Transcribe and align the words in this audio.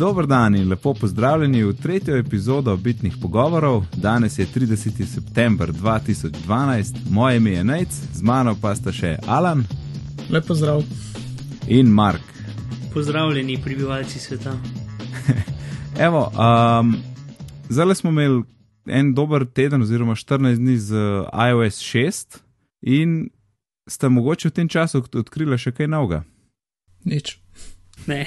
Dobro 0.00 0.26
dan 0.26 0.56
in 0.56 0.68
lepo 0.68 0.94
pozdravljeni 0.94 1.64
v 1.64 1.72
tretjo 1.72 2.16
epizodo 2.16 2.76
Bitnih 2.76 3.14
pogovorov. 3.22 3.84
Danes 3.96 4.38
je 4.38 4.46
30. 4.46 5.04
september 5.04 5.72
2012, 5.72 6.96
moje 7.10 7.36
ime 7.36 7.50
je 7.50 7.64
Nec, 7.64 7.88
z 8.12 8.22
mano 8.22 8.56
pa 8.62 8.74
sta 8.74 8.92
še 8.92 9.18
Alan 9.26 9.64
Lepo 10.30 10.54
zdrav. 10.54 10.82
in 11.68 11.86
Mark. 11.86 12.22
Pozdravljeni, 12.94 13.58
prebivalci 13.64 14.18
sveta. 14.18 14.56
Evo, 16.06 16.32
um, 16.32 16.96
zdaj 17.68 17.94
smo 17.94 18.10
imeli 18.10 18.42
en 18.86 19.14
dober 19.14 19.46
teden, 19.46 19.82
oziroma 19.82 20.14
14 20.14 20.56
dni 20.56 20.78
z 20.78 20.94
iOS 21.50 21.82
6, 21.82 22.38
in 22.80 23.28
ste 23.88 24.08
mogoče 24.08 24.48
v 24.48 24.52
tem 24.52 24.68
času 24.68 24.98
od- 24.98 25.16
odkrili 25.16 25.58
še 25.58 25.72
kaj 25.72 25.86
novega. 25.86 26.24
Nič. 27.04 27.38
Ne, 28.06 28.26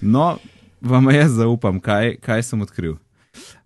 No, 0.00 0.38
vam 0.80 1.10
jaz 1.10 1.32
zaupam, 1.32 1.80
kaj, 1.80 2.16
kaj 2.22 2.42
sem 2.42 2.62
odkril. 2.62 2.96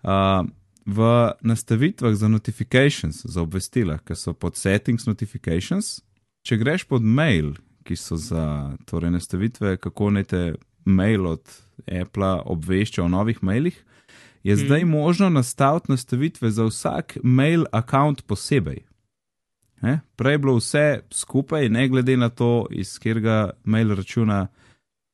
Uh, 0.03 0.47
v 0.87 1.31
nastavitvah 1.41 2.15
za 2.15 2.29
notifications, 2.29 3.23
za 3.25 3.43
obvestila, 3.43 3.99
ki 3.99 4.17
so 4.19 4.33
pod 4.35 4.57
settings 4.57 5.07
notifications, 5.07 6.01
če 6.47 6.59
greš 6.59 6.85
pod 6.91 7.03
mail, 7.03 7.55
ki 7.87 7.97
so 7.97 8.17
za 8.17 8.75
torej, 8.87 9.13
nastavitve, 9.15 9.77
kako 9.77 10.11
naj 10.11 10.25
te 10.25 10.43
mail 10.85 11.27
od 11.27 11.43
Apple 11.87 12.33
obvešča 12.45 13.05
o 13.05 13.09
novih 13.09 13.43
mailih, 13.43 13.85
je 14.43 14.55
Mhm. 14.57 14.65
zdaj 14.67 14.85
možno 14.85 15.29
nastaviti 15.31 15.93
nastavitve 15.93 16.51
za 16.51 16.65
vsak 16.65 17.19
mail 17.23 17.65
account 17.73 18.27
posebej. 18.27 18.83
Ne? 19.83 20.01
Prej 20.17 20.35
je 20.35 20.39
bilo 20.39 20.57
vse 20.57 21.01
skupaj, 21.11 21.69
ne 21.69 21.89
glede 21.89 22.17
na 22.17 22.29
to, 22.29 22.67
iz 22.71 22.99
katerega 22.99 23.51
mail 23.65 23.95
računa 23.95 24.47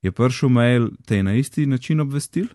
je 0.02 0.12
prišel 0.12 0.48
mail, 0.48 0.90
te 1.06 1.16
je 1.16 1.22
na 1.22 1.34
isti 1.34 1.66
način 1.66 2.00
obvestil. 2.00 2.46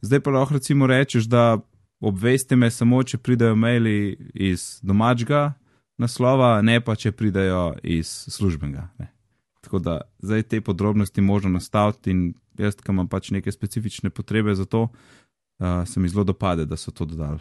Zdaj 0.00 0.20
pa 0.20 0.30
lahko 0.30 0.54
recimo 0.54 0.86
rečeš, 0.86 1.24
da 1.24 1.58
obvesti 2.00 2.56
me 2.56 2.70
samo, 2.70 3.02
če 3.02 3.18
pridejo 3.18 3.56
maili 3.56 4.30
iz 4.34 4.78
domačega 4.82 5.52
naslova, 5.98 6.62
ne 6.62 6.80
pa 6.84 6.94
če 6.96 7.12
pridejo 7.12 7.74
iz 7.82 8.08
službenega. 8.30 8.88
Ne. 8.98 9.12
Tako 9.60 9.78
da 9.78 10.00
zdaj 10.22 10.42
te 10.42 10.60
podrobnosti 10.60 11.20
možno 11.20 11.50
nastaviti 11.50 12.10
in 12.10 12.34
jaz, 12.58 12.76
ki 12.78 12.92
imam 12.92 13.08
pač 13.08 13.30
neke 13.34 13.52
specifične 13.52 14.10
potrebe 14.10 14.54
za 14.54 14.64
to, 14.64 14.86
uh, 14.88 15.82
se 15.86 16.00
mi 16.00 16.08
zelo 16.08 16.24
dopade, 16.24 16.64
da 16.66 16.76
so 16.76 16.90
to 16.90 17.04
dodali. 17.04 17.40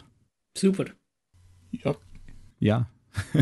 super. 0.58 0.94
Ja. 1.72 1.94
Ja. 2.60 2.86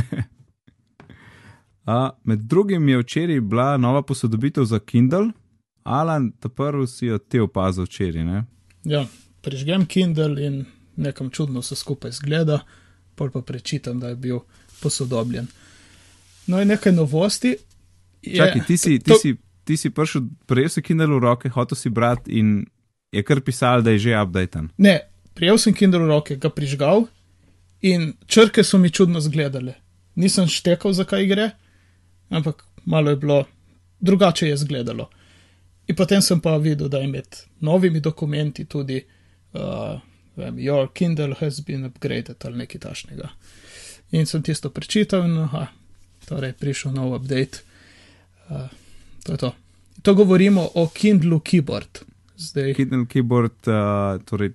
uh, 1.87 2.09
med 2.23 2.39
drugim 2.39 2.89
je 2.89 2.99
včeraj 2.99 3.41
bila 3.41 3.77
nova 3.77 4.01
posodobitev 4.01 4.63
za 4.65 4.79
Kindle. 4.79 5.31
Alan, 5.85 6.31
ta 6.39 6.49
prvi 6.49 6.87
si 6.89 7.05
jo 7.05 7.17
te 7.21 7.41
opazil 7.41 7.85
včeraj, 7.85 8.23
ne? 8.25 8.43
ja, 8.83 9.05
prižgem 9.41 9.85
Kindle 9.85 10.41
in 10.41 10.65
nekam 10.95 11.29
čudno 11.29 11.61
se 11.61 11.75
skupaj 11.75 12.11
zgleda, 12.11 12.59
pol 13.15 13.29
pa 13.31 13.41
prečitam, 13.41 13.99
da 13.99 14.09
je 14.09 14.15
bil 14.15 14.39
posodobljen. 14.81 15.47
No, 16.47 16.61
in 16.61 16.67
nekaj 16.67 16.93
novosti. 16.93 17.55
Je, 18.21 18.37
Čakaj, 18.37 18.61
ti 18.67 18.77
si, 18.77 18.99
ti 18.99 19.11
to- 19.11 19.17
si, 19.21 19.35
ti 19.63 19.77
si 19.77 19.89
prišel, 19.89 20.21
prejel 20.45 20.69
si 20.69 20.81
Kindle 20.81 21.07
v 21.07 21.19
roke, 21.19 21.49
hotel 21.49 21.77
si 21.77 21.89
brati 21.89 22.39
in 22.39 22.65
je 23.13 23.23
kar 23.23 23.41
pisal, 23.41 23.81
da 23.81 23.91
je 23.93 23.99
že 23.99 24.17
updaten. 24.17 24.69
Ne, 24.77 24.99
prijel 25.33 25.57
sem 25.57 25.73
Kindle 25.73 25.99
v 26.05 26.07
roke, 26.09 26.35
ga 26.37 26.49
prižgal 26.49 27.05
in 27.81 28.13
črke 28.25 28.63
so 28.63 28.77
mi 28.77 28.89
čudno 28.89 29.21
zgledale. 29.21 29.75
Nisem 30.15 30.47
štekal, 30.47 30.93
zakaj 30.93 31.25
gre, 31.27 31.51
ampak 32.29 32.63
malo 32.85 33.09
je 33.09 33.15
bilo, 33.21 33.43
drugače 33.99 34.47
je 34.47 34.57
zgledalo. 34.57 35.09
In 35.87 35.95
potem 35.95 36.21
sem 36.21 36.39
pa 36.41 36.57
videl, 36.57 36.89
da 36.89 36.97
je 36.97 37.07
med 37.07 37.37
novimi 37.59 37.99
dokumenti 37.99 38.65
tudi 38.65 39.03
uh, 39.53 39.99
vem, 40.35 40.59
Your 40.59 40.87
Kindle 40.93 41.35
has 41.39 41.65
been 41.65 41.85
upgraded 41.85 42.45
ali 42.45 42.57
nekaj 42.57 42.81
tašnega. 42.81 43.29
In 44.11 44.25
sem 44.25 44.43
tisto 44.43 44.69
prečital 44.69 45.25
in 45.25 45.37
aha, 45.37 45.67
torej 46.25 46.53
prišel 46.59 46.93
nov 46.95 47.15
update. 47.19 47.63
Uh, 48.49 48.67
to 49.23 49.31
je 49.31 49.37
to. 49.37 49.53
To 50.01 50.13
govorimo 50.13 50.69
o 50.75 50.87
Kindlu 50.93 51.39
Keyboard. 51.39 52.03
Zdaj, 52.37 52.73
Kindle 52.73 53.05
keyboard, 53.05 53.67
uh, 53.71 54.21
torej, 54.25 54.51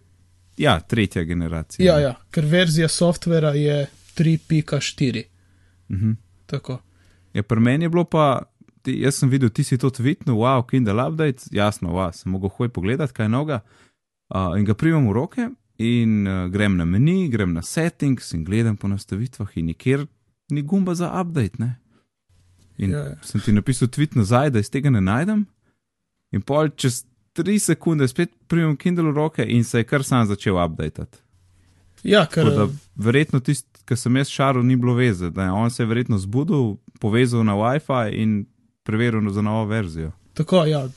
ja, 0.57 0.81
tretja 0.81 1.25
generacija. 1.25 1.85
Ja, 1.87 1.99
ja, 2.01 2.15
ker 2.31 2.47
verzija 2.47 2.89
softvera 2.89 3.55
je 3.57 3.87
3.4. 4.17 5.25
Mhm. 5.89 6.13
Tako. 6.47 6.81
Ja, 7.33 7.43
pri 7.43 7.61
meni 7.61 7.85
je 7.85 7.89
bilo 7.89 8.05
pa, 8.05 8.43
ti, 8.83 8.97
jaz 9.05 9.21
sem 9.21 9.31
videl, 9.33 9.51
ti 9.55 9.65
si 9.67 9.79
to 9.79 9.91
tweetnil, 9.91 10.39
wow, 10.41 10.63
Kindle 10.67 11.03
update, 11.05 11.51
jasno, 11.55 11.95
wow, 11.97 12.13
sem 12.15 12.33
mogel 12.33 12.53
hoj 12.57 12.71
pogledati, 12.75 13.15
kaj 13.17 13.29
noga. 13.33 13.61
Uh, 14.31 14.55
in 14.59 14.65
ga 14.69 14.77
primem 14.79 15.09
v 15.11 15.15
roke 15.17 15.49
in 15.81 16.27
uh, 16.29 16.47
grem 16.53 16.77
na 16.79 16.87
meni, 16.87 17.29
grem 17.33 17.55
na 17.57 17.63
settings 17.67 18.35
in 18.37 18.45
gledam 18.47 18.77
po 18.77 18.89
nastavitvah 18.89 19.57
in 19.59 19.71
nikjer 19.73 20.07
ni 20.51 20.63
gumba 20.63 20.95
za 20.95 21.11
update, 21.21 21.59
ne. 21.59 21.77
In 22.79 22.91
Ja, 22.91 22.99
ja, 22.99 23.05
ja. 23.05 23.11
ja. 23.11 23.17
sem 23.23 23.41
ti 23.41 23.53
napisal 23.53 23.89
tweet 23.89 24.15
nazaj, 24.17 24.51
da 24.51 24.61
iz 24.63 24.71
tega 24.71 24.91
ne 24.91 25.01
najdem. 25.01 25.45
In 26.33 26.43
pol 26.47 26.71
čez 26.77 27.05
tri 27.37 27.59
sekunde 27.59 28.09
spet 28.09 28.33
primem 28.49 28.77
Kindle 28.77 29.11
v 29.11 29.17
roke 29.17 29.45
in 29.45 29.65
se 29.65 29.79
je 29.83 29.85
kar 29.85 30.05
sam 30.05 30.27
začel 30.27 30.57
updatati. 30.65 31.19
Ja, 32.03 32.25
ker 32.27 32.49
Tako 32.49 32.57
da 32.57 32.67
verjetno 32.97 33.41
tisti, 33.41 33.83
ki 33.85 33.97
sem 33.97 34.17
jaz 34.17 34.31
šaril, 34.33 34.63
ni 34.65 34.77
bilo 34.77 34.95
veze, 34.97 35.31
da 35.31 35.45
je 35.49 35.53
on 35.53 35.71
se 35.71 35.83
je 35.83 35.87
verjetno 35.87 36.19
zbudil, 36.19 36.79
povezal 37.01 37.45
na 37.45 37.55
WiFi 37.59 38.15
in 38.17 38.47
preveril 38.91 39.31
za 39.31 39.43
novo 39.43 39.65
verzijo. 39.71 40.13
tako, 40.35 40.65
ja, 40.67 40.89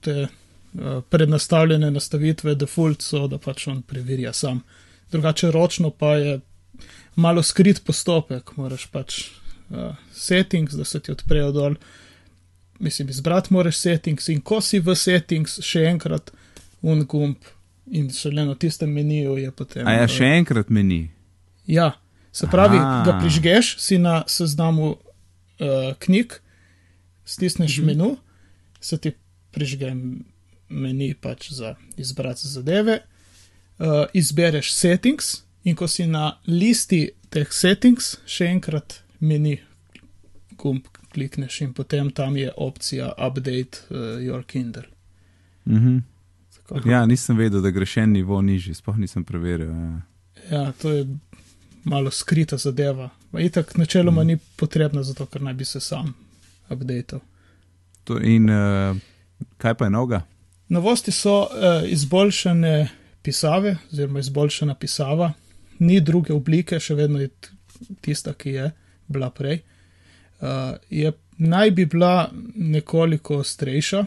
te 0.00 0.26
uh, 0.26 1.02
prednastavljene 1.08 1.90
nastavitve, 1.90 2.54
default 2.54 3.02
so, 3.02 3.26
da 3.28 3.38
pač 3.38 3.66
on 3.68 3.82
preverja 3.82 4.32
sam. 4.32 4.62
Drugače 5.12 5.50
ročno 5.50 5.90
pa 5.90 6.16
je 6.16 6.40
malo 7.14 7.42
skrit 7.42 7.82
postopek, 7.84 8.56
moraš 8.56 8.86
pač 8.92 9.18
uh, 9.70 9.96
settings, 10.12 10.74
da 10.74 10.84
se 10.84 11.00
ti 11.00 11.12
odprejo 11.12 11.52
dol. 11.52 11.74
Mislim, 12.78 13.08
izbrati 13.08 13.52
moraš 13.54 13.76
settings 13.78 14.28
in 14.28 14.40
ko 14.40 14.60
si 14.60 14.80
v 14.80 14.96
settings, 14.96 15.60
še 15.62 15.84
enkrat 15.92 16.32
un 16.82 17.04
gumb 17.06 17.52
in 17.92 18.10
šele 18.10 18.46
na 18.46 18.54
tistem 18.54 18.90
meniju 18.90 19.36
je 19.38 19.50
potem. 19.50 19.86
A 19.86 19.92
ja, 20.00 20.06
eh, 20.06 20.10
še 20.10 20.30
enkrat 20.40 20.70
meni. 20.70 21.10
Ja, 21.66 21.92
se 22.32 22.48
pravi. 22.50 22.78
Aha. 22.80 23.02
ga 23.06 23.18
prižgeš, 23.20 23.76
si 23.78 23.98
na 23.98 24.22
seznamu 24.26 24.96
uh, 24.96 25.92
knjig, 25.98 26.40
stisneš 27.24 27.78
mm 27.78 27.82
-hmm. 27.82 27.86
menu, 27.86 28.16
se 28.80 28.98
ti 28.98 29.12
prižge 29.50 29.94
meni 30.68 31.14
pač 31.14 31.52
za 31.52 31.74
izbrati 31.96 32.48
zadeve, 32.48 32.98
uh, 33.78 33.86
izbereš 34.12 34.72
settings 34.72 35.42
in 35.64 35.76
ko 35.76 35.88
si 35.88 36.06
na 36.06 36.38
listi 36.46 37.10
teh 37.30 37.52
settings, 37.52 38.16
še 38.26 38.46
enkrat 38.46 39.02
meni 39.20 39.60
gumb 40.58 40.86
klikneš 41.12 41.60
in 41.60 41.72
potem 41.72 42.10
tam 42.10 42.36
je 42.36 42.52
opcija 42.56 43.12
update 43.18 43.78
uh, 43.90 43.96
your 44.20 44.44
Kindle. 44.44 44.88
Mhm. 45.66 45.98
Tako. 46.68 46.88
Ja, 46.88 47.06
nisem 47.06 47.36
vedel, 47.36 47.60
da 47.60 47.70
gre 47.70 47.86
še 47.86 48.00
en 48.00 48.12
nivo 48.12 48.40
nižji, 48.42 48.74
sploh 48.74 48.96
nisem 48.96 49.24
preveril. 49.24 49.68
Ja. 49.68 50.00
Ja, 50.50 50.72
to 50.72 50.90
je 50.90 51.06
malo 51.84 52.10
skrita 52.10 52.56
zadeva. 52.56 53.10
Itak 53.38 53.76
načeloma 53.76 54.24
ni 54.24 54.38
potrebna, 54.56 55.02
zato 55.02 55.26
ker 55.26 55.42
naj 55.42 55.54
bi 55.54 55.64
se 55.64 55.80
sam 55.80 56.14
updateal. 56.72 57.20
To, 58.04 58.18
in 58.18 58.50
uh, 58.50 58.96
kaj 59.62 59.74
pa 59.78 59.86
je 59.86 59.94
noga? 59.94 60.22
Novosti 60.68 61.12
so 61.12 61.42
uh, 61.42 61.82
izboljšane 61.86 62.88
pisave, 63.22 63.76
oziroma 63.92 64.20
izboljšana 64.20 64.74
pisava, 64.74 65.32
ni 65.78 66.00
druge 66.00 66.32
oblike, 66.32 66.80
še 66.80 66.94
vedno 66.98 67.20
je 67.20 67.30
tista, 68.00 68.34
ki 68.34 68.56
je 68.56 68.70
bila 69.06 69.30
prej. 69.30 69.60
Uh, 70.40 70.74
je, 70.90 71.12
naj 71.38 71.70
bi 71.70 71.86
bila 71.86 72.30
nekoliko 72.54 73.42
ostrejša, 73.42 74.04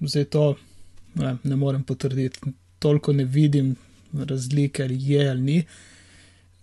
zdaj 0.00 0.24
to 0.32 0.46
ne, 1.14 1.36
ne 1.42 1.56
morem 1.56 1.82
potrditi, 1.84 2.52
toliko 2.78 3.12
ne 3.12 3.24
vidim 3.24 3.74
razlike, 4.12 4.84
ali 4.84 4.98
je 5.00 5.30
ali 5.30 5.42
ni. 5.42 5.64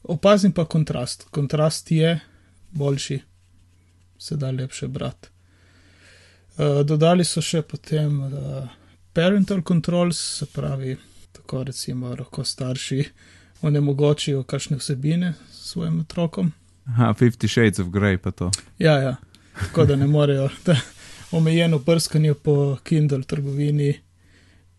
Opazim 0.03 0.51
pa 0.51 0.65
kontrast. 0.65 1.27
Kontrast 1.31 1.91
je 1.91 2.19
boljši, 2.71 3.19
se 4.23 4.35
da 4.35 4.51
lepše 4.51 4.87
brati. 4.87 5.29
Uh, 6.57 6.85
dodali 6.85 7.25
so 7.25 7.41
še 7.41 7.61
potem 7.61 8.19
uh, 8.23 8.69
parental 9.13 9.61
controls, 9.67 10.19
se 10.39 10.45
pravi, 10.45 10.95
tako 11.31 11.63
recimo 11.63 12.13
lahko 12.15 12.45
starši 12.45 13.03
onemogočijo 13.61 14.43
kakšne 14.43 14.77
vsebine 14.77 15.33
svojim 15.51 15.99
otrokom. 15.99 16.53
Aha, 16.85 17.13
Fifty 17.19 17.47
Shades 17.47 17.79
of 17.79 17.87
Grey 17.87 18.17
pa 18.17 18.31
to. 18.31 18.51
Ja, 18.79 18.95
ja, 19.01 19.15
tako 19.59 19.85
da 19.85 19.95
ne 19.95 20.07
morejo. 20.07 20.49
Da, 20.65 20.79
omejeno 21.31 21.79
prskanje 21.79 22.33
po 22.33 22.77
Kindle 22.83 23.23
trgovini, 23.23 23.93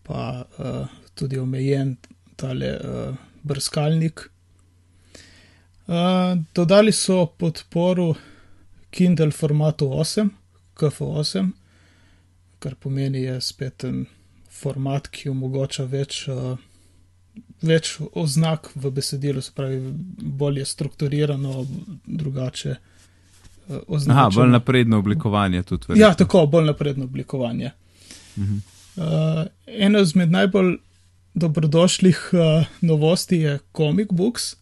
pa 0.03 0.45
uh, 0.57 0.87
tudi 1.13 1.37
omejen 1.37 1.97
tale 2.35 2.77
uh, 2.77 3.15
brskalnik. 3.43 4.29
Uh, 5.87 5.93
dodali 6.55 6.91
so 6.91 7.25
podporo 7.25 8.15
Kindle 8.95 9.31
formatu 9.31 9.85
8, 9.85 10.29
KF8. 10.75 11.49
kar 12.59 12.75
pomeni, 12.75 13.21
je 13.21 13.41
spet 13.41 13.83
en 13.83 14.05
format, 14.49 15.07
ki 15.11 15.29
omogoča 15.29 15.83
več, 15.91 16.21
uh, 16.31 16.55
več 17.61 17.97
oznak 18.15 18.69
v 18.75 18.91
besedilu, 18.95 19.43
se 19.43 19.51
pravi, 19.55 19.81
bolje 20.39 20.65
strukturirano, 20.65 21.65
drugače. 22.05 22.75
Aha, 23.65 23.81
označeno. 23.87 24.29
bolj 24.35 24.51
napredno 24.53 25.01
oblikovanje 25.03 25.63
tudi. 25.63 25.89
Ja, 25.89 25.93
verjetno. 25.93 26.25
tako, 26.25 26.45
bolj 26.55 26.71
napredno 26.71 27.09
oblikovanje. 27.09 27.71
Mhm. 28.37 28.57
Uh, 28.95 29.43
ena 29.67 29.99
izmed 29.99 30.31
najbolj 30.31 30.77
dobrodošlih 31.33 32.29
uh, 32.31 32.65
novosti 32.81 33.41
je 33.43 33.59
Comic 33.75 34.07
Books. 34.11 34.55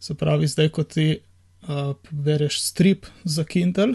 Se 0.00 0.14
pravi, 0.14 0.46
zdaj, 0.46 0.68
ko 0.74 0.82
ti 0.82 1.18
bereš 2.10 2.60
strip 2.60 3.06
za 3.24 3.44
Kindle, 3.44 3.94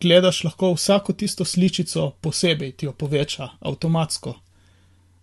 gledaš 0.00 0.44
lahko 0.44 0.72
vsako 0.72 1.12
tisto 1.12 1.44
sličico 1.44 2.10
posebej, 2.20 2.72
ti 2.72 2.86
jo 2.86 2.92
poveča 2.92 3.48
avtomatsko. 3.60 4.34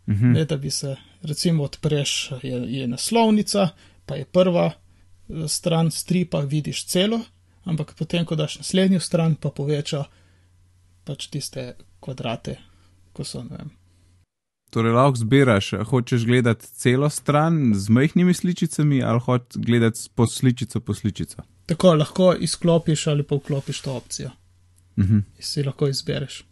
Mhm. 0.09 0.31
Ne, 0.31 0.45
da 0.45 0.57
bi 0.57 0.71
se, 0.71 0.95
recimo, 1.21 1.63
odpreš, 1.63 2.31
je, 2.43 2.63
je 2.67 2.87
naslovnica, 2.87 3.69
pa 4.05 4.15
je 4.15 4.25
prva 4.25 4.71
eh, 4.71 5.47
stran 5.47 5.91
stripa, 5.91 6.39
vidiš 6.39 6.85
celo, 6.85 7.19
ampak 7.63 7.93
potem, 7.97 8.25
ko 8.25 8.35
daš 8.35 8.57
naslednjo 8.57 8.99
stran, 8.99 9.35
pa 9.35 9.49
poveča 9.49 10.03
pač 11.03 11.27
tiste 11.27 11.75
kvadrate, 11.99 12.57
ko 13.13 13.23
so, 13.23 13.43
ne 13.43 13.57
vem. 13.57 13.80
Torej, 14.71 14.93
lahko 14.93 15.15
zbiraš, 15.17 15.71
hočeš 15.83 16.25
gledati 16.25 16.67
celo 16.67 17.09
stran 17.09 17.73
z 17.75 17.89
majhnimi 17.89 18.33
sličicami 18.33 19.01
ali 19.03 19.19
hočeš 19.19 19.57
gledati 19.57 19.99
po 20.15 20.27
sličico 20.27 20.79
po 20.79 20.93
sličico. 20.93 21.43
Tako 21.65 21.93
lahko 21.93 22.33
izklopiš 22.39 23.07
ali 23.07 23.23
pa 23.23 23.35
vklopiš 23.35 23.81
to 23.81 23.93
opcijo 23.93 24.29
Mhm. 24.97 25.15
in 25.15 25.23
si 25.39 25.63
lahko 25.63 25.87
izbereš. 25.87 26.43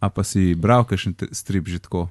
A 0.00 0.08
pa 0.08 0.24
si 0.24 0.54
bral 0.54 0.84
kakšen 0.84 1.14
te- 1.14 1.28
strip 1.32 1.66
že 1.66 1.78
tako? 1.78 2.08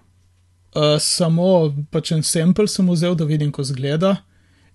Uh, 0.70 1.00
samo 1.00 1.48
pač 1.92 2.12
en 2.12 2.24
sample 2.24 2.68
sem 2.68 2.88
vzel, 2.88 3.16
da 3.16 3.26
vidim, 3.26 3.52
ko 3.52 3.64
zgleda 3.64 4.16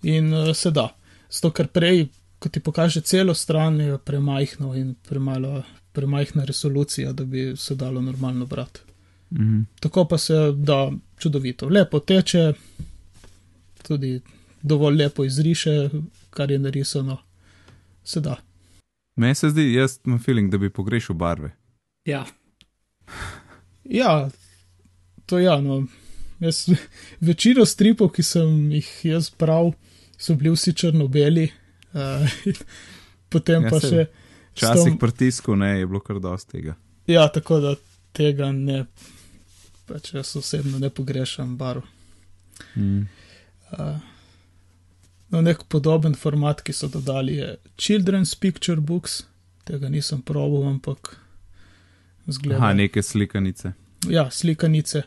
in 0.02 0.34
uh, 0.34 0.50
se 0.52 0.70
da. 0.70 0.88
Zato, 1.30 1.50
ker 1.50 1.68
prej, 1.68 2.08
ko 2.38 2.48
ti 2.48 2.60
pokaže 2.60 3.00
celo 3.00 3.34
stran, 3.34 3.80
je 3.80 3.98
premajhno 3.98 4.74
in 4.74 4.94
premalo, 5.00 5.62
premajhna 5.92 6.44
resolucija, 6.44 7.12
da 7.12 7.24
bi 7.24 7.52
se 7.56 7.74
dalo 7.74 8.00
normalno 8.00 8.46
brati. 8.46 8.80
Mhm. 9.34 9.60
Tako 9.80 10.04
pa 10.04 10.18
se 10.18 10.34
da 10.54 10.78
čudovito. 11.18 11.68
Lepo 11.68 11.98
teče, 12.00 12.52
tudi 13.82 14.20
dovolj 14.62 14.96
lepo 14.96 15.24
izriše, 15.24 15.90
kar 16.30 16.50
je 16.50 16.58
narisano. 16.58 17.18
Se 18.04 18.20
da. 18.20 18.36
Meni 19.16 19.34
se 19.34 19.50
zdi, 19.50 19.72
jaz 19.72 19.98
imam 20.04 20.18
feeling, 20.18 20.50
da 20.50 20.58
bi 20.58 20.70
pogrešal 20.70 21.16
barve. 21.16 21.50
Ja, 22.04 22.24
Ja, 23.84 24.30
to 25.26 25.38
ja. 25.38 25.60
No. 25.60 25.86
Jaz, 26.40 26.68
večino 27.20 27.64
stripov, 27.64 28.10
ki 28.10 28.22
sem 28.22 28.48
jih 28.72 28.88
jaz 29.04 29.30
bral, 29.30 29.72
so 30.18 30.34
bili 30.34 30.50
vsi 30.50 30.72
črno-beli, 30.72 31.48
uh, 31.92 32.54
potem 33.28 33.62
Ja, 33.62 33.70
pa 33.70 33.80
saj. 33.80 33.90
še. 33.90 34.06
Včasih 34.52 34.84
tom- 34.86 34.98
pritisku 34.98 35.56
ne, 35.56 35.78
je 35.78 35.86
bilo 35.86 36.00
kar 36.00 36.18
dosti 36.18 36.50
tega. 36.52 36.74
Ja, 37.06 37.28
tako 37.28 37.60
da 37.60 37.74
tega 38.12 38.52
ne, 38.52 38.84
pač 39.86 40.14
jaz 40.14 40.36
osebno 40.36 40.78
ne 40.78 40.90
pogrešam 40.90 41.56
barv. 41.56 41.82
Mhm. 42.76 43.02
Uh, 43.72 43.98
no, 45.28 45.40
nek 45.42 45.64
podoben 45.68 46.14
format, 46.14 46.62
ki 46.62 46.72
so 46.72 46.88
dodali, 46.88 47.36
je 47.36 47.56
Children's 47.76 48.34
Picture 48.38 48.80
Books. 48.80 49.22
Tega 49.64 49.88
nisem 49.88 50.22
probal, 50.22 50.68
ampak 50.68 51.16
zgleda. 52.26 52.60
Aha, 52.60 52.72
neke 52.72 53.02
slikanice. 53.02 53.72
ja, 54.08 54.30
slikanice 54.30 55.02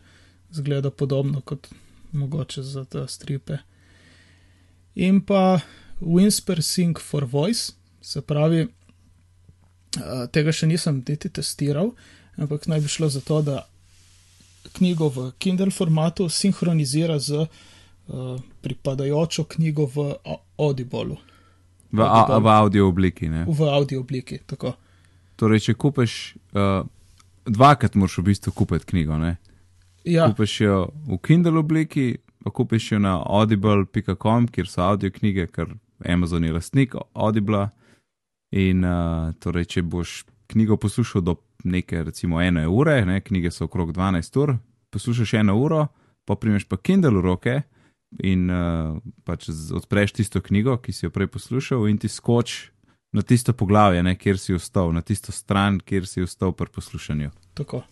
zgleda 0.52 0.92
podobno 0.92 1.42
kot 1.42 1.68
mogoče 2.12 2.64
za 2.64 2.86
te 2.86 3.08
stripe. 3.08 3.58
In 4.96 5.22
pa 5.22 5.60
Whisper 6.00 6.62
Sync 6.62 7.00
for 7.00 7.26
Voice, 7.26 7.74
se 8.02 8.22
pravi, 8.22 8.68
tega 10.32 10.52
še 10.52 10.68
nisem 10.68 11.04
niti 11.08 11.30
testiral, 11.30 11.92
ampak 12.38 12.68
naj 12.68 12.82
bi 12.82 12.92
šlo 12.92 13.10
za 13.10 13.22
to, 13.22 13.42
da 13.42 13.68
knjigo 14.74 15.10
v 15.10 15.32
Kindle 15.40 15.72
formatu 15.72 16.30
sinhronizira 16.30 17.20
z 17.20 17.46
uh, 17.46 17.48
pripadajočo 18.62 19.44
knjigo 19.44 19.86
v 19.86 19.98
Au- 20.26 20.42
Audible, 20.58 21.18
V, 21.92 22.04
a, 22.04 22.40
v 22.40 22.48
audio 22.48 22.88
obliki. 22.88 23.30
Ne? 23.30 23.46
v 23.48 23.62
audio 23.64 24.00
obliki. 24.04 24.38
Tako. 24.46 24.74
Torej, 25.40 25.60
če 25.70 25.74
kupiš, 25.74 26.36
uh, 26.52 26.84
dvakrat 27.46 27.96
moraš 27.96 28.18
v 28.18 28.24
bistvu 28.28 28.52
kupiti 28.52 28.86
knjigo. 28.86 29.18
Ne? 29.18 29.38
Ja, 30.04 30.28
Kupiš 30.28 30.62
jo 30.62 30.92
v 31.08 31.18
Kindle 31.24 31.60
obliki, 31.60 32.18
pa 32.44 32.52
kupiš 32.52 32.92
jo 32.92 33.00
na 33.00 33.18
audible.com, 33.24 34.48
kjer 34.48 34.68
so 34.68 34.82
audio 34.84 35.12
knjige, 35.12 35.48
ker 35.48 35.76
Amazon 36.06 36.44
je 36.44 36.54
lastnik 36.54 36.96
Audible. 37.14 37.70
In 38.52 38.84
uh, 38.88 39.34
torej, 39.44 39.66
če 39.68 39.82
boš 39.84 40.24
knjigo 40.58 40.80
poslušal 40.82 41.22
do 41.22 41.36
neke, 41.64 42.02
recimo, 42.04 42.42
ene 42.42 42.66
ure, 42.68 42.98
ne, 43.06 43.22
knjige 43.22 43.52
so 43.54 43.68
okrog 43.70 43.94
12 43.94 44.40
ur, 44.42 44.56
poslušaš 44.90 45.34
eno 45.44 45.58
uro, 45.62 45.88
pa 46.26 46.36
primeš 46.36 46.66
pa 46.66 46.78
Kindle 46.82 47.20
v 47.20 47.22
roke 47.22 47.62
in 48.24 48.50
uh, 48.50 48.98
pač 49.28 49.50
odpreš 49.76 50.16
tisto 50.18 50.42
knjigo, 50.42 50.78
ki 50.82 50.96
si 50.96 51.06
jo 51.06 51.12
prej 51.14 51.30
poslušal, 51.30 51.86
in 51.92 52.00
ti 52.02 52.10
skoč 52.10 52.72
na 53.14 53.22
tisto 53.22 53.54
poglavje, 53.54 54.02
ne, 54.04 54.16
kjer 54.18 54.40
si 54.40 54.56
ostal, 54.56 54.92
na 54.96 55.04
tisto 55.06 55.32
stran, 55.32 55.80
kjer 55.80 56.08
si 56.08 56.26
ostal 56.26 56.56
pri 56.58 56.74
poslušanju. 56.74 57.32
tako. 57.54 57.84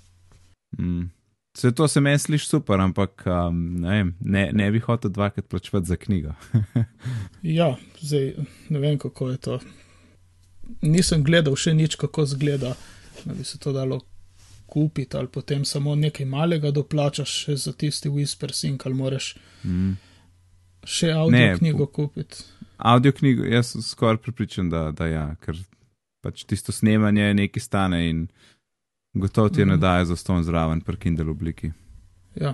Mm. 0.80 1.12
Vse 1.56 1.72
to 1.72 1.88
se 1.88 2.02
meni 2.02 2.20
sliši 2.20 2.48
super, 2.48 2.82
ampak 2.82 3.24
um, 3.26 3.60
ne, 3.80 3.90
vem, 3.90 4.16
ne, 4.20 4.50
ne 4.54 4.72
bi 4.72 4.80
hotel 4.84 5.12
dvakrat 5.12 5.48
plačevati 5.48 5.88
za 5.88 5.96
knjigo. 5.96 6.34
Ja, 7.58 7.76
zdaj 8.02 8.34
ne 8.70 8.80
vem, 8.80 8.98
kako 9.00 9.30
je 9.30 9.38
to. 9.38 9.60
Nisem 10.82 11.24
gledal 11.24 11.56
še 11.56 11.74
nič, 11.74 11.96
kako 11.96 12.26
zgleda, 12.26 12.76
da 13.26 13.34
bi 13.34 13.44
se 13.44 13.58
to 13.58 13.72
dalo 13.72 14.02
kupiti, 14.66 15.18
ali 15.18 15.28
potem 15.28 15.66
samo 15.66 15.96
nekaj 15.96 16.26
malega 16.26 16.72
doplačaš 16.72 17.30
še 17.40 17.56
za 17.58 17.74
tisti 17.74 18.10
Whisper 18.10 18.52
Sync, 18.52 18.86
ali 18.86 18.96
moraš 18.96 19.36
Mm. 19.64 19.94
še 20.86 21.12
avdio 21.12 21.32
Ne, 21.32 21.58
knjigo 21.58 21.86
kupiti. 21.88 22.44
Audio 22.78 23.12
knjigo, 23.12 23.44
jaz 23.46 23.68
sem 23.68 23.82
skoraj 23.82 24.18
pripričan, 24.18 24.70
da, 24.70 24.92
da 24.92 25.08
ja, 25.08 25.36
ker 25.36 25.56
pač 26.22 26.44
tisto 26.44 26.72
snemanje 26.72 27.34
nekaj 27.34 27.62
stane 27.62 28.10
in 28.10 28.28
gotovo 29.14 29.50
ti 29.50 29.60
je 29.60 29.66
ne 29.66 29.74
Mhm. 29.74 29.82
daje 29.82 30.06
za 30.06 30.16
ston 30.16 30.44
zraven 30.44 30.82
pri 30.82 30.98
Kindle 30.98 31.32
obliki. 31.32 31.72
Ja, 32.36 32.54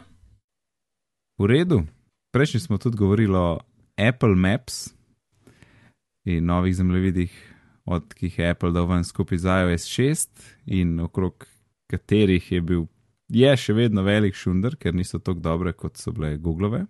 V 1.38 1.46
redu. 1.46 1.84
Prejšnji 2.32 2.60
smo 2.60 2.78
tudi 2.78 2.98
govorili 2.98 3.36
o 3.36 3.60
Apple 4.00 4.36
Maps 4.36 4.94
in 6.26 6.46
novih 6.46 6.76
zemljevidih, 6.76 7.51
od 7.86 8.14
ki 8.14 8.26
jih 8.26 8.40
je 8.40 8.50
Apple 8.50 8.72
dal 8.72 8.88
ven 8.90 9.04
skupaj 9.04 9.38
z 9.38 9.58
iOS 9.64 9.88
6 9.90 10.28
in 10.66 11.00
okrog 11.00 11.48
katerih 11.92 12.52
je 12.52 12.62
bil, 12.62 12.86
je 13.30 13.52
še 13.58 13.74
vedno 13.74 14.04
velik 14.04 14.36
šunder, 14.36 14.78
ker 14.80 14.96
niso 14.96 15.20
tako 15.20 15.40
dobre, 15.40 15.74
kot 15.74 15.98
so 15.98 16.14
bile 16.16 16.38
Googlove. 16.38 16.86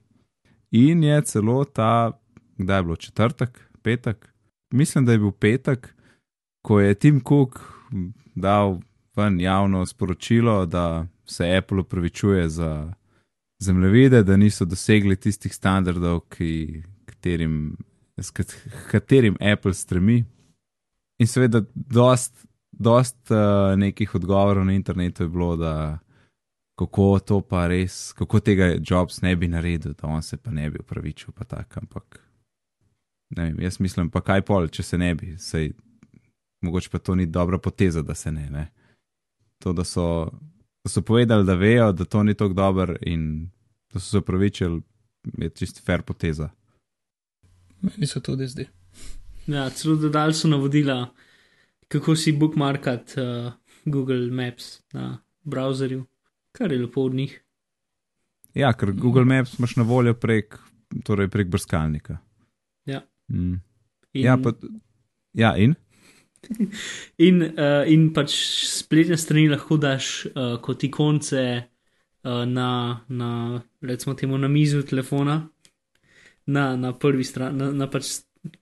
In 0.72 1.04
je 1.04 1.18
celo 1.28 1.64
ta, 1.66 2.12
kdaj 2.58 2.80
je 2.80 2.84
bilo 2.84 2.96
četrtek, 2.96 3.60
petek, 3.82 4.30
mislim, 4.74 5.06
da 5.06 5.12
je 5.12 5.20
bil 5.20 5.32
petek, 5.32 5.90
ko 6.66 6.80
je 6.80 6.96
Tim 6.96 7.22
Cook 7.26 7.60
dal 8.36 8.80
ven 9.18 9.40
javno 9.42 9.86
sporočilo, 9.86 10.66
da 10.66 11.08
se 11.26 11.50
Apple 11.58 11.82
upravičuje 11.82 12.50
za 12.50 12.94
zemljevide, 13.60 14.24
da 14.24 14.38
niso 14.38 14.66
dosegli 14.66 15.16
tistih 15.16 15.54
standardov, 15.54 16.20
ki, 16.30 16.84
katerim, 17.06 17.78
s 18.18 18.32
kat- 18.32 18.58
katerim 18.92 19.36
Apple 19.40 19.74
stremi. 19.74 20.24
In 21.22 21.28
seveda, 21.28 21.62
dost, 21.76 22.46
dost 22.72 23.32
uh, 23.32 23.78
nekih 23.78 24.16
odgovorov 24.16 24.66
na 24.66 24.74
internetu 24.74 25.24
je 25.24 25.30
bilo, 25.30 25.56
da 25.56 26.00
kako 26.80 27.20
to 27.20 27.42
pa 27.42 27.68
res, 27.68 28.14
kako 28.18 28.40
tega 28.40 28.72
Jobs 28.90 29.22
ne 29.22 29.36
bi 29.36 29.48
naredil, 29.48 29.94
da 29.94 30.08
on 30.08 30.24
se 30.26 30.38
pa 30.38 30.52
ne 30.52 30.70
bi 30.70 30.82
upravičil, 30.82 31.34
pa 31.38 31.46
tako, 31.46 31.80
ampak. 31.84 32.22
Ne 33.38 33.44
vem, 33.44 33.60
jaz 33.62 33.78
mislim, 33.80 34.10
pa 34.10 34.22
kaj 34.22 34.42
pol, 34.48 34.66
če 34.68 34.84
se 34.84 34.98
ne 34.98 35.12
bi, 35.16 35.36
sej, 35.38 35.70
mogoče 36.66 36.90
pa 36.90 37.00
to 37.00 37.16
ni 37.16 37.26
dobra 37.26 37.60
poteza, 37.62 38.02
da 38.02 38.16
se 38.16 38.32
ne. 38.32 38.50
ne. 38.50 38.66
To, 39.62 39.74
da 39.78 39.86
so, 39.86 40.32
da 40.84 40.90
so 40.90 41.06
povedali, 41.06 41.46
da 41.46 41.54
vejo, 41.54 41.92
da 41.94 42.06
to 42.06 42.24
ni 42.24 42.34
tako 42.34 42.58
dobro 42.58 42.98
in 43.02 43.52
da 43.94 44.00
so 44.00 44.10
se 44.10 44.18
upravičili, 44.18 44.82
je 45.38 45.50
čist 45.50 45.86
fair 45.86 46.02
poteza. 46.02 46.50
meni 47.82 48.08
se 48.08 48.22
tudi 48.22 48.48
zdi. 48.48 48.68
Ja 49.48 49.70
celo 49.70 49.96
dodali 49.96 50.34
so 50.34 50.48
navodila, 50.48 51.14
kako 51.88 52.16
si 52.16 52.32
bookmarkat 52.32 53.16
uh, 53.18 53.54
Google 53.86 54.32
Maps 54.32 54.82
na 54.94 55.18
browserju, 55.44 56.06
kar 56.52 56.72
je 56.72 56.80
lepo 56.80 57.02
od 57.02 57.14
njih. 57.14 57.42
Ja, 58.54 58.74
ker 58.74 58.92
Google 58.92 59.26
Maps 59.26 59.60
imaš 59.60 59.76
na 59.76 59.84
voljo 59.84 60.14
prek, 60.14 60.58
torej 61.04 61.30
prek 61.30 61.48
brskalnika. 61.48 62.18
Ja. 62.86 63.02
Mm. 63.28 63.62
In 64.14 64.26
Ja, 64.26 64.38
pa, 64.38 64.52
ja, 65.34 65.56
in? 65.58 65.76
In, 67.28 67.44
uh, 67.44 67.86
in 67.86 68.10
pač 68.16 68.34
spletne 68.66 69.18
strani 69.18 69.46
lahko 69.52 69.78
daš 69.78 70.26
uh, 70.32 70.56
kot 70.64 70.84
ikonce 70.84 71.44
uh, 72.26 72.44
na, 72.50 72.70
na, 73.08 73.62
recimo, 73.86 74.16
temu 74.18 74.40
na 74.42 74.50
mizu 74.50 74.82
telefona, 74.84 75.38
na, 76.50 76.64
na 76.76 76.94
prvi 76.98 77.24
strani, 77.24 77.60
na, 77.62 77.70
na 77.84 77.88
pač, 77.88 78.10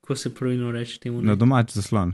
ko 0.02 0.16
se 0.16 0.34
pravilno 0.36 0.72
reče 0.72 1.00
temu. 1.00 1.22
Na 1.22 1.36
domač 1.36 1.72
zaslon. 1.72 2.14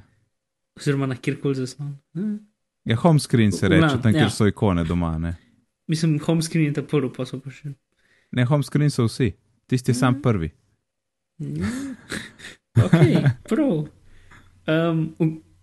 Oziroma 0.77 1.05
na 1.05 1.15
kjerkoli 1.15 1.55
zaslon. 1.55 1.95
Eh? 2.15 2.37
Ja, 2.85 2.95
home 2.95 3.19
screen 3.19 3.51
se 3.51 3.67
reče, 3.67 3.79
Glavnem, 3.79 4.01
tam, 4.01 4.11
kjer 4.11 4.23
ja. 4.23 4.29
so 4.29 4.47
ikone 4.47 4.83
doma. 4.83 5.17
Ne, 5.17 5.35
Mislim, 5.87 6.19
home 6.19 6.41
screen 6.41 6.65
je 6.65 6.73
ta 6.73 6.83
prvi, 6.83 7.09
pa 7.17 7.25
so 7.25 7.39
pa 7.39 7.51
še. 7.53 7.73
ne 8.31 8.45
home 8.45 8.63
screen 8.63 8.89
so 8.89 9.05
vsi, 9.05 9.31
tisti 9.69 9.93
je 9.93 9.95
sam 9.95 10.21
prvi. 10.21 10.51
Ja. 11.37 11.69
Ok, 12.85 12.95
prav. 13.49 13.85
Um, 14.67 15.01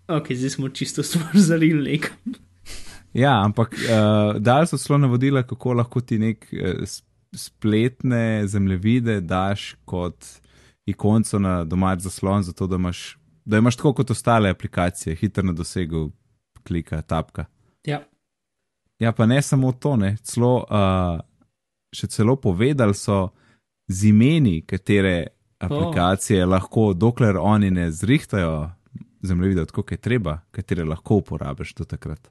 ok, 0.08 0.32
zdaj 0.32 0.50
smo 0.50 0.68
čisto 0.68 1.02
stvar 1.02 1.38
zarili 1.48 1.92
nekam. 1.92 2.34
Ja, 3.12 3.42
ampak 3.44 3.74
uh, 3.76 4.38
dali 4.40 4.66
so 4.66 4.78
celo 4.80 4.98
navodila, 4.98 5.42
kako 5.42 5.74
lahko 5.82 6.00
ti 6.00 6.18
nek 6.18 6.46
uh, 6.52 6.86
spletne 7.36 8.46
zemljevide 8.46 9.20
daš 9.20 9.74
kot 9.84 10.41
ikonco 10.86 11.38
na 11.38 11.64
domač 11.64 12.00
zaslon, 12.06 12.42
zato 12.42 12.66
da 12.66 12.76
imaš, 12.76 13.18
da 13.44 13.58
imaš 13.58 13.76
tako 13.76 13.92
kot 14.00 14.10
ostale 14.10 14.50
aplikacije, 14.50 15.16
hitro 15.16 15.44
na 15.44 15.52
dosegu 15.52 16.10
klika, 16.62 17.02
tapka. 17.02 17.44
Ja, 17.84 18.02
Ja, 19.02 19.12
pa 19.12 19.26
ne 19.26 19.42
samo 19.42 19.72
to, 19.72 19.96
ne, 19.96 20.16
celo, 20.22 20.60
uh, 20.62 21.18
še 21.94 22.06
celo 22.12 22.36
povedali 22.38 22.94
so 22.94 23.32
z 23.90 24.12
imeni, 24.12 24.60
katere 24.62 25.32
aplikacije 25.62 26.44
oh. 26.44 26.50
lahko, 26.52 26.92
dokler 26.94 27.38
oni 27.38 27.70
ne 27.74 27.88
zrihtajajo 27.90 28.70
zemljevida, 29.26 29.66
tako 29.66 29.82
kot 29.82 29.96
je 29.96 29.98
treba, 30.06 30.36
katere 30.54 30.86
lahko 30.86 31.18
uporabiš 31.22 31.74
do 31.80 31.86
takrat. 31.86 32.30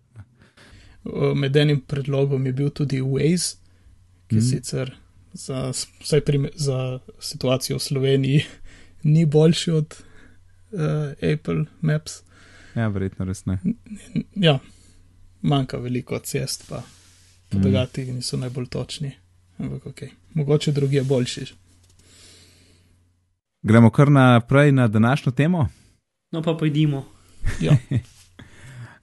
Med 1.36 1.56
enim 1.58 1.82
predlogom 1.88 2.46
je 2.48 2.54
bil 2.56 2.70
tudi 2.70 3.02
Waze, 3.04 3.58
ki 4.32 4.40
mm. 4.40 4.48
Sicer 4.48 4.94
za, 5.34 5.72
vsaj 6.00 6.22
prime, 6.22 6.50
za 6.56 7.00
situacijo 7.20 7.78
v 7.78 7.80
Sloveniji 7.80 8.44
ni 9.14 9.26
boljši 9.26 9.72
od 9.72 9.96
uh, 10.72 10.80
Apple 11.34 11.66
Maps. 11.82 12.12
Ja, 12.76 12.88
verjetno 12.88 13.26
res 13.26 13.46
ne. 13.46 13.58
Ja, 14.36 14.60
manjka 15.42 15.78
veliko 15.78 16.20
cest, 16.20 16.66
pa 16.70 16.84
podatki 17.50 18.06
mm. 18.06 18.16
niso 18.16 18.38
najbolj 18.38 18.66
točni. 18.66 19.12
Ampak 19.58 19.86
ok, 19.86 20.02
mogoče 20.34 20.72
drugi 20.72 20.96
je 20.96 21.04
boljši. 21.04 21.46
Gremo 23.62 23.90
kar 23.90 24.12
naprej 24.12 24.72
na 24.72 24.88
današnjo 24.88 25.32
temo. 25.32 25.68
no 26.32 26.42
pa 26.42 26.54
pojdimo. 26.54 27.06
Ja, 27.62 27.78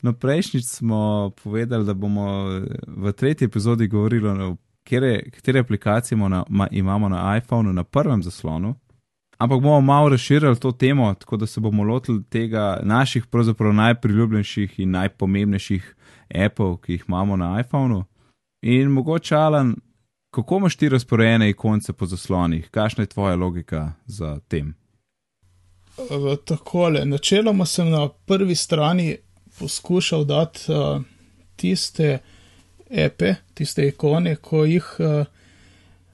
No, 0.02 0.12
prejšnjič 0.12 0.64
smo 0.64 1.30
povedali, 1.42 1.85
da 1.85 1.94
bomo 1.94 2.47
v 2.87 3.12
tretji 3.12 3.44
epizodi 3.44 3.88
govorili 3.88 4.28
o 4.28 4.56
katere, 4.88 5.30
katere 5.30 5.61
aplikacije 5.61 6.16
imamo 6.16 6.28
na, 6.28 6.45
ma, 6.49 6.68
imamo 6.71 7.09
na 7.09 7.37
iPhonu 7.37 7.73
na 7.73 7.85
prvem 7.85 8.23
zaslonu. 8.23 8.75
Ampak 9.38 9.61
bomo 9.61 9.80
malo 9.80 10.09
razširili 10.09 10.57
to 10.57 10.73
temo, 10.73 11.14
tako 11.14 11.37
da 11.37 11.47
se 11.47 11.61
bomo 11.61 11.83
lotili 11.83 12.25
tega 12.25 12.80
naših 12.83 13.26
pravzaprav 13.26 13.75
najpriljubljenejših 13.75 14.80
in 14.80 14.90
najpomembnejših 14.90 15.95
appov, 16.47 16.76
ki 16.76 16.92
jih 16.92 17.04
imamo 17.09 17.37
na 17.37 17.61
iPhonu. 17.61 18.04
In 18.62 18.88
mogoče, 18.88 19.35
Alan, 19.37 19.76
kako 20.30 20.57
imaš 20.57 20.76
ti 20.76 20.88
razporejene 20.88 21.50
ikonce 21.50 21.92
po 21.92 22.07
zaslonih, 22.07 22.71
kakšna 22.71 23.02
je 23.02 23.07
tvoja 23.07 23.37
logika 23.37 23.92
za 24.07 24.40
tem? 24.49 24.75
v 26.11 26.37
takole. 26.37 27.04
Načeloma 27.04 27.66
sem 27.66 27.90
na 27.90 28.09
prvi 28.09 28.54
strani 28.54 29.16
poskušal 29.59 30.25
dati 30.25 30.73
uh, 30.73 31.02
tiste 31.57 32.18
epe, 32.90 33.35
tiste 33.54 33.87
ikone, 33.88 34.37
ko 34.37 34.64
jih 34.64 34.87
uh, 34.99 35.26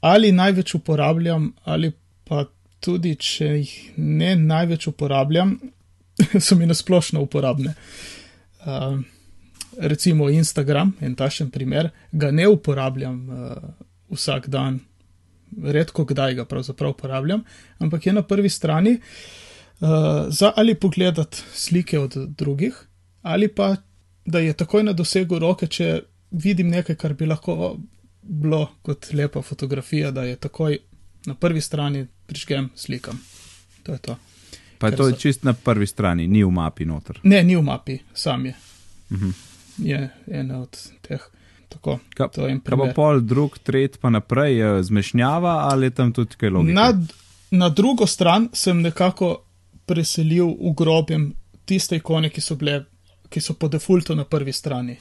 ali 0.00 0.32
največ 0.32 0.74
uporabljam, 0.74 1.52
ali 1.64 1.92
pa 2.24 2.44
tudi, 2.84 3.14
če 3.16 3.46
jih 3.46 3.74
ne 3.96 4.34
največ 4.36 4.88
uporabljam, 4.90 5.56
so 6.44 6.56
mi 6.56 6.66
nasplošno 6.66 7.22
uporabne. 7.24 7.74
Uh, 8.64 8.98
recimo 9.78 10.28
Instagram, 10.30 10.92
en 11.00 11.14
tašen 11.14 11.50
primer, 11.50 11.90
ga 12.12 12.30
ne 12.30 12.48
uporabljam 12.48 13.16
uh, 13.28 13.54
vsak 14.14 14.48
dan, 14.48 14.80
redko 15.62 16.04
kdaj 16.04 16.34
ga 16.34 16.44
pravzaprav 16.44 16.90
uporabljam, 16.90 17.44
ampak 17.78 18.06
je 18.06 18.12
na 18.12 18.22
prvi 18.22 18.48
strani 18.48 18.98
uh, 18.98 19.88
za 20.28 20.52
ali 20.56 20.74
pogledati 20.74 21.42
slike 21.52 21.98
od 21.98 22.16
drugih, 22.38 22.74
ali 23.22 23.48
pa 23.48 23.76
da 24.26 24.38
je 24.38 24.52
takoj 24.52 24.82
na 24.82 24.92
dosegu 24.92 25.38
roke, 25.38 25.66
če 25.66 26.00
vidim 26.34 26.68
nekaj, 26.68 26.96
kar 26.96 27.14
bi 27.14 27.26
lahko 27.26 27.76
bilo 28.22 28.60
kot 28.82 29.12
lepa 29.12 29.42
fotografija, 29.42 30.10
da 30.10 30.24
je 30.24 30.36
takoj 30.38 30.78
na 31.26 31.34
prvi 31.36 31.60
strani 31.60 32.06
prižgem 32.26 32.70
slikam. 32.74 33.20
To 33.82 33.92
je 33.92 33.98
to. 34.00 34.16
Pa 34.78 34.90
Ker 34.90 34.96
to 34.96 35.06
je 35.06 35.12
so- 35.12 35.18
čist 35.18 35.44
na 35.44 35.52
prvi 35.54 35.86
strani, 35.86 36.26
ni 36.26 36.42
v 36.42 36.50
mapi 36.50 36.84
noter. 36.84 37.20
Ne, 37.22 37.42
ni 37.42 37.56
v 37.56 37.62
mapi, 37.62 37.98
sam 38.14 38.46
je. 38.46 38.54
Mhm. 39.10 39.30
Je 39.78 40.00
ena 40.28 40.60
od 40.60 40.72
teh. 41.02 41.20
Tako, 41.68 41.98
Ka, 42.10 42.28
to 42.28 42.46
je 42.46 42.52
en 42.52 42.60
Kaj 42.60 42.64
pa 42.64 42.70
primer. 42.70 42.94
pol, 42.94 43.20
drug, 43.20 43.58
tretji, 43.58 43.98
pa 44.00 44.10
naprej, 44.10 44.60
zmešnjava 44.82 45.68
ali 45.68 45.90
tam 45.90 46.12
tudi 46.12 46.36
kaj 46.36 46.50
logike? 46.50 46.72
Na, 46.72 46.92
na 47.52 47.68
drugo 47.68 48.06
stran 48.06 48.48
sem 48.52 48.80
nekako 48.80 49.42
preselil 49.84 50.46
v 50.46 50.74
grobem 50.74 51.32
tiste 51.64 51.96
ikone, 51.96 52.30
ki 52.30 52.40
so, 52.40 52.54
bile, 52.54 52.84
ki 53.28 53.40
so 53.40 53.54
po 53.54 53.68
defaultu 53.68 54.14
na 54.14 54.24
prvi 54.24 54.52
strani. 54.52 54.96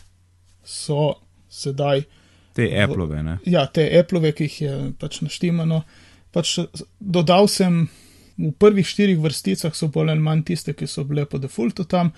So 0.64 1.14
sedaj, 1.54 2.06
Te 2.54 2.68
Apple-ove, 2.84 3.24
ne? 3.24 3.38
ja, 3.46 3.66
te 3.66 3.86
Apple-ove, 4.00 4.32
ki 4.38 4.46
jih 4.46 4.58
je 4.62 4.74
pač 5.02 5.22
naštimano. 5.26 5.82
Pač 6.34 6.60
dodal 7.00 7.50
sem 7.50 7.88
v 8.38 8.52
prvih 8.62 8.86
štirih 8.86 9.18
vrsticah, 9.22 9.74
so 9.74 9.90
bolj 9.94 10.14
ali 10.14 10.22
manj 10.22 10.44
tiste, 10.52 10.76
ki 10.78 10.88
so 10.90 11.06
bile 11.10 11.26
po 11.30 11.42
defaultu 11.42 11.86
tam, 11.90 12.12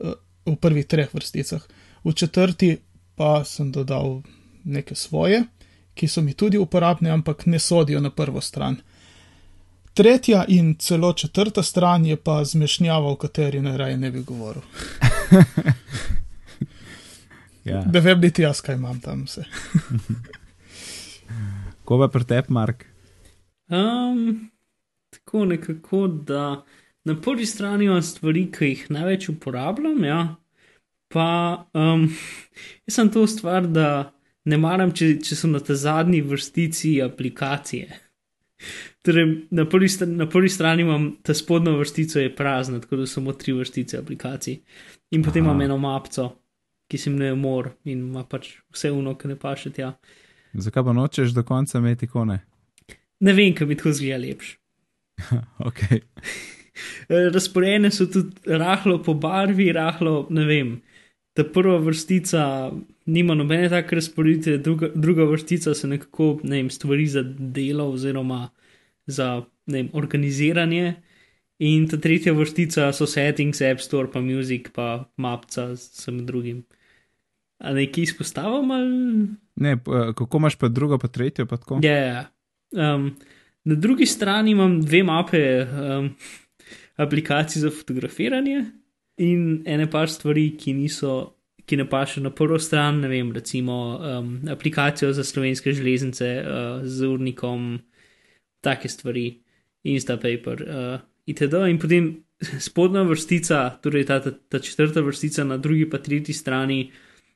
eh, 0.00 0.16
v 0.44 0.56
prvih 0.60 0.86
treh 0.86 1.08
vrsticah. 1.08 1.64
V 2.04 2.12
četrti 2.12 2.76
pa 3.16 3.44
sem 3.44 3.70
dodal 3.72 4.20
neke 4.64 4.94
svoje, 4.94 5.44
ki 5.94 6.08
so 6.08 6.20
mi 6.20 6.34
tudi 6.34 6.58
uporabne, 6.60 7.10
ampak 7.10 7.46
ne 7.46 7.58
sodijo 7.58 8.00
na 8.00 8.10
prvo 8.10 8.40
stran. 8.40 8.76
Tretja 9.94 10.44
in 10.48 10.74
celo 10.76 11.12
četrta 11.12 11.62
stran 11.62 12.04
je 12.06 12.16
pa 12.16 12.44
zmešnjava, 12.44 13.08
o 13.08 13.16
kateri 13.16 13.62
najraje 13.62 13.96
ne 13.96 14.10
bi 14.10 14.22
govoril. 14.22 14.62
Ja. 17.64 17.82
Da 17.86 18.00
vem 18.04 18.20
niti 18.20 18.42
jaz, 18.42 18.60
kaj 18.60 18.76
imam 18.76 19.00
tam 19.00 19.24
vse. 19.24 19.44
Ko 21.84 21.98
pa 22.00 22.08
pretep, 22.08 22.48
Mark? 22.48 22.84
Um, 23.72 24.50
tako 25.10 25.44
nekako, 25.44 26.06
da 26.08 26.64
na 27.04 27.16
prvi 27.20 27.46
strani 27.46 27.84
imam 27.84 28.02
stvari, 28.02 28.46
ki 28.52 28.70
jih 28.70 28.86
največ 28.90 29.28
uporabljam, 29.28 30.04
ja. 30.04 30.20
pa 31.08 31.26
um, 31.72 32.08
jaz 32.86 32.96
sem 32.96 33.10
to 33.12 33.26
stvar, 33.26 33.66
da 33.66 34.12
ne 34.44 34.58
maram, 34.60 34.92
če, 34.92 35.14
če 35.24 35.36
so 35.38 35.48
na 35.48 35.60
tej 35.64 35.80
zadnji 35.84 36.22
vrstici 36.26 36.96
aplikacije. 37.04 38.00
Torej, 39.04 39.26
na 39.52 39.66
prvi, 39.68 39.88
na 40.16 40.28
prvi 40.30 40.48
strani 40.48 40.84
imam 40.84 41.10
ta 41.22 41.34
spodnja 41.36 41.74
vrstica, 41.76 42.20
je 42.20 42.32
prazna, 42.36 42.80
tako 42.80 43.02
da 43.02 43.06
so 43.06 43.20
samo 43.20 43.32
tri 43.36 43.52
vrstice 43.52 43.98
aplikacij. 44.00 44.60
In 45.12 45.24
potem 45.24 45.44
Aha. 45.44 45.52
imam 45.52 45.64
eno 45.64 45.78
mapco, 45.78 46.30
ki 46.88 46.98
se 46.98 47.10
imenuje 47.10 47.34
Mor 47.34 47.70
in 47.84 47.98
ima 48.08 48.24
pač 48.24 48.50
vse 48.72 48.90
uno, 48.92 49.14
ki 49.18 49.28
ne 49.28 49.36
paše 49.36 49.72
tja. 49.72 49.94
Zakaj 50.54 50.84
pa 50.84 50.92
nočeš 50.92 51.34
do 51.34 51.42
konca 51.42 51.78
imeti 51.78 52.06
ikone? 52.06 52.38
Ne 53.20 53.32
vem, 53.32 53.54
kaj 53.54 53.66
bi 53.66 53.76
tako 53.78 53.92
zgleda 53.92 54.20
lepš. 54.26 54.56
Ok. 55.68 55.80
Razporejene 57.34 57.90
so 57.94 58.06
tudi 58.10 58.58
rahlo 58.58 58.98
po 59.02 59.14
barvi, 59.14 59.72
rahlo, 59.72 60.26
ne 60.30 60.44
vem. 60.44 60.74
Ta 61.34 61.44
prva 61.44 61.78
vrstica 61.82 62.72
nima 63.06 63.34
nobene 63.34 63.68
take 63.68 63.96
razporeditve, 63.96 64.58
druga, 64.58 64.88
druga 64.94 65.24
vrstica 65.24 65.74
se 65.74 65.88
nekako, 65.88 66.38
ne 66.42 66.56
vem, 66.56 66.70
stvari 66.70 67.06
za 67.06 67.22
delo 67.22 67.88
oziroma 67.92 68.48
za, 69.06 69.42
ne 69.66 69.82
vem, 69.82 69.90
organiziranje. 69.92 70.94
In 71.62 71.86
ta 71.86 71.96
tretja 72.02 72.32
vrstica 72.34 72.88
so 72.92 73.06
settings, 73.06 73.60
App 73.62 73.80
Store, 73.80 74.08
pa 74.10 74.20
music, 74.20 74.72
pa 74.74 75.04
mapca 75.16 75.76
s 75.76 75.92
vsem 75.94 76.24
drugim. 76.26 76.64
A 77.62 77.72
nekaj 77.72 78.02
izpostavim 78.02 78.70
ali? 78.74 79.28
Ne, 79.62 79.72
eh, 79.72 80.10
kako 80.18 80.36
imaš 80.42 80.58
pa 80.58 80.68
drugo, 80.68 80.98
pa 80.98 81.08
tretjo, 81.08 81.46
pa 81.46 81.56
tako? 81.56 81.78
Ja, 81.82 81.96
ja. 81.96 82.24
Um, 82.74 83.12
na 83.64 83.74
drugi 83.74 84.06
strani 84.06 84.50
imam 84.50 84.80
dve 84.82 85.02
mape 85.02 85.44
um, 85.62 86.10
aplikacij 87.04 87.60
za 87.60 87.70
fotografiranje 87.70 88.64
in 89.16 89.62
ene 89.66 89.86
par 89.90 90.10
stvari, 90.10 90.56
ki 90.58 90.74
niso, 90.74 91.36
ki 91.66 91.76
ne 91.76 91.86
paše 91.88 92.20
na 92.20 92.34
prvo 92.34 92.58
stran, 92.58 92.98
ne 93.00 93.08
vem, 93.08 93.30
recimo 93.32 93.78
um, 93.94 94.40
aplikacijo 94.50 95.12
za 95.12 95.24
slovenske 95.24 95.72
železnice 95.72 96.34
uh, 96.42 96.82
z 96.82 97.06
urnikom, 97.06 97.78
take 98.60 98.88
stvari, 98.88 99.38
Instapaper 99.84 100.62
uh, 100.66 101.00
itd. 101.26 101.54
In 101.70 101.78
potem 101.78 102.08
spodnja 102.60 103.02
vrstica, 103.08 103.78
torej 103.82 104.06
ta, 104.08 104.20
ta, 104.20 104.32
ta 104.32 104.58
četrta 104.60 105.00
vrstica 105.00 105.44
na 105.44 105.56
drugi 105.56 105.86
pa 105.90 105.98
tretji 105.98 106.34
strani, 106.34 106.90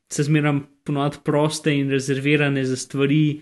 se 0.09 0.25
zmeram 0.25 0.63
ponovadi 0.85 1.21
proste 1.25 1.75
in 1.77 1.91
rezervirane 1.93 2.65
za 2.65 2.77
stvari, 2.77 3.41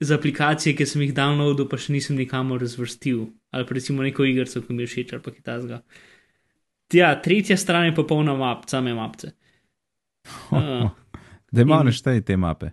za 0.00 0.18
aplikacije, 0.18 0.74
ki 0.76 0.86
sem 0.86 1.02
jih 1.06 1.14
downloadil, 1.14 1.68
pa 1.70 1.78
še 1.78 1.94
nisem 1.94 2.18
nikamor 2.18 2.60
razvrstil. 2.60 3.28
Ali 3.54 3.66
pa 3.66 3.76
recimo 3.78 4.02
neko 4.02 4.26
igrico, 4.26 4.62
ki 4.62 4.74
mi 4.74 4.82
je 4.82 4.90
všeč 4.90 5.12
ali 5.14 5.22
pa 5.22 5.30
kaj 5.30 5.44
tasga. 5.46 5.80
Ja, 6.92 7.14
tretja 7.22 7.56
stran 7.56 7.88
je 7.88 7.94
pa 7.96 8.02
polna 8.06 8.34
map, 8.38 8.68
same 8.70 8.94
mapce. 8.94 9.32
Uh, 10.50 10.88
Da 11.52 11.62
ima 11.62 11.82
in- 11.84 12.22
te 12.24 12.36
mape. 12.36 12.70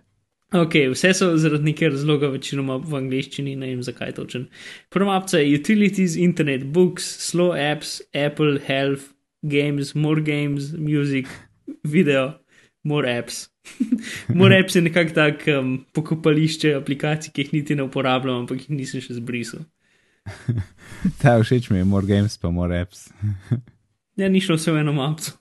Ok, 0.52 0.74
vse 0.92 1.14
so 1.16 1.30
zaradi 1.40 1.70
nekega 1.70 1.94
razloga 1.94 2.28
večinoma 2.28 2.76
v 2.84 2.98
angleščini, 2.98 3.54
ne 3.56 3.70
vem 3.70 3.82
zakaj 3.84 4.12
točen. 4.18 4.46
Prva 4.92 5.14
mapca 5.14 5.40
je 5.40 5.54
Utilities, 5.56 6.16
Internet, 6.20 6.66
Books, 6.74 7.06
Slow 7.24 7.56
Apps, 7.56 8.02
Apple, 8.12 8.58
Health, 8.66 9.14
Games, 9.42 9.94
More 9.94 10.20
Games, 10.20 10.74
Music, 10.76 11.30
Video, 11.84 12.34
More 12.84 13.08
Apps. 13.08 13.46
more 14.40 14.58
Apps 14.60 14.76
je 14.76 14.82
nekako 14.82 15.16
tak 15.16 15.46
um, 15.48 15.78
pokopališče 15.96 16.74
aplikacij, 16.82 17.32
ki 17.32 17.46
jih 17.46 17.54
niti 17.56 17.78
ne 17.78 17.88
uporabljam, 17.88 18.44
ampak 18.44 18.66
jih 18.66 18.76
nisem 18.76 19.00
še 19.00 19.16
zbrisal. 19.22 19.64
Ta 21.22 21.38
všeč 21.40 21.70
mi 21.70 21.80
je, 21.80 21.84
more 21.84 22.06
games 22.06 22.36
pa 22.38 22.50
more 22.50 22.80
apps. 22.80 23.08
Ja, 24.20 24.28
ni 24.28 24.42
šlo 24.44 24.58
vse 24.58 24.68
v 24.74 24.82
eno 24.82 24.92
mapco. 24.92 25.32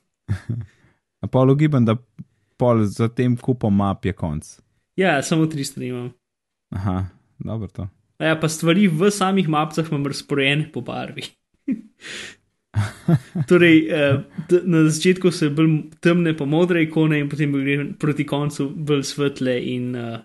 A 1.20 1.27
pa 1.27 1.41
logibam, 1.44 1.84
da 1.84 1.98
pol 2.56 2.86
za 2.88 3.10
tem 3.12 3.36
kupom 3.36 3.75
map 3.75 4.06
je 4.08 4.13
konc. 4.15 4.48
Ja, 5.01 5.17
samo 5.25 5.50
tri 5.50 5.65
strani 5.65 5.89
imam. 5.89 6.12
Aha, 6.72 6.98
dobro 7.39 7.67
to. 7.67 7.88
A 8.17 8.25
Ja, 8.25 8.36
pa 8.38 8.46
stvari 8.48 8.86
v 8.88 9.10
samih 9.10 9.50
mapcah 9.50 9.88
imam 9.89 10.05
razporejene 10.05 10.67
po 10.70 10.81
barvi. 10.81 11.25
torej, 13.50 13.77
eh, 13.89 14.22
na 14.63 14.84
začetku 14.88 15.31
so 15.31 15.50
bolj 15.50 15.72
temne, 16.00 16.34
pa 16.38 16.46
modre 16.46 16.84
ikone, 16.86 17.20
in 17.20 17.29
potem 17.29 17.51
gre 17.53 17.77
proti 18.00 18.25
koncu 18.25 18.70
bolj 18.70 19.03
svetle 19.03 19.58
in 19.58 19.96
uh, 19.96 20.20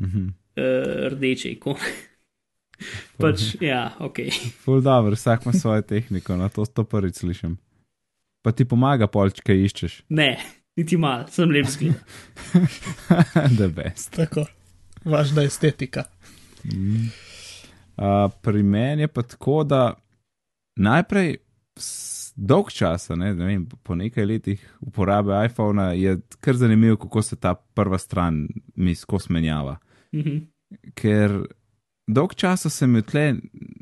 Mhm. 0.00 0.26
uh, 0.56 1.08
rdeče 1.12 1.54
ikone. 1.54 1.90
pač, 3.20 3.54
ja, 3.60 3.92
ok. 4.00 4.18
Ful 4.64 4.80
dobro, 4.80 5.12
vsak 5.12 5.44
ima 5.46 5.52
svojo 5.52 5.82
tehniko, 5.82 6.36
na 6.36 6.48
to, 6.48 6.64
to 6.66 6.84
prvič 6.84 7.20
slišim. 7.20 7.58
Pa 8.42 8.52
ti 8.52 8.64
pomaga 8.64 9.06
polč, 9.06 9.42
kaj 9.44 9.58
iščeš. 9.66 9.94
Ne, 10.08 10.38
niti 10.76 10.96
mal, 10.96 11.26
sem 11.30 11.50
lep 11.50 11.66
zgled. 11.66 11.98
The 13.58 13.68
best. 13.68 14.12
Tako, 14.16 14.46
važna 15.04 15.44
estetika. 15.48 16.04
Uh, 16.64 18.30
pri 18.42 18.62
meni 18.62 19.02
je 19.02 19.08
pa 19.08 19.22
tako, 19.22 19.64
da 19.64 19.94
najprej 20.76 21.36
dolg 22.36 22.70
časa, 22.72 23.16
ne, 23.16 23.34
ne 23.34 23.46
vem, 23.46 23.66
po 23.84 23.94
nekaj 23.94 24.26
letih 24.26 24.62
uporabe 24.80 25.36
iPhona 25.46 25.90
je 25.92 26.18
kar 26.40 26.56
zanimivo, 26.56 26.96
kako 26.96 27.22
se 27.22 27.36
ta 27.36 27.54
prva 27.54 27.98
stran 27.98 28.46
mi 28.76 28.94
skozi 28.94 29.32
menjava. 29.32 29.76
Mhm. 30.14 30.38
Ker 30.94 31.34
dolg 32.06 32.34
časa 32.34 32.70
sem 32.70 32.90
imel 32.90 33.02
tle 33.02 33.26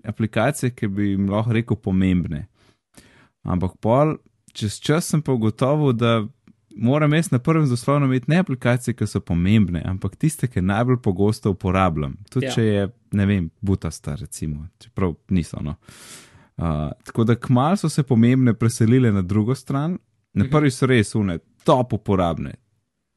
aplikacije, 0.04 0.74
ki 0.74 0.88
bi 0.88 1.12
jim 1.12 1.28
lahko 1.30 1.52
rekel 1.52 1.76
pomembne. 1.76 2.46
Ampak 3.44 3.76
pol, 3.80 4.16
čez 4.52 4.80
čas 4.80 5.08
sem 5.08 5.22
pa 5.22 5.32
ugotovil, 5.32 5.92
da 5.92 6.26
moram 6.78 7.12
jaz 7.12 7.30
na 7.30 7.38
prvem 7.38 7.66
zaslonu 7.66 8.06
imeti 8.06 8.30
ne 8.30 8.38
aplikacije, 8.38 8.94
ki 8.94 9.06
so 9.06 9.20
pomembne, 9.20 9.82
ampak 9.84 10.16
tiste, 10.16 10.46
ki 10.46 10.60
najbolj 10.62 10.96
pogosto 10.98 11.50
uporabljam. 11.50 12.16
Tudi 12.30 12.46
Ja. 12.46 12.52
če 12.52 12.62
je, 12.62 12.84
ne 13.12 13.26
vem, 13.26 13.50
butasta, 13.60 14.14
recimo, 14.14 14.68
čeprav 14.78 15.14
niso. 15.28 15.60
No. 15.60 15.74
Uh, 16.56 16.64
tako 17.04 17.24
da 17.24 17.34
kmalo 17.36 17.76
so 17.76 17.88
se 17.88 18.02
pomembne 18.02 18.54
preselile 18.54 19.12
na 19.12 19.22
drugo 19.22 19.54
stran, 19.54 19.98
na 20.34 20.44
Mhm. 20.44 20.52
prvi 20.52 20.70
so 20.70 20.86
res 20.86 21.14
une, 21.14 21.38
top 21.64 21.92
uporabne. 21.92 22.54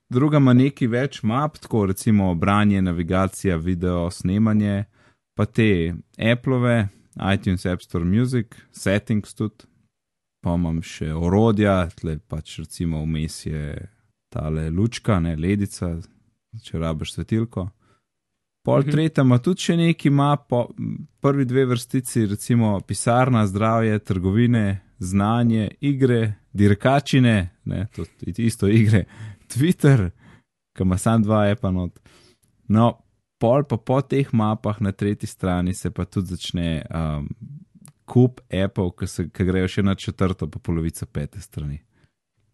Druga 0.09 0.37
ima 0.37 0.53
nekaj 0.53 0.87
več 0.87 1.23
map, 1.23 1.57
tako 1.57 1.85
recimo 1.85 2.35
branje, 2.35 2.81
navigacija, 2.81 3.57
video, 3.57 4.11
snemanje, 4.11 4.83
pa 5.35 5.45
te 5.45 5.93
Appleove, 6.19 6.87
iTunes, 7.33 7.65
App 7.65 7.81
Store 7.81 8.05
Music, 8.05 8.45
settings 8.71 9.33
tudi, 9.33 9.55
pa 10.41 10.55
imam 10.57 10.81
še 10.81 11.11
orodja, 11.13 11.85
tle 11.95 12.17
pač 12.19 12.59
recimo 12.59 13.03
vmes 13.05 13.45
je 13.45 13.75
tale 14.31 14.69
lučka, 14.69 15.19
ne 15.19 15.35
ledica, 15.35 15.93
če 16.63 16.79
rabiš 16.81 17.13
svetilko. 17.13 17.69
Pol 18.63 18.83
Mhm. 18.83 18.91
tretja 18.91 19.23
ima 19.23 19.37
tudi 19.41 19.61
še 19.61 19.75
neki 19.77 20.09
map, 20.09 20.47
po, 20.49 20.69
prvi 21.21 21.45
dve 21.45 21.65
vrstici, 21.65 22.25
recimo 22.29 22.79
pisarna, 22.81 23.47
zdravje, 23.47 23.99
trgovine, 23.99 24.81
znanje, 24.99 25.71
igre, 25.81 26.35
dirkačine, 26.53 27.49
ne, 27.65 27.87
to 27.95 28.05
isto 28.37 28.67
igre, 28.67 29.05
Twitter, 29.49 30.11
ki 30.77 30.83
ima 30.83 30.97
sam 30.97 31.23
dva 31.23 31.47
epa 31.49 31.71
not. 31.71 31.99
No, 32.69 33.01
pol 33.39 33.63
pa 33.63 33.77
po 33.77 34.01
teh 34.01 34.29
mapah 34.33 34.81
na 34.81 34.91
tretji 34.91 35.27
strani 35.27 35.73
se 35.73 35.89
pa 35.91 36.05
tudi 36.05 36.27
začne 36.35 36.85
um, 36.85 37.27
kup 38.11 38.41
Apple, 38.51 38.91
ki, 38.97 39.07
se, 39.07 39.25
ki 39.31 39.47
grejo 39.47 39.69
še 39.71 39.85
na 39.87 39.95
četrto, 39.95 40.49
pa 40.51 40.59
polovico 40.59 41.07
pete 41.07 41.39
strani. 41.43 41.79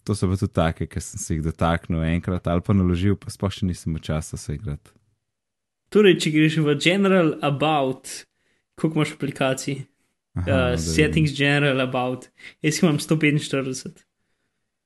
To 0.06 0.15
so 0.15 0.30
pa 0.30 0.38
tudi 0.39 0.54
take, 0.54 0.88
ki 0.88 1.02
sem 1.04 1.20
se 1.20 1.36
jih 1.36 1.43
dotaknil 1.43 2.06
enkrat 2.13 2.46
ali 2.48 2.63
pa 2.63 2.76
naložil, 2.78 3.17
pa 3.20 3.34
sploh 3.34 3.52
še 3.52 3.67
nisem 3.67 3.98
časa 4.00 4.38
se 4.39 4.56
igrati. 4.56 4.93
Torej, 5.91 6.17
če 6.24 6.32
greš 6.36 6.60
v 6.63 6.76
General 6.84 7.34
About, 7.48 8.12
koliko 8.78 9.02
imaš 9.02 9.15
aplikacij? 9.17 9.82
Aha, 9.82 9.88
Uh, 10.38 10.46
da 10.46 10.65
vidim. 10.76 10.93
settings 10.93 11.32
General 11.34 11.80
About, 11.82 12.28
jaz 12.62 12.78
imam 12.84 13.00
145. 13.02 14.04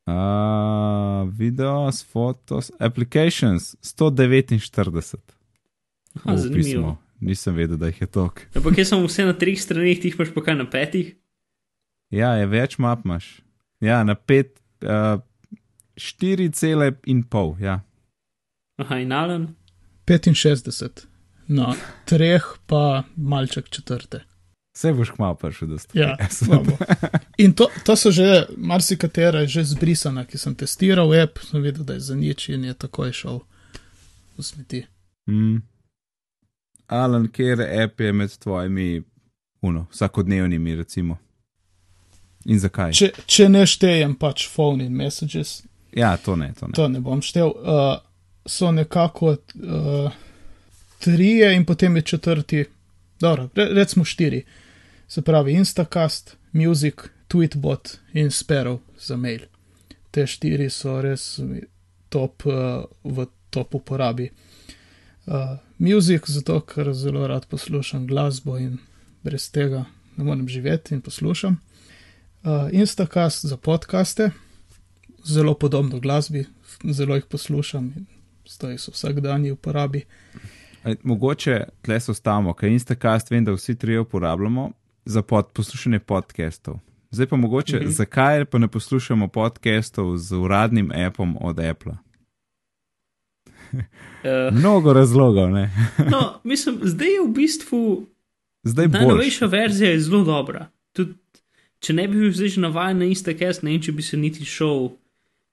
Uh, 0.08 1.28
videos, 1.36 2.00
fotos, 2.08 2.72
applications 2.80 3.76
149. 3.84 5.20
Aha, 6.24 6.38
zanimivo. 6.38 6.64
pismu. 6.64 6.98
Nisem 7.22 7.56
vedel, 7.56 7.78
da 7.78 7.92
jih 7.92 8.02
je 8.02 8.08
tok. 8.10 8.42
Ampak 8.58 8.80
jaz 8.82 8.90
sem 8.90 9.04
vse 9.06 9.26
na 9.28 9.36
treh 9.38 9.60
straneh, 9.62 10.00
ti 10.02 10.10
imaš 10.10 10.34
pa 10.34 10.42
kaj 10.42 10.58
na 10.58 10.66
petih. 10.70 11.14
Ja, 12.12 12.34
je 12.40 12.48
več 12.50 12.80
map 12.82 13.06
imaš. 13.06 13.28
Ja, 13.82 14.02
na 14.04 14.16
pet, 14.18 14.58
uh, 14.82 15.22
štiri 15.98 16.50
cele 16.58 16.92
in 17.06 17.24
pol. 17.24 17.56
Ja. 17.62 17.80
Aha, 18.82 18.98
in 19.06 19.14
Alan. 19.14 19.52
65, 20.10 21.06
na 21.48 21.76
treh 22.10 22.44
pa 22.68 23.04
malček 23.16 23.70
četrte. 23.70 24.26
Vse 24.76 24.94
boš 24.94 25.12
kmalo 25.16 25.36
prišel 25.36 25.68
do 25.68 25.78
stvari. 25.78 26.02
Ja, 26.02 26.30
slabo. 26.38 26.78
In 27.38 27.54
to, 27.54 27.68
to 27.84 27.96
so 27.96 28.12
že 28.12 28.46
marsikatera 28.58 29.46
je 29.46 29.48
že 29.48 29.64
zbrisana, 29.76 30.26
ki 30.26 30.38
sem 30.38 30.56
testiral 30.56 31.14
app, 31.24 31.40
sem 31.44 31.62
videl, 31.62 31.84
da 31.84 31.94
je 31.94 32.00
za 32.00 32.16
nič 32.16 32.50
in 32.50 32.64
je 32.64 32.74
takoj 32.74 33.12
šel 33.12 33.42
v 34.38 34.44
smeti. 34.44 34.86
Mm. 35.30 35.62
Alan, 36.91 37.27
kjer 37.32 37.62
app 37.84 37.99
je 38.01 38.13
med 38.13 38.38
tvojimi 38.38 39.01
uno, 39.62 39.86
vsakodnevnimi, 39.91 40.75
recimo. 40.75 41.17
In 42.45 42.60
zakaj? 42.60 42.91
Če, 42.97 43.12
če 43.25 43.49
ne 43.49 43.65
štejem 43.69 44.15
pač 44.19 44.47
phone 44.49 44.86
in 44.86 44.95
messages, 44.97 45.62
Ja, 45.91 46.17
to 46.17 46.36
ne, 46.36 46.54
to 46.60 46.67
ne. 46.67 46.73
to 46.73 46.88
ne 46.88 46.99
bom 47.04 47.21
štel, 47.21 47.51
uh, 47.51 47.97
so 48.47 48.71
nekako 48.71 49.36
uh, 49.36 50.12
trije 51.04 51.54
in 51.56 51.65
potem 51.65 51.95
je 51.95 52.01
četrti, 52.01 52.65
dobro, 53.19 53.49
re, 53.56 53.65
recimo 53.75 54.06
štiri. 54.06 54.43
Se 55.08 55.21
pravi 55.21 55.54
Instacast, 55.54 56.38
Music, 56.51 56.95
Tweetbot 57.27 57.97
in 58.13 58.32
Sparrow 58.32 58.80
za 58.99 59.17
mail. 59.17 59.41
Te 60.12 60.27
štiri 60.27 60.69
so 60.69 61.01
res 61.01 61.39
top 62.10 62.45
uh, 62.45 62.84
v 63.04 63.27
top 63.49 63.75
uporabi. 63.75 64.30
Uh, 65.25 65.58
music, 65.82 66.30
zato 66.30 66.60
ker 66.62 66.94
zelo 66.94 67.28
rad 67.28 67.46
poslušam 67.50 68.08
glasbo 68.08 68.58
in 68.58 68.78
brez 69.24 69.50
tega 69.52 69.86
ne 70.17 70.24
morem 70.24 70.48
živeti 70.48 70.94
in 70.96 71.02
poslušam. 71.02 71.58
Uh, 72.44 72.50
Instacast 72.72 73.46
za 73.46 73.58
podkaste, 73.58 74.30
zelo 75.26 75.54
podobno 75.54 76.00
glasbi, 76.00 76.46
zelo 76.91 77.15
jih 77.15 77.26
poslušam 77.26 77.94
in 77.96 78.06
stoji 78.46 78.78
so 78.78 78.91
vsak 78.91 79.20
dan 79.20 79.44
v 79.46 79.52
uporabi. 79.52 80.04
Mogoče 81.04 81.63
tle 81.82 82.00
se 82.00 82.12
ostavimo, 82.12 82.54
ker 82.54 82.70
Instacast 82.70 83.32
vem, 83.32 83.46
da 83.46 83.52
vsi 83.54 83.76
trije 83.76 84.00
uporabljamo 84.00 84.72
za 85.06 85.22
pod, 85.22 85.48
poslušanje 85.54 86.00
podcastov. 86.00 86.80
Zdaj 87.12 87.28
pa 87.28 87.36
mogoče, 87.36 87.80
Mhm. 87.80 87.89
zakaj 87.89 88.46
pa 88.46 88.58
ne 88.58 88.67
poslušamo 88.67 89.28
podcastov 89.28 90.17
z 90.17 90.36
uradnim 90.36 90.91
appom 91.08 91.38
od 91.41 91.60
Apple? 91.60 91.94
Uh, 93.72 94.54
Mnogo 94.54 94.94
razlogov, 94.94 95.50
ne? 95.50 95.70
no, 96.12 96.40
mislim, 96.44 96.80
zdaj 96.84 97.08
je 97.08 97.22
v 97.26 97.34
bistvu 97.34 97.82
Zdaj 98.64 98.88
najnovejša 98.88 99.46
verzija 99.46 99.92
je 99.92 100.00
zelo 100.00 100.24
dobra. 100.24 100.68
Tudi, 100.94 101.14
če 101.80 101.94
ne 101.94 102.08
bi 102.08 102.20
bil 102.20 102.34
zdaj 102.36 102.54
že 102.56 102.62
navaden 102.62 103.02
na 103.02 103.08
Instacast, 103.10 103.64
ne 103.64 103.74
vem, 103.74 103.82
če 103.82 103.96
bi 103.98 104.06
se 104.06 104.18
niti 104.18 104.46
šel 104.46 104.92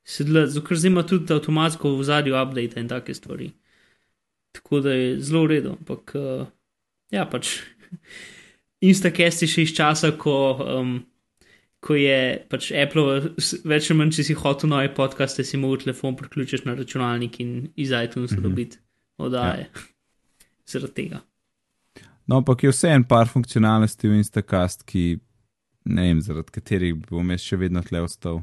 sedlati, 0.08 0.52
zato 0.52 0.66
ker 0.66 0.80
zdaj 0.80 0.92
ima 0.92 1.04
tudi 1.08 1.32
avtomatsko 1.32 1.94
v 1.96 2.04
zadju 2.04 2.36
update 2.36 2.80
in 2.80 2.88
take 2.88 3.14
stvari. 3.14 3.52
Tako 4.52 4.80
da 4.84 4.92
je 4.92 5.20
zelo 5.24 5.46
v 5.46 5.52
redu, 5.54 5.76
ampak 5.78 6.12
uh, 6.16 6.44
ja, 7.14 7.24
pač. 7.24 7.58
Instacast 8.90 9.42
je 9.42 9.48
še 9.50 9.64
iz 9.64 9.72
časa, 9.74 10.12
ko, 10.20 10.34
um, 10.62 10.98
ko 11.80 11.94
je 11.94 12.18
pač 12.50 12.72
Apple, 12.74 13.34
več 13.64 13.90
ali 13.90 13.98
manj, 14.00 14.16
če 14.16 14.26
si 14.30 14.36
hotel 14.38 14.72
nove 14.72 14.90
podcaste, 14.94 15.44
si 15.46 15.60
mogel 15.60 15.84
telefon 15.84 16.16
priključiti 16.18 16.66
na 16.68 16.74
računalnik 16.74 17.40
in 17.40 17.70
iz 17.76 17.90
iTunes 17.90 18.32
mm 18.32 18.36
-hmm. 18.36 18.42
dobiti 18.42 18.78
oddaje. 19.18 19.68
Ja. 19.74 19.80
Zaradi 20.70 20.94
tega. 20.94 21.20
No, 22.26 22.36
ampak 22.36 22.62
je 22.62 22.70
vse 22.70 22.88
en 22.88 23.04
par 23.04 23.28
funkcionalnosti 23.28 24.08
v 24.08 24.14
Instacast, 24.14 24.82
ki 24.82 25.18
ne 25.84 26.02
vem, 26.02 26.20
zaradi 26.20 26.52
katerih 26.52 26.94
bom 27.08 27.30
jaz 27.30 27.40
še 27.40 27.56
vedno 27.56 27.82
tle 27.82 28.00
ostal. 28.00 28.42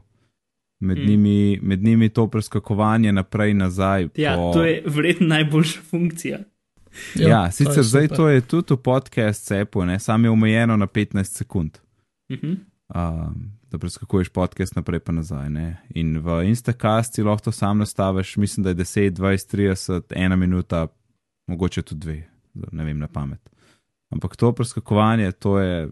Med, 0.80 0.98
mm. 0.98 1.06
njimi, 1.08 1.60
med 1.62 1.84
njimi 1.84 2.10
to 2.10 2.28
preskakovanje 2.28 3.12
naprej 3.12 3.52
in 3.52 3.58
nazaj. 3.58 4.10
Ja, 4.16 4.36
po... 4.36 4.52
to 4.54 4.66
je 4.66 4.82
verjetno 4.86 5.28
najboljša 5.28 5.82
funkcija. 5.82 6.40
Ja, 7.16 7.30
ja 7.30 7.52
sicer 7.52 7.76
to 7.76 7.84
zdaj 7.84 8.08
super. 8.08 8.18
to 8.18 8.30
je 8.30 8.42
tudi 8.42 8.74
v 8.74 8.78
podcast 8.78 9.48
cepu, 9.48 9.84
samo 10.00 10.28
je 10.28 10.32
omejeno 10.32 10.78
na 10.78 10.88
15 10.88 11.24
sekund. 11.24 11.78
Mm 12.30 12.36
-hmm. 12.36 12.58
Uh, 12.94 13.32
da 13.72 13.80
preskakuješ 13.80 14.30
podcast 14.30 14.76
naprej 14.76 15.00
in 15.10 15.16
nazaj. 15.16 15.50
Ne? 15.50 15.78
In 15.96 16.18
v 16.20 16.44
Instacast 16.50 17.16
si 17.16 17.24
lahko 17.24 17.52
sam 17.52 17.78
nastaviš, 17.78 18.38
mislim, 18.38 18.64
da 18.64 18.70
je 18.70 18.76
10, 18.76 19.12
20, 19.12 19.56
30, 19.56 20.02
ena 20.16 20.36
minuta, 20.36 20.88
mogoče 21.48 21.82
tudi 21.82 22.02
dve, 22.02 22.30
ne 22.72 22.86
vem 22.86 23.00
na 23.00 23.08
pamet. 23.08 23.50
Ampak 24.14 24.36
to 24.36 24.54
preskakovanje, 24.54 25.32
to 25.32 25.60
je 25.60 25.90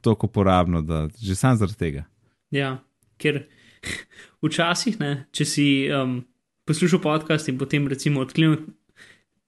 tako 0.00 0.26
uporabno, 0.26 0.82
da 0.82 1.08
že 1.22 1.34
sam 1.34 1.56
zaradi 1.56 1.78
tega. 1.78 2.04
Ja, 2.50 2.78
ker 3.16 3.44
včasih, 4.44 5.00
ne, 5.00 5.26
če 5.32 5.44
si 5.44 5.68
um, 5.92 6.24
poslušal 6.68 7.00
podcast 7.00 7.48
in 7.48 7.58
potem 7.58 7.88
recimo 7.88 8.20
odklenil 8.24 8.58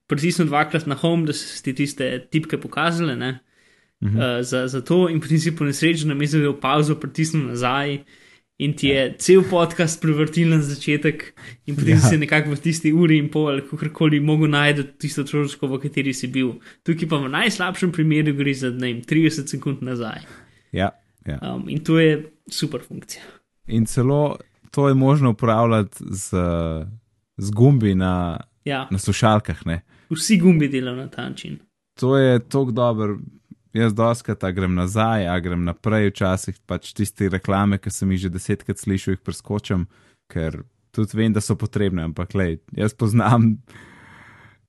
pritisnil 0.07 0.47
dvakrat 0.47 0.87
na 0.87 0.95
home, 0.95 1.27
da 1.27 1.35
so 1.35 1.63
ti 1.65 1.75
tiste 1.75 2.07
tipke 2.31 2.61
pokazale 2.63 3.17
ne, 3.19 3.39
-huh. 4.03 4.39
uh, 4.39 4.45
za, 4.45 4.69
za 4.69 4.81
to, 4.81 5.09
in 5.09 5.21
potem 5.21 5.39
si 5.39 5.57
po 5.57 5.65
nesreči 5.65 6.07
na 6.07 6.15
mestu 6.15 6.39
v 6.39 6.61
pauzo 6.61 6.97
pritisnil 6.97 7.47
nazaj. 7.47 8.05
In 8.59 8.73
ti 8.73 8.89
je 8.89 9.15
cel 9.19 9.43
podcast 9.45 10.01
prevrtil 10.01 10.49
na 10.49 10.63
začetek, 10.65 11.37
in 11.67 11.77
potem 11.77 12.01
ja. 12.01 12.01
si 12.01 12.17
nekako 12.17 12.57
v 12.57 12.61
tisti 12.61 12.93
uri 12.93 13.19
in 13.19 13.29
pol, 13.29 13.61
kako 13.61 13.93
koli, 13.93 14.21
mogel 14.21 14.49
najti 14.49 14.97
tisto 14.97 15.25
točko, 15.25 15.69
v 15.69 15.79
kateri 15.79 16.15
si 16.17 16.27
bil. 16.27 16.57
Tukaj 16.81 17.09
pa 17.09 17.21
v 17.21 17.29
najslabšem 17.29 17.93
primeru 17.93 18.33
gre 18.33 18.55
za 18.57 18.73
vem, 18.73 19.05
30 19.05 19.45
sekund 19.53 19.85
nazaj. 19.85 20.25
Ja, 20.73 20.89
ja. 21.29 21.37
Um, 21.45 21.69
in 21.69 21.85
to 21.85 22.01
je 22.01 22.33
super 22.49 22.81
funkcija. 22.81 23.21
In 23.69 23.85
celo 23.85 24.39
to 24.71 24.89
je 24.89 24.95
možno 24.95 25.31
upravljati 25.31 26.05
z, 26.11 26.37
z 27.37 27.51
gumbi 27.51 27.95
na, 27.95 28.41
ja. 28.65 28.89
na 28.91 28.99
slušalkah. 28.99 29.67
Ne? 29.67 29.81
Vsi 30.11 30.41
gumbi 30.41 30.69
delajo 30.69 30.97
na 30.97 31.09
ta 31.09 31.29
način. 31.29 31.59
To 32.01 32.17
je 32.17 32.39
tako 32.49 32.71
dober. 32.71 33.09
Jaz 33.77 33.93
doskrat 33.93 34.45
grem 34.57 34.75
nazaj, 34.75 35.27
a 35.29 35.35
grem 35.41 35.67
naprej, 35.67 36.11
včasih 36.13 36.57
pač 36.65 36.95
tiste 36.97 37.29
reklame, 37.29 37.77
ki 37.83 37.93
sem 37.93 38.15
jih 38.15 38.27
že 38.27 38.33
desetkrat 38.33 38.81
slišal, 38.81 39.17
jih 39.17 39.25
preskočam, 39.27 39.85
ker 40.33 40.63
tudi 40.97 41.19
vem, 41.19 41.35
da 41.37 41.43
so 41.45 41.59
potrebne, 41.61 42.07
ampak 42.09 42.33
lej, 42.39 42.57
jaz 42.73 42.97
poznam 42.97 43.59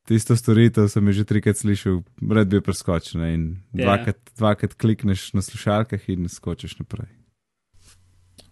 tisto 0.07 0.35
storitev, 0.35 0.89
sem 0.91 1.07
jih 1.07 1.21
že 1.21 1.27
trikrat 1.27 1.59
slišal, 1.59 2.01
red 2.35 2.51
bi 2.51 2.59
preskočil 2.63 3.23
in 3.27 3.45
yeah. 3.71 3.79
Ja. 3.79 3.85
dvakrat, 3.85 4.19
dvakrat 4.39 4.75
klikneš 4.75 5.31
na 5.37 5.43
slušalkah 5.45 6.09
in 6.11 6.27
skočiš 6.31 6.79
naprej. 6.81 7.11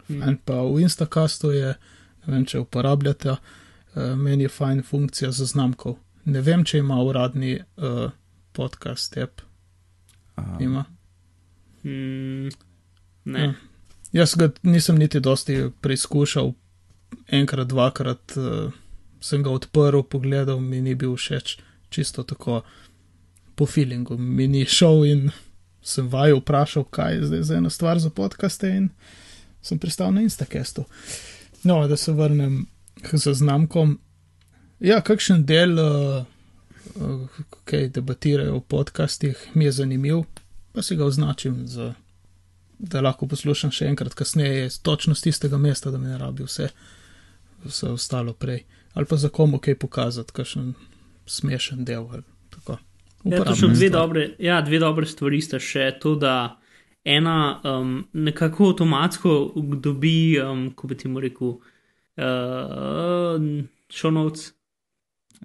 In 0.08 0.38
pa 0.46 0.62
v 0.62 0.86
Instacastu 0.86 1.52
je, 1.56 1.74
ne 2.26 2.32
vem, 2.32 2.46
če 2.46 2.62
uporabljate, 2.62 3.36
uh, 3.36 4.14
meni 4.20 4.46
je 4.46 4.54
fajn 4.54 4.84
funkcija 4.86 5.32
zaznamkov. 5.34 5.98
Ne 6.30 6.42
vem, 6.46 6.64
če 6.64 6.80
ima 6.84 7.00
uradni 7.02 7.58
uh, 7.58 8.14
podcast 8.54 9.18
app. 9.18 9.42
Um, 10.38 10.58
ima. 10.60 10.86
Mm, 11.84 12.50
ne. 13.26 13.44
Ja. 13.44 13.54
Jaz 14.12 14.36
ga 14.36 14.50
nisem 14.64 14.96
niti 14.96 15.20
dosti 15.20 15.70
preizkušal, 15.82 16.54
enkrat, 17.28 17.68
dvakrat 17.68 18.38
uh, 18.38 18.72
sem 19.20 19.44
ga 19.44 19.50
odprl, 19.50 20.04
pogledal, 20.10 20.60
mi 20.60 20.82
ni 20.82 20.96
bil 20.96 21.16
všeč, 21.18 21.58
čisto 21.90 22.24
tako 22.24 22.62
po 23.56 23.66
feelingu. 23.66 24.18
Mi 24.18 24.48
ni 24.48 24.66
šel 24.66 25.06
in 25.06 25.30
sem 25.86 26.08
vaju 26.10 26.40
vprašal, 26.42 26.84
kaj 26.84 27.16
je 27.16 27.26
zdaj 27.26 27.44
za 27.44 27.58
ena 27.58 27.70
stvar 27.70 28.00
za 28.00 28.10
podcaste 28.10 28.70
in 28.70 28.90
sem 29.62 29.80
pristal 29.80 30.14
na 30.14 30.22
Instacastu. 30.22 30.86
No, 31.64 31.88
da 31.88 31.98
se 31.98 32.14
vrnem 32.14 32.66
k 33.02 33.18
zaznamkom. 33.18 34.00
Ja, 34.80 35.02
kakšen 35.02 35.46
del, 35.46 35.80
uh, 35.80 36.26
kaj 37.64 37.90
debatirajo 37.90 38.58
v 38.58 38.62
podcastih, 38.62 39.52
mi 39.54 39.66
je 39.66 39.72
zanimiv, 39.72 40.24
pa 40.74 40.82
si 40.82 40.96
ga 40.96 41.06
označim, 41.06 41.68
za, 41.68 41.94
da 42.80 43.02
lahko 43.02 43.28
poslušam 43.28 43.72
še 43.72 43.90
enkrat 43.92 44.14
kasneje, 44.14 44.70
točno 44.84 45.16
z 45.16 45.30
tistega 45.30 45.58
mesta, 45.58 45.92
da 45.92 45.98
mi 45.98 46.08
ne 46.08 46.18
rabi 46.18 46.46
vse, 46.48 46.70
vse 47.66 47.94
ostalo 47.96 48.34
prej. 48.34 48.64
Ali 48.94 49.06
pa 49.06 49.18
za 49.20 49.30
komu 49.30 49.60
kaj 49.60 49.76
pokazati, 49.80 50.34
kakšen 50.36 50.74
smešen 51.26 51.86
del. 51.86 52.08
Ja, 53.26 53.44
to 53.44 53.56
so 53.56 53.68
dve 53.68 53.90
dobre, 53.90 54.30
ja, 54.40 54.62
dve 54.62 54.80
dobre 54.80 55.08
stvari, 55.10 55.42
sta 55.42 55.60
še 55.60 55.90
to, 56.00 56.16
da 56.16 56.58
ena 57.06 57.62
um, 57.64 57.98
nekako 58.14 58.72
avtomatsko 58.72 59.38
dobi, 59.82 60.38
um, 60.42 60.70
ko 60.78 60.88
bi 60.88 60.98
ti 60.98 61.10
mu 61.10 61.24
rekel, 61.24 61.58
uh, 62.22 63.42
show 63.92 64.14
notes 64.14 64.56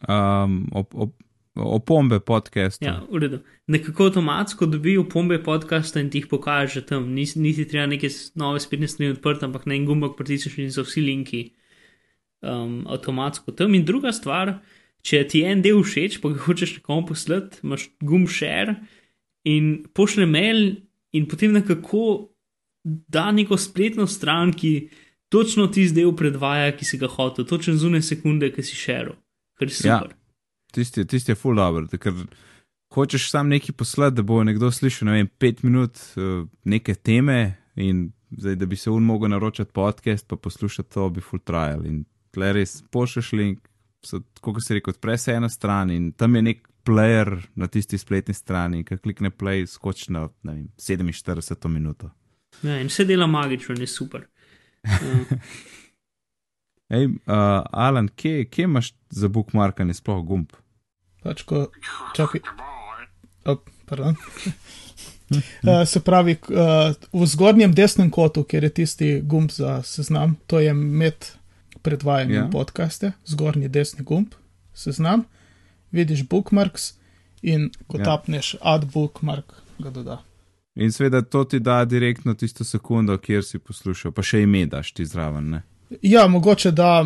um, 0.08 0.68
op, 0.72 0.94
op, 0.94 1.14
opombe 1.56 2.20
podcasta. 2.20 2.86
Ja, 2.86 2.96
v 3.10 3.18
redu. 3.24 3.38
Nekako 3.66 4.10
avtomatsko 4.10 4.66
dobi 4.70 4.96
opombe 4.98 5.40
podcasta 5.42 6.00
in 6.00 6.10
ti 6.10 6.22
jih 6.22 6.28
pokaže 6.30 6.82
tam. 6.86 7.10
Nis, 7.14 7.34
nisi 7.36 7.66
treba 7.68 7.88
neke 7.90 8.08
nove 8.38 8.60
spletne 8.62 8.88
strani 8.88 9.14
odprti, 9.14 9.44
ampak 9.48 9.66
na 9.66 9.74
en 9.74 9.86
gumbek 9.88 10.16
pritisneš 10.18 10.58
in 10.62 10.72
so 10.74 10.84
vsi 10.86 11.02
linki 11.04 11.42
um, 12.42 12.84
avtomatsko 12.86 13.54
tam. 13.58 13.74
In 13.74 13.84
druga 13.88 14.12
stvar, 14.14 14.58
če 15.02 15.24
ti 15.26 15.42
je 15.42 15.50
en 15.50 15.62
del 15.64 15.82
všeč, 15.82 16.20
pa 16.22 16.32
ga 16.34 16.44
hočeš 16.46 16.78
nekomu 16.78 17.08
poslati, 17.10 17.62
imaš 17.66 17.88
gumb 18.00 18.30
share 18.30 18.78
in 19.48 19.88
pošle 19.96 20.28
mail 20.28 20.76
in 21.16 21.26
potem 21.26 21.56
nekako 21.56 22.30
da 22.84 23.30
neko 23.34 23.58
spletno 23.60 24.06
stran, 24.06 24.54
ki 24.56 24.90
točno 25.28 25.66
ti 25.68 25.84
zdaj 25.88 26.06
predvaja, 26.16 26.70
ki 26.76 26.86
si 26.86 26.98
ga 27.00 27.10
hotel, 27.10 27.44
točno 27.44 27.74
zune 27.76 28.00
sekunde, 28.02 28.48
ki 28.54 28.62
si 28.64 28.78
šeril 28.78 29.18
je 29.60 29.66
ja. 29.84 29.98
super. 29.98 30.10
Ja, 30.10 30.19
tisti, 30.70 31.04
tisti 31.06 31.32
je 31.32 31.38
full 31.38 31.56
dobro, 31.56 31.86
ker 31.98 32.14
hočeš 32.94 33.30
sam 33.30 33.48
nekaj 33.48 33.74
poslati, 33.78 34.16
da 34.16 34.22
bo 34.26 34.42
nekdo 34.44 34.70
slišal, 34.70 35.08
ne 35.08 35.18
vem, 35.18 35.28
pet 35.38 35.62
minut 35.62 35.98
uh, 36.16 36.46
neke 36.64 36.94
teme 36.94 37.56
in 37.76 38.08
zdaj, 38.30 38.56
da 38.56 38.66
bi 38.66 38.76
se 38.76 38.90
un 38.90 39.04
mogel 39.04 39.30
naročati 39.30 39.72
podcast, 39.72 40.28
pa 40.28 40.36
poslušati 40.36 40.90
to, 40.94 41.08
bi 41.10 41.20
full 41.20 41.42
trial. 41.44 41.86
In 41.86 42.04
tle 42.30 42.52
res 42.52 42.80
pošleš 42.90 43.32
link, 43.32 43.62
kot 44.40 44.62
se 44.64 44.74
reče, 44.74 44.94
odpre 44.94 45.18
se 45.18 45.34
ena 45.34 45.48
stran 45.48 45.90
in 45.90 46.12
tam 46.12 46.36
je 46.36 46.42
nek 46.42 46.68
player 46.86 47.34
na 47.54 47.66
tisti 47.68 47.98
spletni 47.98 48.34
strani, 48.34 48.84
ki 48.84 48.98
klikne 49.02 49.30
play, 49.30 49.66
skoči 49.68 50.12
na 50.12 50.28
vem, 50.42 50.68
47 50.78 51.68
minut. 51.68 52.06
Ja, 52.62 52.80
in 52.80 52.88
vse 52.90 53.04
dela 53.08 53.26
magično, 53.30 53.76
je 53.78 53.86
super. 53.86 54.26
Ja. 54.84 54.98
Ej, 56.96 57.06
uh, 57.06 57.62
Alan, 57.70 58.08
kje, 58.08 58.48
kje 58.50 58.64
imaš 58.66 58.94
za 59.14 59.28
bookmarkanje 59.28 59.94
sploh 59.94 60.24
gumb? 60.26 60.56
Pač 61.22 61.42
ko 61.48 61.68
čakaj. 62.16 62.40
Oh, 63.44 63.58
uh, 63.98 65.86
se 65.86 66.00
pravi, 66.00 66.36
uh, 66.48 66.94
v 67.12 67.26
zgornjem 67.26 67.74
desnem 67.74 68.10
kotu, 68.10 68.44
kjer 68.44 68.64
je 68.64 68.70
tisti 68.70 69.10
gumb 69.22 69.50
za 69.50 69.82
seznam, 69.82 70.36
to 70.46 70.60
je 70.60 70.74
med 70.74 71.32
predvajanjem 71.82 72.44
ja. 72.44 72.48
podcaste, 72.52 73.12
zgornji 73.26 73.68
desni 73.68 74.04
gumb, 74.04 74.34
seznam, 74.74 75.24
vidiš 75.90 76.26
bookmarks 76.28 76.94
in 77.42 77.70
ko 77.86 77.98
ja. 77.98 78.04
tapneš 78.04 78.56
add 78.60 78.84
bookmark, 78.92 79.54
ga 79.78 79.90
doda. 79.90 80.20
In 80.74 80.92
seveda 80.92 81.22
to 81.22 81.44
ti 81.44 81.58
da 81.60 81.84
direktno 81.84 82.34
tisto 82.34 82.64
sekundo, 82.64 83.18
kjer 83.18 83.44
si 83.44 83.58
poslušal, 83.58 84.12
pa 84.12 84.22
še 84.22 84.44
ime 84.44 84.66
daš 84.70 84.92
ti 84.94 85.04
zraven. 85.06 85.50
Ne? 85.50 85.62
Ja, 86.02 86.26
mogoče 86.30 86.70
da 86.70 87.04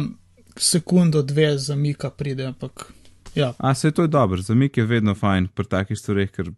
sekundo, 0.57 1.23
dve 1.23 1.57
zamika 1.59 2.11
pride, 2.11 2.51
ampak. 2.53 2.93
Ja. 3.35 3.53
A 3.59 3.75
se 3.75 3.91
to 3.91 4.03
je 4.03 4.09
dobro, 4.09 4.43
zamik 4.43 4.77
je 4.77 4.85
vedno 4.85 5.15
fajn 5.15 5.49
pri 5.55 5.67
takih 5.67 5.99
stvareh, 5.99 6.31
ker 6.31 6.53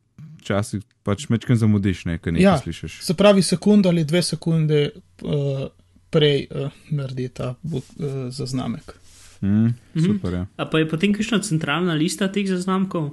včasih 0.46 0.82
pač 1.02 1.26
mečkaj 1.32 1.58
zamudiš 1.62 2.04
nekaj, 2.06 2.32
nekaj 2.36 2.44
ja, 2.44 2.58
slišiš. 2.58 3.00
Se 3.02 3.14
pravi, 3.14 3.42
sekundo 3.42 3.90
ali 3.90 4.04
dve 4.04 4.22
sekunde 4.22 4.90
uh, 4.90 5.66
prej 6.10 6.46
uh, 6.50 6.70
naredi 6.90 7.28
ta 7.28 7.54
uh, 7.54 7.82
zaznamek. 8.30 8.94
Mm, 9.40 9.74
super, 10.06 10.34
ja. 10.34 10.44
A 10.56 10.68
pa 10.70 10.80
je 10.80 10.88
potem 10.88 11.12
kakšna 11.12 11.42
centralna 11.44 11.96
lista 11.98 12.28
teh 12.32 12.46
zaznamkov? 12.48 13.10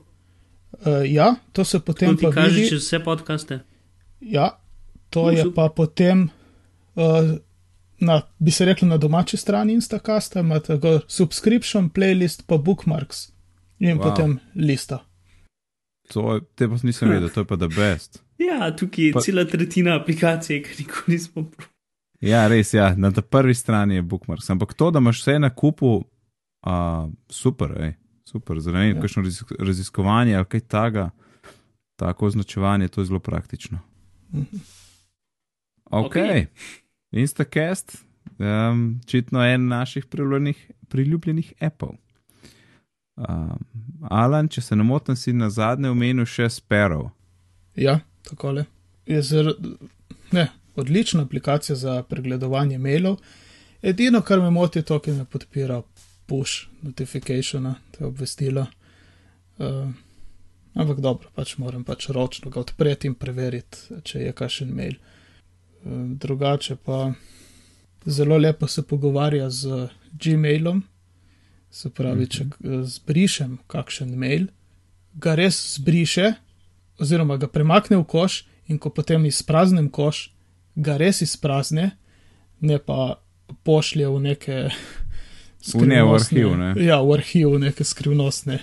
Uh, 0.74 1.04
ja, 1.10 1.36
to 1.52 1.66
se 1.66 1.80
potem 1.80 2.18
tudi 2.18 2.34
kaže 2.36 2.68
čez 2.70 2.86
vse 2.86 3.02
podkaste. 3.04 3.60
Ja, 4.22 4.54
to 5.10 5.28
uh, 5.30 5.34
je 5.34 5.50
pa 5.56 5.70
potem. 5.74 6.30
Uh, 6.96 7.40
na, 8.04 8.22
bi 8.40 8.52
se 8.52 8.66
rekli, 8.68 8.88
na 8.88 8.98
domači 9.00 9.38
strani 9.38 9.74
Instacasta, 9.74 10.42
imate 10.44 10.76
subscription, 11.08 11.88
playlist, 11.90 12.44
pa 12.48 12.58
bookmarks 12.58 13.33
in 13.84 13.98
wow. 13.98 14.04
potem 14.04 14.38
lista. 14.56 15.04
To 16.08 16.40
te 16.56 16.68
pa 16.68 16.76
nisem 16.84 17.10
vedel, 17.10 17.30
to 17.30 17.42
je 17.42 17.46
pa 17.46 17.58
the 17.58 17.68
best. 17.70 18.20
Ja, 18.40 18.72
tukaj 18.72 19.06
je 19.06 19.14
Pa- 19.14 19.22
cela 19.22 19.46
tretjina 19.46 19.94
aplikacije, 19.96 20.64
ki 20.64 20.74
nikoli 20.80 21.04
nismo. 21.10 21.44
pro- 21.44 21.68
Ja, 22.22 22.48
res, 22.48 22.74
ja, 22.74 22.96
na 22.96 23.12
prvi 23.12 23.54
strani 23.54 23.96
je 23.96 24.02
bookmarks. 24.02 24.50
Ampak 24.50 24.74
to, 24.74 24.92
da 24.92 25.00
imaš 25.00 25.22
vse 25.22 25.40
na 25.40 25.50
kupu, 25.50 26.04
uh, 26.62 26.72
super, 27.30 27.72
ej, 27.78 27.94
super. 28.24 28.60
Za 28.60 28.72
ne 28.72 28.90
Ja. 28.90 29.00
kakšno 29.00 29.24
razis- 29.24 29.56
raziskovanje 29.60 30.36
ali 30.36 30.46
kaj 30.46 30.60
takega, 30.62 31.10
tako 31.96 32.26
označevanje, 32.26 32.88
to 32.88 33.02
je 33.02 33.06
zelo 33.06 33.20
praktično. 33.20 33.80
Mhm. 34.34 34.58
Ok, 35.86 36.06
Okej. 36.06 36.24
okay. 36.24 36.46
Instacast, 37.12 37.98
um, 38.40 39.00
očitno 39.04 39.44
en 39.44 39.68
naših 39.68 40.06
priljubljenih, 40.06 40.72
priljubljenih 40.88 41.54
Apple. 41.62 41.96
Um, 43.16 43.60
Alan, 44.10 44.48
če 44.50 44.62
se 44.62 44.76
ne 44.76 44.84
motim, 44.84 45.16
si 45.16 45.34
na 45.34 45.50
zadnje 45.54 45.92
omenil 45.94 46.26
še 46.26 46.50
Sparrow. 46.50 47.12
Ja, 47.78 48.00
takole. 48.26 48.66
Je 49.10 49.22
zar, 49.22 49.52
ne, 50.34 50.48
odlična 50.76 51.26
aplikacija 51.28 51.76
za 51.76 52.00
pregledovanje 52.10 52.80
mailov. 52.82 53.20
Edino, 53.84 54.22
kar 54.22 54.42
me 54.42 54.50
moti, 54.52 54.80
je 54.80 54.88
to, 54.90 55.00
ki 55.04 55.18
ne 55.18 55.26
podpira 55.30 55.82
push 56.26 56.70
notificationa, 56.82 57.76
te 57.92 58.06
obvestila. 58.08 58.66
Uh, 59.62 59.92
ampak 60.74 61.02
dobro, 61.04 61.30
pač 61.36 61.58
moram 61.62 61.84
pač 61.86 62.08
ročno 62.16 62.50
ga 62.50 62.64
odpreti 62.64 63.12
in 63.12 63.18
preveriti, 63.20 64.00
če 64.08 64.24
je 64.24 64.34
kakšen 64.40 64.72
mail. 64.74 64.98
Uh, 65.84 66.08
drugače 66.24 66.80
pa 66.82 67.12
zelo 68.06 68.40
lepo 68.40 68.68
se 68.68 68.82
pogovarja 68.88 69.50
z 69.50 69.88
Gmailom. 70.14 70.82
Se 71.74 71.90
pravi, 71.90 72.28
če 72.30 72.46
eh, 72.46 72.82
zbrišem 72.86 73.58
kakšen 73.72 74.14
mail, 74.20 74.48
ga 75.18 75.34
res 75.38 75.58
zbriše, 75.78 76.34
oziroma 77.02 77.40
ga 77.42 77.50
premakne 77.50 77.98
v 77.98 78.06
koš, 78.06 78.44
in 78.70 78.78
ko 78.80 78.92
potem 78.94 79.26
izpraznem 79.26 79.90
koš, 79.90 80.28
ga 80.76 80.98
res 81.02 81.24
izprazne, 81.26 81.92
ne 82.62 82.78
pa 82.80 83.18
pošlje 83.66 84.08
v 84.08 84.20
neke. 84.22 84.58
V 85.64 85.82
ne, 85.88 86.04
v 86.04 86.20
skrivnostne- 86.20 86.38
arhiv, 86.38 86.54
ne. 86.60 86.70
Ja, 86.84 87.00
v 87.02 87.18
arhiv 87.18 87.58
neke 87.60 87.84
skrivnostne 87.84 88.60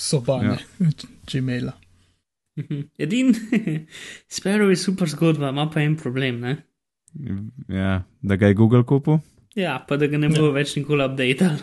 sobane 0.00 0.56
ja. 0.58 0.90
Gmaila. 1.30 1.74
Mhm. 2.58 2.80
Edin, 2.98 3.30
Sparrow 4.34 4.68
je 4.72 4.76
super 4.76 5.08
zgodba, 5.08 5.52
ima 5.54 5.68
pa 5.70 5.80
en 5.80 5.96
problem. 5.96 6.40
Ne? 6.40 6.56
Ja, 7.68 8.02
da 8.22 8.36
ga 8.36 8.50
je 8.50 8.54
Google 8.54 8.82
kupil. 8.84 9.20
Ja, 9.54 9.78
pa 9.88 9.96
da 9.96 10.06
ga 10.06 10.18
ne 10.18 10.28
bo 10.28 10.50
več 10.54 10.74
nikoli 10.78 11.04
updated. 11.04 11.62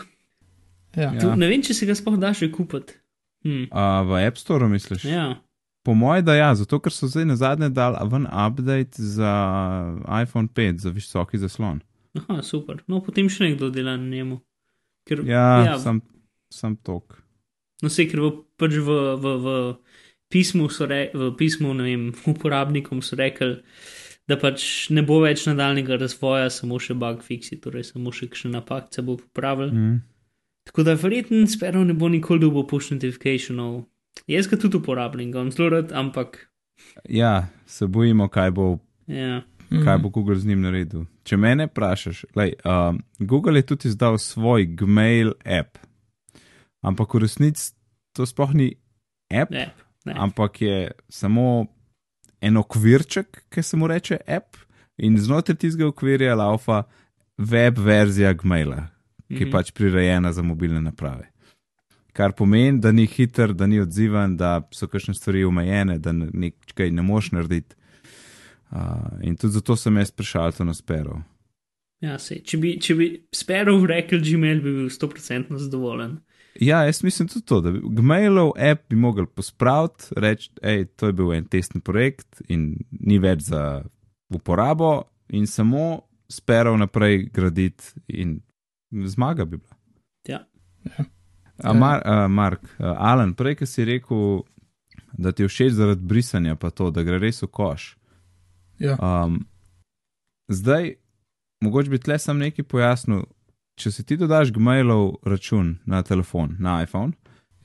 Ja. 0.98 1.12
Ja. 1.14 1.20
Ja. 1.22 1.34
Ne 1.38 1.48
vem, 1.48 1.62
če 1.62 1.76
se 1.78 1.86
ga 1.86 1.94
sploh 1.94 2.18
da 2.20 2.34
še 2.34 2.50
kupiti. 2.52 2.98
Hm. 3.46 3.68
A 3.70 4.02
v 4.02 4.18
App 4.26 4.40
Store 4.40 4.66
misliš? 4.68 5.06
Ja, 5.06 5.36
Po 5.86 5.94
mojem, 5.94 6.24
da 6.26 6.34
ja, 6.34 6.50
zato 6.58 6.80
ker 6.84 6.92
so 6.92 7.06
zdaj 7.08 7.24
na 7.24 7.36
zadnje 7.38 7.70
dal 7.72 7.94
ven 8.10 8.26
update 8.28 8.98
za 9.00 9.30
iPhone 10.04 10.50
5, 10.52 10.82
za 10.84 10.90
visoki 10.92 11.38
zaslon. 11.40 11.78
Aha, 12.18 12.42
super. 12.42 12.82
No, 12.90 12.98
potem 13.00 13.30
še 13.32 13.46
nekdo 13.46 13.70
dela 13.72 13.94
na 13.96 14.04
njemu. 14.04 14.40
Ker, 15.08 15.22
Ja, 15.24 15.46
ja 15.64 15.78
sam, 15.80 16.02
sam 16.52 16.76
tok. 16.76 17.22
no, 17.80 17.88
se, 17.88 18.04
ker 18.10 18.20
v, 18.20 18.32
pač 18.60 18.76
v, 18.76 18.98
v, 19.16 19.32
v 19.46 19.54
pismu, 20.28 20.68
so 20.68 20.84
re, 20.90 21.08
v 21.14 21.30
pismu 21.38 21.72
vem, 21.78 22.10
uporabnikom 22.28 23.00
so 23.00 23.16
rekli, 23.16 23.62
da 24.28 24.36
pač 24.36 24.90
ne 24.92 25.00
bo 25.06 25.22
več 25.24 25.46
nadaljnega 25.48 25.96
razvoja, 25.96 26.50
samo 26.52 26.76
še 26.76 26.98
bug 26.98 27.22
fixi, 27.24 27.56
torej 27.64 27.86
samo 27.94 28.12
še 28.12 28.28
kakšen 28.28 28.52
napak 28.52 28.92
se 28.92 29.00
bo 29.00 29.16
popravil. 29.16 29.72
Mm. 29.72 29.96
Tako 30.68 30.82
da 30.84 30.94
verjetno 30.94 31.46
Sparrow 31.48 31.84
ne 31.84 31.94
bo 31.96 32.08
nikoli 32.08 32.40
dobil 32.44 32.66
push 32.68 32.92
notificationov. 32.92 33.82
Jaz 34.28 34.48
ga 34.50 34.58
tudi 34.60 34.76
uporabljam, 34.76 35.30
ga 35.32 35.40
imam 35.40 35.52
zelo 35.52 35.68
rad, 35.72 35.92
ampak 35.92 36.44
Ja, 37.08 37.48
se 37.66 37.86
bojimo, 37.86 38.28
kaj 38.28 38.50
bo, 38.50 38.78
ja. 39.06 39.42
kaj 39.68 39.96
Mhm. 39.96 40.02
bo 40.02 40.08
Google 40.08 40.36
z 40.36 40.46
njim 40.46 40.60
naredil. 40.62 41.04
Če 41.24 41.36
mene 41.36 41.66
vprašaš, 41.66 42.24
lej, 42.36 42.52
um, 42.64 43.00
Google 43.18 43.58
je 43.58 43.66
tudi 43.66 43.88
izdal 43.88 44.18
svoj 44.18 44.66
Gmail 44.66 45.32
app, 45.44 45.78
ampak 46.80 47.14
v 47.14 47.18
resnici 47.24 47.72
to 48.12 48.26
sploh 48.26 48.54
ni 48.54 48.74
app, 49.30 49.50
ne, 49.50 49.70
ne. 50.06 50.14
ampak 50.16 50.60
je 50.62 50.90
samo 51.08 51.66
en 52.40 52.56
okvirček, 52.56 53.44
ki 53.50 53.62
se 53.62 53.76
mu 53.76 53.86
reče 53.90 54.16
app, 54.26 54.56
in 54.98 55.18
znotraj 55.18 55.56
tistega 55.56 55.86
okvirja 55.88 56.34
laufa 56.34 56.82
web 57.38 57.78
verzija 57.78 58.32
Gmaila, 58.32 58.86
ki 59.28 59.34
je 59.34 59.46
Mhm. 59.46 59.50
pač 59.50 59.70
prirejena 59.70 60.32
za 60.32 60.42
mobilne 60.42 60.80
naprave. 60.80 61.28
Kar 62.12 62.32
pomeni, 62.32 62.80
da 62.80 62.92
ni 62.92 63.06
hiter, 63.06 63.52
da 63.54 63.66
ni 63.66 63.80
odziven, 63.80 64.36
da 64.36 64.68
so 64.72 64.86
kakšne 64.86 65.14
stvari 65.14 65.44
omejene, 65.44 65.98
da 65.98 66.12
ne- 66.12 66.30
nekaj 66.32 66.90
ne 66.90 67.02
moš 67.02 67.30
narediti. 67.32 67.74
Uh, 68.70 68.78
in 69.22 69.36
tudi 69.36 69.52
zato 69.52 69.76
sem 69.76 69.96
jaz 69.96 70.10
prišel 70.10 70.52
to 70.52 70.64
na 70.64 70.74
spero. 70.74 71.22
Ja, 72.00 72.18
sej, 72.18 72.42
če 72.44 72.58
bi, 72.58 72.78
če 72.80 72.94
bi 72.94 73.06
Sparrow 73.34 73.86
rekel 73.86 74.20
Gmail, 74.20 74.60
bi 74.62 74.72
bil 74.72 74.88
100% 74.88 75.56
zadovoljen. 75.58 76.18
Ja, 76.60 76.82
jaz 76.84 77.02
mislim 77.02 77.28
tudi 77.28 77.46
to, 77.46 77.60
da 77.60 77.70
bi 77.70 77.80
Gmailov 77.82 78.52
app 78.56 78.88
bi 78.90 78.96
mogel 78.96 79.26
pospraviti, 79.26 80.04
reči, 80.16 80.50
hej, 80.62 80.84
to 80.96 81.06
je 81.06 81.12
bil 81.12 81.32
en 81.32 81.44
testni 81.44 81.80
projekt 81.80 82.42
in 82.48 82.76
ni 82.90 83.18
več 83.18 83.40
za 83.40 83.84
uporabo, 84.28 85.02
in 85.28 85.46
samo 85.46 86.00
spero 86.28 86.76
naprej 86.76 87.30
graditi, 87.32 87.84
in 88.08 88.40
zmaga 88.90 89.44
bi 89.44 89.56
bila. 89.56 89.76
Ja. 90.28 90.44
A 91.58 91.72
Mar, 91.72 92.02
a, 92.04 92.28
Mark, 92.28 92.60
a, 92.78 92.94
Alan, 92.98 93.34
prej, 93.34 93.56
ki 93.56 93.66
si 93.66 93.84
rekel, 93.84 94.42
da 95.12 95.32
ti 95.32 95.42
je 95.42 95.48
všeč 95.48 95.72
zaradi 95.72 96.02
brisanja, 96.02 96.54
pa 96.54 96.70
to, 96.70 96.90
da 96.90 97.02
gre 97.02 97.18
res 97.18 97.42
v 97.42 97.46
koš. 97.48 97.96
Ja. 98.78 98.94
Um, 98.96 99.46
zdaj, 100.48 100.94
mogoče 101.60 101.90
bi 101.90 101.98
tle 101.98 102.18
sam 102.18 102.38
nekaj 102.38 102.64
pojasnil. 102.64 103.24
Če 103.74 103.90
si 103.90 104.02
ti 104.04 104.16
dodaš 104.16 104.50
Gmailov 104.52 105.20
račun 105.22 105.78
na 105.86 106.02
telefon, 106.02 106.56
na 106.58 106.82
iPhone, 106.82 107.12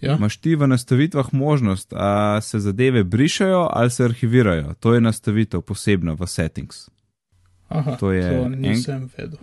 Ja. 0.01 0.17
imaš 0.17 0.37
ti 0.37 0.55
v 0.55 0.67
nastavitvah 0.67 1.29
možnost, 1.33 1.89
da 1.89 2.41
se 2.41 2.59
zadeve 2.59 3.03
brišajo 3.03 3.67
ali 3.71 3.89
se 3.89 4.03
arhivirajo. 4.03 4.73
To 4.79 4.93
je 4.93 5.01
nastavitev 5.01 5.61
posebna 5.61 6.13
v 6.13 6.27
settings. 6.27 6.89
Aha, 7.69 7.95
To 7.95 8.11
je 8.11 8.29
to 8.29 8.45
en- 8.45 8.59
nisem 8.61 9.09
vedel. 9.17 9.39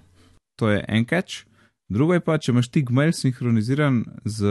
To 0.56 0.68
je 0.70 0.84
en 0.88 1.04
catch. 1.04 1.46
Drugo 1.90 2.14
je 2.14 2.22
pa, 2.22 2.38
če 2.38 2.52
imaš 2.52 2.68
ti 2.70 2.84
Gmail 2.86 3.10
sinhroniziran 3.12 4.04
z 4.24 4.50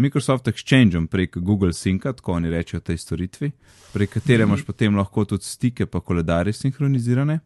Microsoft 0.00 0.48
Exchangeom 0.48 1.06
prek 1.06 1.36
Google 1.36 1.74
Synca, 1.76 2.14
tako 2.16 2.38
oni 2.38 2.50
rečejo 2.50 2.80
tej 2.80 2.98
storitvi, 2.98 3.50
prek 3.92 4.14
katere 4.16 4.48
imaš 4.48 4.64
potem 4.64 4.96
lahko 4.96 5.26
tudi 5.28 5.44
stike 5.44 5.86
pa 5.86 6.00
koledarje 6.00 6.56
sinhronizirane. 6.56 7.38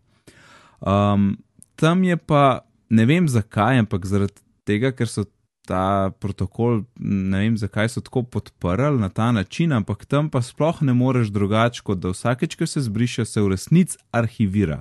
Um, 0.80 1.32
tam 1.76 2.04
je 2.06 2.16
pa, 2.16 2.60
ne 2.90 3.06
vem 3.06 3.26
zakaj, 3.28 3.82
ampak 3.82 4.06
zaradi 4.06 4.38
tega, 4.64 4.94
ker 4.94 5.10
so 5.10 5.26
ta 5.68 6.14
protokol, 6.22 6.84
ne 7.02 7.42
vem 7.42 7.58
zakaj 7.58 7.90
so 7.92 8.00
tako 8.00 8.22
podprli 8.22 9.02
na 9.02 9.10
ta 9.10 9.32
način, 9.34 9.74
ampak 9.74 10.06
tam 10.06 10.30
pa 10.30 10.40
sploh 10.42 10.80
ne 10.86 10.94
moreš 10.94 11.34
drugače, 11.34 11.82
kot 11.84 11.98
da 12.00 12.14
vsakeč, 12.14 12.54
ko 12.56 12.66
se 12.66 12.86
zbriše, 12.86 13.26
se 13.26 13.42
v 13.42 13.52
resnici 13.52 13.98
arhivira. 14.14 14.80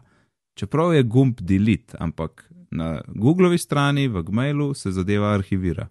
Čeprav 0.57 0.93
je 0.95 1.03
gumb 1.03 1.41
delete, 1.41 1.97
ampak 1.99 2.46
na 2.71 3.01
Googlovi 3.07 3.57
strani 3.57 4.07
v 4.07 4.23
Gmailu 4.23 4.73
se 4.73 4.91
zadeva 4.91 5.33
arhivira. 5.33 5.87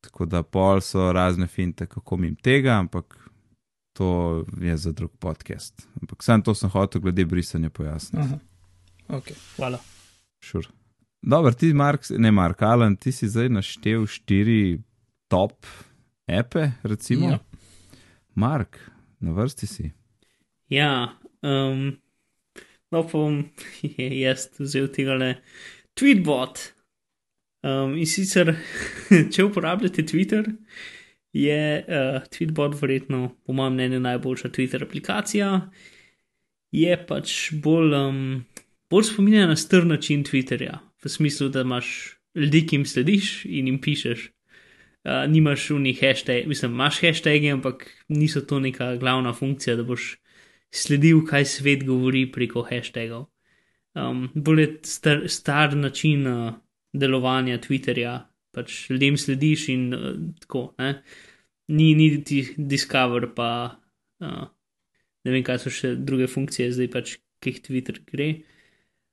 Tako 0.00 0.26
da 0.26 0.42
pol 0.42 0.80
so 0.80 1.12
razne 1.12 1.46
finte, 1.46 1.86
kako 1.86 2.16
mim 2.16 2.36
tega, 2.36 2.70
ampak 2.70 3.18
to 3.92 4.44
je 4.60 4.76
za 4.76 4.92
drug 4.92 5.10
podcast. 5.18 5.88
Ampak 6.00 6.22
sam 6.22 6.42
to 6.42 6.54
sem 6.54 6.70
hotel 6.70 7.00
glede 7.00 7.24
brisanja 7.24 7.70
pojasniti. 7.70 8.26
Aha. 8.26 8.38
Ok, 9.08 9.30
hvala. 9.56 9.78
Sure. 10.44 10.68
Dobro, 11.22 11.52
ti, 11.52 11.72
Mark, 11.72 12.04
ne 12.10 12.30
Mark, 12.30 12.62
Alan, 12.62 12.96
ti 12.96 13.12
si 13.12 13.28
zdaj 13.28 13.48
naštel 13.48 14.06
štiri 14.06 14.80
top 15.28 15.66
epe, 16.26 16.70
recimo. 16.82 17.28
Ja. 17.28 17.38
Mark, 18.34 18.78
na 19.20 19.32
vrsti 19.32 19.66
si. 19.66 19.90
Ja, 20.68 21.16
um, 21.42 21.96
no 22.90 23.02
bom 23.12 23.44
jaz 24.24 24.48
vzel 24.58 24.90
tega 24.92 25.16
le 25.16 25.30
tweetbot. 25.98 26.72
Um, 27.64 27.94
in 27.96 28.08
sicer, 28.08 28.52
če 29.32 29.46
uporabljate 29.46 30.04
Twitter, 30.04 30.50
je 31.34 31.60
uh, 31.80 32.18
tweetbot 32.30 32.76
verjetno, 32.78 33.30
po 33.46 33.56
mojem 33.56 33.78
mnenju, 33.78 34.02
najboljša 34.04 34.50
Twitter 34.54 34.84
aplikacija. 34.84 35.48
Je 36.74 36.98
pač 37.08 37.54
bolj, 37.64 37.94
um, 37.96 38.20
bolj 38.90 39.08
spominja 39.10 39.48
na 39.48 39.56
str 39.56 39.86
način 39.88 40.26
Twitterja, 40.26 40.78
v 41.04 41.10
smislu, 41.10 41.48
da 41.48 41.64
imaš 41.64 41.88
ljudi, 42.34 42.66
ki 42.66 42.76
jim 42.76 42.86
slediš 42.86 43.34
in 43.48 43.72
jim 43.72 43.80
pišeš. 43.80 44.28
Uh, 45.04 45.24
nimaš 45.28 45.70
unih 45.74 45.98
hashtag, 46.00 46.46
mislim, 46.48 46.72
imaš 46.72 47.00
hashtagi, 47.04 47.50
ampak 47.52 47.86
niso 48.08 48.40
to 48.40 48.60
neka 48.60 48.94
glavna 48.96 49.32
funkcija, 49.32 49.76
da 49.76 49.84
boš 49.84 50.14
sledil, 50.74 51.24
kaj 51.28 51.44
svet 51.44 51.84
govori 51.86 52.26
preko 52.32 52.64
hashtagov. 52.68 53.28
Um, 53.94 54.26
bolj 54.34 54.80
star, 54.82 55.28
star 55.30 55.76
način 55.78 56.26
uh, 56.26 56.54
delovanja 56.92 57.60
Twitterja, 57.62 58.16
pač 58.54 58.88
ljudem 58.90 59.18
slediš 59.18 59.68
in 59.74 59.84
uh, 59.94 60.08
tako. 60.42 60.64
Ne? 60.78 60.96
Ni, 61.68 61.94
ni 61.94 62.08
ti 62.26 62.42
Discover, 62.58 63.30
pa 63.36 63.50
uh, 64.20 64.42
ne 65.24 65.32
vem, 65.32 65.44
kaj 65.46 65.62
so 65.62 65.72
še 65.72 65.94
druge 65.96 66.28
funkcije, 66.30 66.72
zdaj 66.74 66.90
pač, 66.92 67.14
ki 67.40 67.54
jih 67.54 67.62
Twitter 67.64 68.00
gre. 68.08 68.28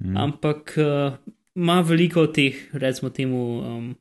Mm. 0.02 0.18
Ampak 0.18 0.74
uh, 0.82 1.20
ima 1.56 1.82
veliko 1.86 2.26
teh, 2.34 2.58
recimo 2.74 3.12
temu, 3.14 3.44
um, 3.62 3.92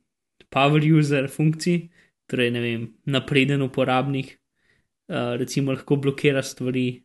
power 0.51 0.81
user 0.81 1.29
funkcij, 1.31 1.85
torej 2.31 2.51
ne 2.55 2.63
vem, 2.63 2.87
napreden 3.05 3.61
uporabnik, 3.61 4.33
uh, 5.11 5.37
recimo 5.39 5.75
lahko 5.75 5.99
blokira 6.01 6.43
stvari, 6.43 7.03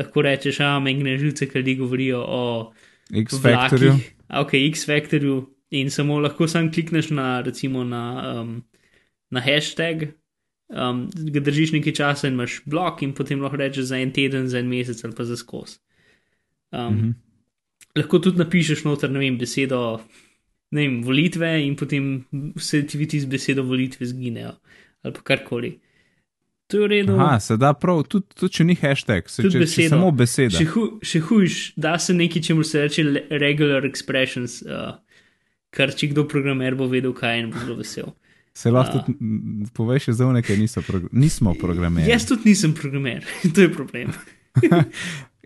lahko 0.00 0.24
rečeš, 0.24 0.62
a 0.64 0.78
menjne 0.80 1.18
žilce, 1.20 1.50
ker 1.50 1.64
ti 1.66 1.76
govorijo 1.76 2.22
o 2.24 2.42
X-Factorju. 3.10 3.94
ok, 4.28 4.54
X-Factorju 4.54 5.46
in 5.70 5.90
samo 5.90 6.20
lahko 6.20 6.48
sam 6.48 6.70
klikneš 6.72 7.10
na, 7.10 7.40
recimo, 7.40 7.84
na, 7.84 8.02
um, 8.40 8.62
na 9.30 9.40
hashtag. 9.40 10.12
Um, 10.72 11.10
ga 11.12 11.40
držiš 11.40 11.72
nekaj 11.72 11.92
časa 11.92 12.28
in 12.28 12.34
imaš 12.34 12.62
blok, 12.64 13.02
in 13.02 13.12
potem 13.12 13.40
lahko 13.40 13.56
rečeš 13.60 13.90
za 13.90 13.98
en 14.00 14.12
teden, 14.12 14.48
za 14.48 14.58
en 14.58 14.68
mesec 14.68 15.04
ali 15.04 15.14
pa 15.16 15.24
za 15.24 15.36
skos. 15.36 15.80
Um, 16.72 16.80
mm 16.80 16.96
Mhm. 16.96 17.08
-hmm 17.08 17.32
lahko 17.98 18.18
tudi 18.18 18.40
napišeš 18.40 18.84
noter, 18.86 19.10
ne 19.12 19.20
vem, 19.20 19.38
besedo, 19.38 20.00
ne 20.72 20.84
vem, 20.84 21.00
volitve 21.04 21.50
in 21.66 21.76
potem 21.76 22.12
vse 22.56 22.82
ti 22.88 23.00
vidi 23.00 23.20
z 23.20 23.28
besedo 23.28 23.64
volitve 23.68 24.06
zginejo 24.08 24.54
ali 25.02 25.14
pa 25.14 25.24
karkoli. 25.32 25.72
To 26.72 26.80
je 26.80 26.86
v 26.86 26.88
redu. 26.88 27.16
Aha, 27.20 27.40
se 27.40 27.56
da 27.60 27.74
prav, 27.76 28.00
tudi, 28.08 28.26
tudi 28.32 28.56
če 28.56 28.64
ni 28.64 28.76
hashtag, 28.80 29.28
se 29.28 29.44
če, 29.44 29.50
če 29.52 29.60
besedo. 29.60 29.92
samo 29.92 30.08
beseda. 30.16 30.56
Še, 30.56 30.64
hu, 30.72 30.84
še 31.04 31.20
hujš, 31.28 31.56
da 31.76 31.98
se 32.00 32.16
nekaj, 32.16 32.44
če 32.48 32.56
mu 32.56 32.64
se 32.64 32.80
reče 32.86 33.04
regular 33.42 33.84
expressions, 33.88 34.62
uh, 34.64 34.94
kar 35.76 35.92
če 35.92 36.14
kdo 36.14 36.24
programer 36.30 36.78
bo 36.78 36.88
vedel, 36.88 37.12
kaj 37.16 37.36
je 37.36 37.42
in 37.44 37.50
bo 37.52 37.60
zelo 37.60 37.76
vesel. 37.82 38.08
Se 38.56 38.72
lahko 38.72 39.00
A. 39.00 39.04
tudi 39.04 39.68
poveš 39.76 40.10
za 40.16 40.26
one, 40.28 40.42
ki 40.44 40.56
prog 40.86 41.08
nismo 41.12 41.54
programerji. 41.60 42.08
Jaz 42.08 42.26
tudi 42.28 42.52
nisem 42.52 42.72
programer, 42.76 43.24
to 43.54 43.68
je 43.68 43.72
problem. 43.72 44.16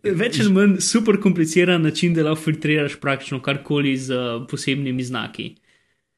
Več 0.06 0.38
ali 0.38 0.52
manj 0.54 0.78
super 0.86 1.18
kompliciran 1.22 1.82
način, 1.82 2.14
da 2.14 2.22
lahko 2.22 2.44
filtriraš 2.46 3.00
praktično 3.02 3.40
karkoli 3.42 3.96
z 3.98 4.14
uh, 4.14 4.46
posebnimi 4.50 5.02
znaki. 5.02 5.56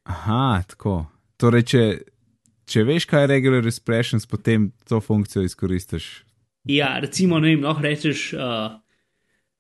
Aha, 0.09 0.63
tako. 0.69 1.07
Torej, 1.41 1.65
če, 1.73 1.83
če 2.69 2.85
veš, 2.89 3.07
kaj 3.09 3.25
je 3.25 3.31
regular 3.33 3.67
expressions, 3.69 4.27
potem 4.29 4.71
to 4.89 5.01
funkcijo 5.01 5.45
izkoristiš. 5.47 6.09
Ja, 6.69 6.99
recimo, 7.01 7.39
ne 7.41 7.55
vem, 7.55 7.65
lahko 7.65 7.85
rečeš, 7.85 8.25
uh, 8.37 8.77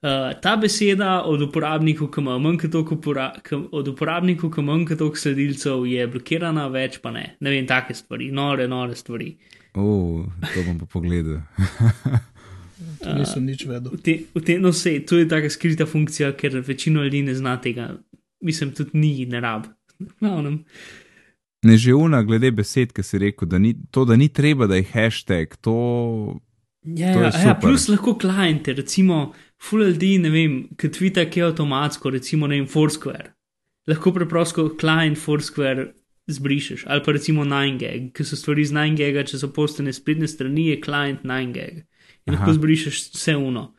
uh, 0.05 0.31
ta 0.43 0.57
beseda 0.61 1.23
od 1.27 1.43
uporabnikov, 1.49 2.11
ki 2.13 2.21
ima 2.21 2.37
manj 2.43 2.61
kot 2.65 2.75
toliko 2.77 2.99
upora 2.99 3.31
od 3.73 3.89
uporabnikov, 3.95 4.53
ki 4.53 4.61
ima 4.61 4.75
manj 4.75 4.89
kot 4.91 5.01
toliko 5.01 5.23
sledilcev, 5.23 5.87
je 5.89 6.09
blokirana, 6.13 6.67
več 6.75 7.01
pa 7.05 7.15
ne. 7.15 7.25
Ne 7.41 7.55
vem, 7.55 7.69
take 7.69 7.97
stvari, 7.97 8.29
nore, 8.35 8.69
nore 8.69 8.99
stvari. 8.99 9.33
Uf, 9.79 10.29
to 10.53 10.67
bom 10.67 10.83
pa 10.83 10.91
pogledal. 10.99 11.41
To 12.99 13.13
nisem 13.15 13.47
nič 13.47 13.63
vedel. 13.67 13.95
V 13.95 13.99
te, 14.03 14.13
v 14.35 14.41
te, 14.43 14.55
no, 14.63 14.71
sej, 14.75 15.05
to 15.07 15.19
je 15.19 15.27
taka 15.31 15.51
skrita 15.51 15.87
funkcija, 15.87 16.33
ker 16.39 16.61
večino 16.67 17.03
ljudi 17.03 17.25
ne 17.27 17.35
zna 17.35 17.57
tega. 17.63 17.93
Mislim, 18.43 18.71
tudi 18.75 18.99
ni, 18.99 19.13
ne 19.27 19.43
rab. 19.43 19.67
Glavnem. 20.19 20.63
Ne 20.63 21.08
že 21.77 21.95
una, 21.95 22.23
glede 22.23 22.51
besed, 22.51 22.93
ki 22.93 23.03
si 23.03 23.19
rekel, 23.19 23.49
da 23.49 23.59
ni, 23.59 23.75
to, 23.91 24.05
da 24.05 24.17
ni 24.17 24.29
treba, 24.29 24.67
da 24.67 24.75
je 24.75 24.87
hashtag, 24.93 25.57
to. 25.61 26.41
Ja, 26.85 27.13
To 27.13 27.21
je 27.21 27.31
ja, 27.35 27.43
ja, 27.45 27.55
plus 27.55 27.89
lahko 27.89 28.15
kliente, 28.15 28.73
recimo, 28.73 29.33
full 29.59 29.83
ljudi, 29.83 30.19
ne 30.19 30.31
vem, 30.31 30.69
ki 30.79 30.89
tvita, 30.89 31.25
ki 31.27 31.41
je 31.41 31.45
avtomatsko, 31.45 32.11
recimo, 32.11 32.47
ne 32.47 32.61
vem, 32.61 32.67
Foursquare. 32.67 33.33
Lahko 33.87 34.13
preprosto 34.13 34.69
client 34.79 35.19
Foursquare 35.19 35.89
zbrišeš, 36.29 36.85
ali 36.87 37.03
pa 37.03 37.13
recimo 37.13 37.45
9gag, 37.45 38.13
ki 38.13 38.25
so 38.25 38.37
stvari 38.37 38.65
z 38.65 38.73
9gag, 38.73 39.27
če 39.27 39.39
so 39.39 39.49
postane 39.49 39.93
spletne 39.93 40.29
strani, 40.29 40.69
je 40.69 40.81
client 40.81 41.23
9gag. 41.25 41.83
In 42.27 42.37
lahko 42.37 42.51
Aha. 42.51 42.57
zbrišeš 42.57 43.11
vse 43.17 43.37
uno. 43.37 43.75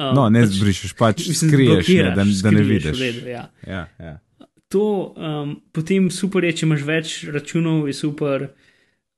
Um, 0.00 0.14
No, 0.16 0.28
ne 0.28 0.40
pač- 0.42 0.56
zbrišeš, 0.56 0.92
pač 0.96 1.22
skriješ, 1.22 1.44
ne, 1.44 1.64
blokiraš, 1.76 2.10
da, 2.10 2.14
da 2.16 2.24
ne 2.24 2.34
skriješ, 2.34 2.66
v 2.66 2.70
vidiš. 2.70 3.00
redu, 3.00 3.26
ja. 3.28 3.44
Ja, 3.66 3.82
ja. 4.00 4.14
To 4.70 5.14
um, 5.16 5.56
potem 5.74 6.06
super 6.14 6.44
je, 6.46 6.52
če 6.60 6.66
imaš 6.68 6.82
več 6.86 7.14
računov, 7.34 7.88
je 7.90 7.94
super. 7.98 8.44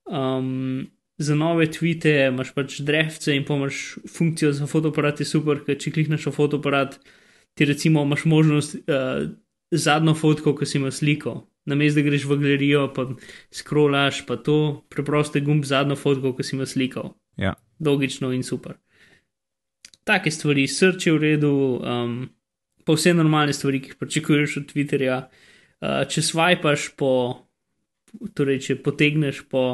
Um, 0.09 0.89
za 1.21 1.37
nove 1.37 1.67
tvite 1.71 2.15
imaš 2.31 2.55
pač 2.57 2.79
drevce 2.81 3.35
in 3.37 3.45
pa 3.45 3.59
imaš 3.61 3.83
funkcijo 4.09 4.55
za 4.57 4.67
fotoaparat, 4.67 5.21
je 5.21 5.29
super, 5.29 5.61
ker 5.67 5.77
če 5.77 5.93
klikneš 5.93 6.31
na 6.31 6.33
fotoaparat, 6.33 6.97
ti 7.53 7.69
recimo 7.69 8.07
imaš 8.09 8.25
možnost 8.33 8.79
uh, 8.81 9.29
zadnjo 9.71 10.17
fotko, 10.17 10.57
ki 10.57 10.71
si 10.71 10.81
imel 10.81 10.95
sliko. 10.97 11.43
Namesto 11.69 12.01
da 12.01 12.09
greš 12.09 12.25
v 12.27 12.41
galerijo, 12.41 12.87
pa 12.97 13.07
scrollaš, 13.53 14.25
pa 14.27 14.41
to, 14.41 14.57
preprosto 14.89 15.37
je 15.37 15.45
gumb 15.45 15.69
zadnjo 15.69 16.01
fotko, 16.01 16.33
ki 16.33 16.49
si 16.49 16.57
imel 16.57 16.67
sliko. 16.67 17.11
Ja. 17.37 17.53
Logično 17.85 18.33
in 18.33 18.41
super. 18.43 18.81
Take 20.09 20.33
stvari, 20.33 20.65
srce 20.65 21.13
je 21.13 21.15
v 21.15 21.23
redu, 21.29 21.55
um, 21.77 22.19
pa 22.89 22.97
vse 22.97 23.13
normalne 23.15 23.53
stvari, 23.53 23.85
ki 23.85 23.93
jih 23.93 24.01
pričakuješ 24.01 24.63
od 24.65 24.73
Twitterja. 24.73 25.23
Uh, 25.29 25.42
če 25.83 26.23
swipaš 26.23 26.93
po, 26.99 27.13
torej 28.39 28.63
če 28.69 28.79
potegneš 28.85 29.43
po 29.51 29.65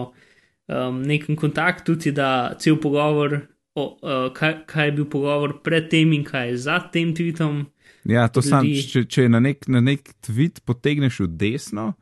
um, 0.69 1.03
nekem 1.05 1.37
kontaktu, 1.37 1.99
ti 2.01 2.13
da 2.17 2.55
cel 2.61 2.79
pogovor, 2.81 3.41
o, 3.79 3.85
uh, 4.03 4.29
kaj, 4.35 4.63
kaj 4.69 4.89
je 4.89 4.95
bil 4.97 5.09
pogovor 5.11 5.59
pred 5.65 5.91
tem 5.93 6.13
in 6.17 6.25
kaj 6.27 6.53
je 6.53 6.57
za 6.65 6.81
tem 6.93 7.13
tweetom. 7.17 7.67
Ja, 8.09 8.29
to 8.33 8.43
sam, 8.45 8.65
če, 8.65 9.05
če 9.05 9.29
na 9.29 9.41
nek, 9.45 9.69
na 9.69 9.83
nek 9.85 10.15
tweet 10.25 10.63
potegneš 10.67 11.21
v 11.27 11.31
desno, 11.41 11.93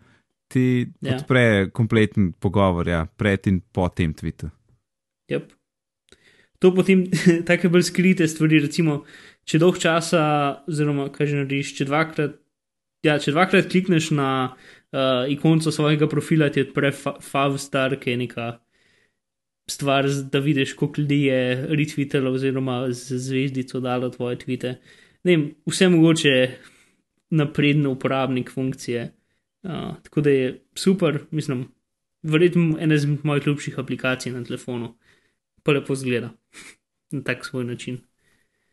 ti 0.52 0.86
ja. 1.02 1.16
odpre 1.16 1.72
kompleten 1.74 2.30
pogovor, 2.38 2.86
ja, 2.86 3.04
pred 3.18 3.50
in 3.50 3.60
po 3.74 3.88
tem 3.90 4.14
tweetu. 4.14 4.52
Yep. 5.32 5.50
To 6.62 6.72
potem, 6.72 7.08
take 7.48 7.68
bolj 7.72 7.88
skrite 7.90 8.28
stvari, 8.30 8.62
recimo, 8.62 9.02
če 9.46 9.60
dolg 9.62 9.80
časa, 9.82 10.22
oziroma 10.70 11.10
kaj 11.14 11.32
že 11.32 11.40
narediš, 11.42 11.74
če 11.80 11.88
dvakrat, 11.90 12.38
ja, 13.06 13.16
če 13.22 13.34
dvakrat 13.34 13.68
klikneš 13.72 14.10
na 14.16 14.28
uh, 14.50 15.24
ikonco 15.32 15.72
svojega 15.72 16.08
profila, 16.10 16.50
ti 16.52 16.64
odpre 16.66 16.92
fa- 16.94 17.16
Favstar, 17.22 17.96
ki 18.00 18.14
je 18.14 18.22
neka 18.24 18.48
stvar, 19.70 20.08
da 20.32 20.38
vidiš, 20.42 20.76
koliko 20.78 21.00
ljudi 21.00 21.20
je 21.26 21.40
retweetalo 21.70 22.32
oziroma 22.36 22.84
z 22.90 23.18
zvezdico 23.18 23.80
dalo 23.80 24.10
tvoje 24.14 24.38
tweete. 24.44 24.76
Ne 25.24 25.36
vem, 25.36 25.46
vse 25.66 25.88
mogoče 25.90 26.34
napredno 27.34 27.90
uporabnik 27.96 28.52
funkcije. 28.54 29.08
Uh, 29.66 29.96
tako 30.02 30.20
da 30.20 30.30
je 30.30 30.52
super, 30.78 31.18
mislim, 31.30 31.66
verjetno 32.22 32.76
ena 32.80 32.94
izmed 32.94 33.24
mojih 33.26 33.46
ljubših 33.46 33.78
aplikacij 33.78 34.32
na 34.32 34.44
telefonu 34.44 34.94
pa 35.66 35.72
lepo 35.72 35.94
zgleda 35.94 36.30
na 37.14 37.22
tak 37.22 37.46
svoj 37.46 37.64
način. 37.64 37.98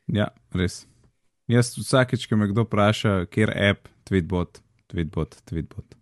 Ja, 0.07 0.27
res. 0.53 0.85
Jaz 1.51 1.73
vsakeč, 1.77 2.27
ko 2.29 2.39
me 2.39 2.47
kdo 2.51 2.63
vpraša, 2.63 3.25
kjer 3.31 3.51
app, 3.51 3.89
tweetbot, 4.07 4.61
tweetbot, 4.91 5.41
tweetbot. 5.49 5.97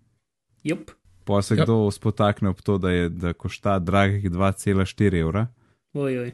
Jop, 0.64 0.92
Pa 1.24 1.42
se 1.42 1.56
ja. 1.56 1.64
kdo 1.64 1.92
spotakne 1.92 2.50
ob 2.50 2.62
to, 2.62 2.78
da, 2.78 2.92
je, 2.92 3.10
da 3.10 3.34
košta 3.34 3.80
dragih 3.80 4.32
2,4 4.32 5.20
evra. 5.20 5.48
ojoj. 5.94 6.32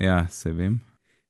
Ja, 0.00 0.28
se 0.28 0.52
vem. 0.52 0.80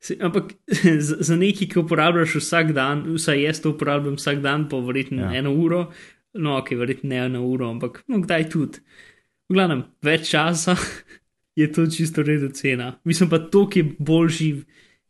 Se, 0.01 0.16
ampak 0.21 0.53
za, 1.09 1.16
za 1.21 1.37
nekaj, 1.37 1.69
ki 1.69 1.79
uporabljaš 1.79 2.37
vsak 2.40 2.73
dan, 2.73 3.05
vsaj 3.14 3.42
jaz 3.42 3.61
to 3.61 3.71
uporabljam 3.71 4.14
vsak 4.14 4.40
dan, 4.40 4.69
pa 4.69 4.79
verjetno 4.79 5.23
ja. 5.23 5.35
Eno 5.38 5.55
uro, 5.55 5.90
no, 6.35 6.59
ok, 6.59 6.71
verjetno 6.71 7.09
ne 7.09 7.16
eno 7.27 7.42
uro, 7.47 7.71
ampak 7.71 8.05
no, 8.09 8.21
kdaj 8.23 8.51
tudi. 8.51 8.83
V 9.49 9.55
glavnem, 9.59 9.85
več 10.03 10.31
časa 10.31 10.77
je 11.61 11.73
to 11.73 11.87
čisto 11.90 12.23
redo 12.23 12.49
cena. 12.55 12.95
Mislim 13.05 13.31
pa, 13.31 13.38
to, 13.38 13.66
ki 13.69 13.81
je 13.81 13.95
boljši, 13.99 14.51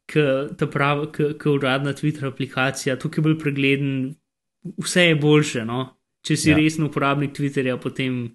kot 0.07 1.47
uradna 1.51 1.93
Twitter 1.93 2.29
aplikacija, 2.29 2.97
ki 2.97 3.19
je 3.19 3.23
bolj 3.23 3.39
pregleden, 3.39 3.91
vse 4.79 5.09
je 5.11 5.17
boljše. 5.17 5.65
No? 5.67 5.97
Če 6.27 6.37
si 6.37 6.51
ja. 6.51 6.57
Resen 6.59 6.87
uporabnik 6.89 7.35
Twitterja, 7.37 7.77
potem 7.79 8.35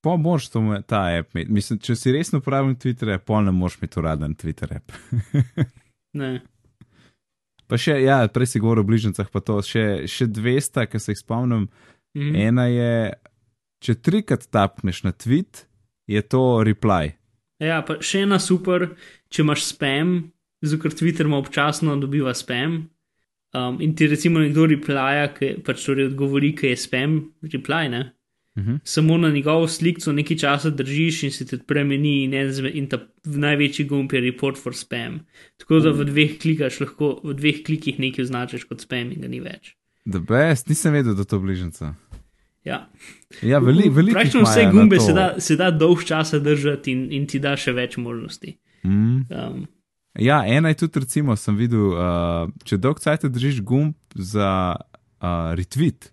Pa 0.00 0.16
moraš 0.16 0.48
to 0.48 0.60
me- 0.60 0.82
ta 0.82 1.02
app 1.18 1.34
imeti. 1.34 1.52
Mislim, 1.52 1.78
če 1.78 1.94
si 1.96 2.12
resno 2.12 2.38
uporabnik 2.40 2.78
Twitterja, 2.80 3.18
pa 3.18 3.40
ne 3.44 3.52
moreš 3.52 3.76
imeti 3.78 3.98
uraden 4.00 4.34
Twitter 4.34 4.72
app. 4.76 4.92
ne. 6.20 6.40
Pa 7.68 7.78
še, 7.78 8.00
ja, 8.02 8.22
prej 8.32 8.46
si 8.46 8.62
govoril 8.62 8.82
o 8.82 8.88
bližnjicah, 8.88 9.28
pa 9.30 9.42
to 9.44 9.60
še, 9.62 10.08
še 10.08 10.26
dve 10.26 10.56
sta, 10.60 10.86
ki 10.88 10.98
se 10.98 11.12
jih 11.12 11.20
spomnim. 11.20 11.68
Mhm. 12.16 12.34
Ena 12.48 12.64
je, 12.66 12.94
če 13.84 13.94
trikrat 14.00 14.48
tapneš 14.50 15.04
na 15.04 15.12
tweet, 15.12 15.66
je 16.10 16.22
to 16.26 16.64
reply. 16.66 17.12
Ja, 17.60 17.82
pa 17.84 18.00
še 18.00 18.24
ena 18.24 18.40
super, 18.42 18.88
če 19.30 19.44
imaš 19.44 19.68
spam, 19.68 20.32
zato 20.62 20.82
ker 20.82 20.90
Twitter 20.90 21.26
ima 21.26 21.38
občasno 21.38 21.96
dobiva 21.96 22.34
spam. 22.34 22.88
Um, 23.52 23.80
in 23.82 23.96
ti 23.96 24.06
recimo 24.06 24.38
nekdo 24.38 24.66
replija, 24.70 25.26
ki 25.34 25.56
pač 25.66 25.82
torej 25.84 26.12
odgovori, 26.12 26.52
ki 26.54 26.66
je 26.70 26.76
spam, 26.76 27.20
reply, 27.42 27.88
ne. 27.90 28.12
Mhm. 28.58 28.76
Samo 28.84 29.16
na 29.18 29.30
njegovo 29.30 29.68
sliko 29.68 30.12
nekaj 30.12 30.36
časa 30.36 30.70
držiš 30.70 31.22
in 31.22 31.30
se 31.30 31.46
ti 31.46 31.54
odpremeni, 31.54 32.24
in, 32.24 32.32
zme- 32.50 32.72
in 32.74 32.86
ta 32.90 32.98
največji 33.24 33.84
gumb 33.86 34.12
je 34.12 34.20
report 34.20 34.58
for 34.58 34.74
spam. 34.74 35.20
Tako 35.56 35.80
da 35.80 35.90
v 35.90 36.04
dveh, 36.04 36.38
klikaš, 36.38 36.80
lahko, 36.80 37.20
v 37.24 37.34
dveh 37.34 37.62
klikih 37.66 37.98
nekaj 37.98 38.24
označiš 38.26 38.64
kot 38.68 38.80
spam 38.80 39.12
in 39.14 39.20
ga 39.20 39.28
ni 39.28 39.40
več. 39.40 39.74
The 40.06 40.18
best, 40.18 40.68
nisem 40.68 40.92
vedel, 40.92 41.14
da 41.14 41.24
to 41.24 41.38
bližnjica. 41.38 41.94
Ja. 42.64 42.90
Ja, 43.42 43.58
veli, 43.58 43.88
veliko. 43.88 44.18
Praktično 44.18 44.42
vse 44.44 44.66
gumbe 44.72 44.98
se 45.00 45.12
da, 45.16 45.34
se 45.40 45.56
da 45.56 45.70
dolg 45.70 46.02
časa 46.04 46.38
držati 46.38 46.92
in, 46.92 47.06
in 47.12 47.26
ti 47.26 47.38
da 47.38 47.56
še 47.56 47.72
več 47.72 47.96
možnosti. 47.96 48.58
Mm, 48.84 49.26
Um, 49.30 49.66
Ja, 50.18 50.42
ena 50.46 50.68
je 50.68 50.74
tudi, 50.82 51.00
recimo, 51.00 51.36
sem 51.36 51.56
videl, 51.56 51.92
uh, 51.94 52.50
če 52.66 52.80
dolg 52.82 52.98
cajt 52.98 53.28
držiš 53.30 53.60
gumb 53.62 53.94
za 54.14 54.74
uh, 54.74 55.52
retweet, 55.58 56.10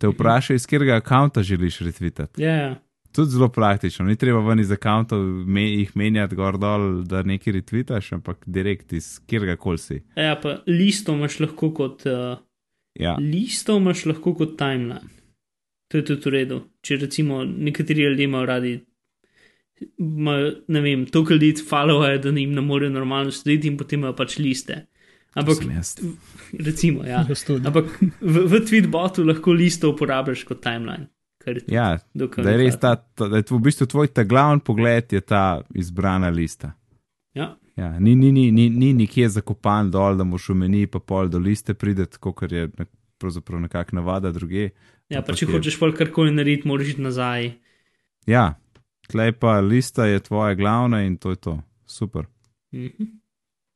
te 0.00 0.08
vprašaj, 0.08 0.56
iz 0.56 0.66
katerega 0.66 1.00
akonta 1.02 1.42
želiš 1.42 1.82
retvitati. 1.84 2.42
Ja, 2.42 2.54
ja. 2.54 2.74
Tudi 3.12 3.32
zelo 3.34 3.48
praktično, 3.48 4.04
ni 4.06 4.16
treba 4.16 4.40
ven 4.44 4.60
iz 4.60 4.72
akantov 4.72 5.20
me, 5.24 5.64
jih 5.64 5.94
menjati 5.96 6.36
gor 6.36 6.58
dol, 6.60 7.02
da 7.08 7.22
nekaj 7.22 7.56
retvitaš, 7.56 8.12
ampak 8.16 8.44
direkt 8.46 8.92
iz 8.92 9.16
katerega 9.26 9.56
koli 9.56 9.78
si. 9.78 10.02
ja, 10.16 10.36
pa 10.40 10.58
listo 10.66 11.16
imaš 11.16 11.40
lahko 11.40 11.72
kot. 11.74 12.06
Uh, 12.06 12.36
Ja, 12.98 13.16
Listo 13.20 13.76
imaš 13.78 14.06
lahko 14.06 14.34
kot 14.34 14.56
timeline. 14.58 15.00
To 15.88 15.98
je 15.98 16.04
tudi 16.04 16.26
v 16.26 16.32
redu. 16.34 16.56
Če 16.84 16.96
recimo 16.96 17.44
nekateri 17.44 18.02
ljudje 18.02 18.24
imajo 18.26 18.46
radi, 18.46 18.72
imajo, 19.98 20.52
ne 20.68 20.80
vem, 20.80 21.06
toliko 21.06 21.32
ljudi 21.32 21.54
followajo, 21.62 22.18
da 22.18 22.28
jim 22.30 22.52
ne 22.52 22.60
morejo 22.60 22.90
normalno 22.90 23.30
slediti 23.30 23.68
in 23.68 23.76
potem 23.76 24.00
imajo 24.00 24.16
pač 24.16 24.38
liste. 24.38 24.86
Ampak, 25.34 25.58
recimo, 26.58 27.04
ja. 27.04 27.26
Ampak 27.64 27.86
v, 28.20 28.46
v 28.48 28.60
tweetbotu 28.64 29.24
lahko 29.24 29.52
listo 29.52 29.90
uporabljaš 29.90 30.44
kot 30.44 30.60
timeline. 30.60 31.06
Je 31.46 31.62
Ja, 31.68 31.98
da 32.12 32.50
je 32.50 32.56
res 32.58 32.76
ta, 32.76 32.96
ta, 32.96 33.28
da 33.28 33.36
je 33.36 33.44
v 33.48 33.60
bistvu 33.60 33.86
tvoj 33.86 34.08
ta 34.08 34.24
glavni 34.24 34.60
pogled, 34.60 35.12
je 35.12 35.20
ta 35.20 35.62
izbrana 35.74 36.28
lista. 36.28 36.74
Ja, 37.34 37.56
Ja, 37.78 37.92
ni, 37.98 38.16
ni, 38.16 38.32
ni, 38.32 38.50
ni, 38.50 38.68
ni 38.68 38.92
nikje 38.92 39.28
zakopan 39.28 39.86
dol, 39.90 40.16
da 40.18 40.24
moš 40.24 40.48
v 40.48 40.54
meni 40.56 40.86
pa 40.86 40.98
pol 40.98 41.28
do 41.28 41.38
liste 41.38 41.74
prideti, 41.74 42.18
kot 42.18 42.42
je 42.42 42.64
pravzaprav 43.18 43.60
nekako 43.60 43.96
navada 43.96 44.32
druge. 44.32 44.70
ja 45.08 45.22
pa 45.22 45.32
če 45.32 45.46
je- 45.46 45.52
hočeš 45.52 45.78
pol 45.78 45.92
karkoli 45.92 46.34
narediti, 46.34 46.66
moraš 46.68 46.88
iti 46.88 47.00
nazaj. 47.00 47.52
Ja, 48.26 48.58
tlej 49.08 49.32
pa 49.32 49.60
lista 49.60 50.06
je 50.06 50.20
tvoja 50.20 50.54
glavna 50.54 51.02
in 51.02 51.16
to 51.16 51.30
je 51.30 51.36
to. 51.38 51.54
Super. 51.86 52.24
Mhm. 52.72 53.04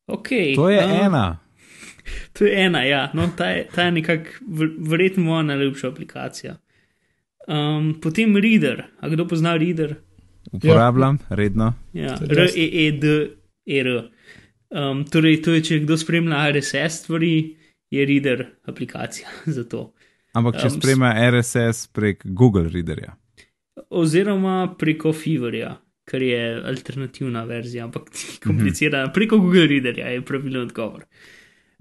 Okay, 0.06 0.54
To 0.54 0.68
je 0.68 0.78
a, 0.80 1.04
ena. 1.04 1.38
To 2.32 2.44
je 2.44 2.52
ena, 2.56 2.82
ja. 2.82 3.10
No, 3.14 3.28
ta 3.28 3.46
je, 3.46 3.66
ta 3.66 3.82
je 3.82 3.92
nekako 3.92 4.30
ver- 4.48 4.74
verjetno 4.80 5.22
moja 5.24 5.42
najljubša 5.44 5.88
aplikacija. 5.88 6.56
Um, 7.48 8.00
potem 8.02 8.36
Reader. 8.36 8.82
A 9.00 9.08
kdo 9.08 9.28
pozna 9.28 9.56
Reader? 9.56 9.94
Uporabljam 10.52 11.18
redno. 11.28 11.74
Ja, 11.92 12.16
To 12.16 12.24
je 12.24 12.28
jaz. 12.32 12.50
R-E-E-D-E-R. 12.50 14.10
Um, 14.70 15.04
torej, 15.04 15.42
to 15.42 15.52
je, 15.52 15.62
če 15.62 15.78
kdo 15.78 15.96
spremlja 15.96 16.50
RSS 16.50 16.98
stvari, 16.98 17.56
je 17.90 18.04
Reader 18.04 18.46
aplikacija 18.64 19.28
za 19.56 19.64
to. 19.64 19.92
Ampak 20.32 20.56
če 20.56 20.66
Um, 20.66 20.70
spremlja 20.70 21.12
RSS 21.30 21.86
prek 21.86 22.22
Google 22.26 22.68
Readerja. 22.68 23.14
Oziroma 23.92 24.74
preko 24.78 25.12
Feverja, 25.12 25.76
kar 26.08 26.22
je 26.22 26.40
alternativna 26.66 27.44
verzija, 27.44 27.84
ampak 27.84 28.10
komplicirana. 28.46 29.12
Preko 29.12 29.38
Google 29.38 29.66
Readerja 29.70 30.12
je 30.14 30.24
pravilen 30.24 30.62
odgovor. 30.62 31.04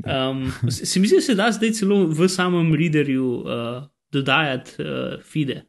Um, 0.01 0.47
se 0.70 0.99
mi 0.99 1.07
zdi, 1.07 1.16
da 1.16 1.22
se 1.22 1.36
da 1.36 1.51
zdaj 1.53 1.72
celo 1.78 2.05
v 2.07 2.28
samem 2.30 2.74
Readerju 2.76 3.28
uh, 3.28 3.84
dodajati 4.12 4.82
uh, 4.82 5.22
fide. 5.24 5.62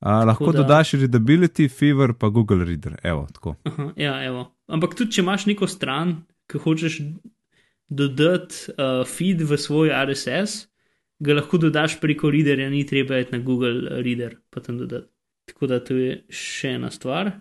A, 0.00 0.24
lahko 0.24 0.52
da- 0.52 0.62
dodaš 0.62 0.94
Readability, 0.96 1.68
Fever 1.68 2.14
pa 2.18 2.28
Google 2.28 2.64
Reader. 2.64 2.96
Evo, 3.02 3.26
tako. 3.32 3.54
Aha, 3.68 3.92
ja, 3.96 4.14
evo. 4.24 4.46
Ampak 4.66 4.94
tudi, 4.96 5.12
če 5.12 5.20
imaš 5.20 5.44
neko 5.50 5.68
stran, 5.68 6.22
ki 6.48 6.58
hočeš 6.64 7.00
dodati 7.90 8.72
uh, 8.72 9.02
feed 9.04 9.42
v 9.44 9.58
svoj 9.60 9.92
RSS, 9.92 10.64
ga 11.20 11.36
lahko 11.36 11.60
dodaš 11.60 11.98
preko 12.00 12.30
Readerja, 12.32 12.70
ni 12.72 12.86
treba 12.88 13.18
iti 13.20 13.36
na 13.36 13.42
Google 13.44 14.00
Reader 14.00 14.38
pa 14.50 14.64
tam 14.64 14.78
dodati. 14.80 15.09
Tako 15.50 15.66
da 15.66 15.78
to 15.80 15.94
je 15.94 16.12
še 16.30 16.68
ena 16.70 16.90
stvar. 16.90 17.32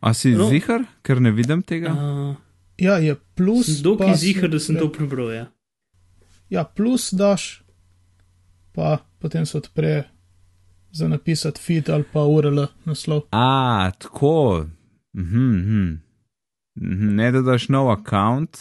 A 0.00 0.14
si 0.14 0.30
No. 0.30 0.38
no. 0.38 0.48
zihar, 0.48 0.84
ker 1.02 1.20
ne 1.20 1.30
vidim 1.30 1.62
tega? 1.62 1.90
Uh, 1.90 2.36
Ja, 2.78 2.96
je 2.96 3.12
plus. 3.34 3.66
dokaj 3.80 4.06
pa- 4.06 4.16
zihar, 4.16 4.48
da 4.48 4.58
sem 4.58 4.76
to 4.76 4.88
prebral. 4.88 5.28
Ja. 5.30 5.46
Ja, 6.48 6.64
plus 6.66 7.10
daš, 7.10 7.62
pa 8.72 8.86
potem 9.18 9.44
se 9.44 9.58
odpre 9.58 10.04
za 10.90 11.08
napisati 11.08 11.60
feed 11.60 11.88
ali 11.88 12.04
pa 12.04 12.20
URL 12.20 12.56
naslov. 12.84 13.22
A, 13.30 13.90
tako. 13.92 14.66
Mhm, 15.12 15.50
mhm. 15.50 16.00
Mhm, 16.76 17.08
Ne 17.10 17.30
da 17.30 17.42
daš 17.42 17.68
nov 17.68 17.90
account. 17.90 18.56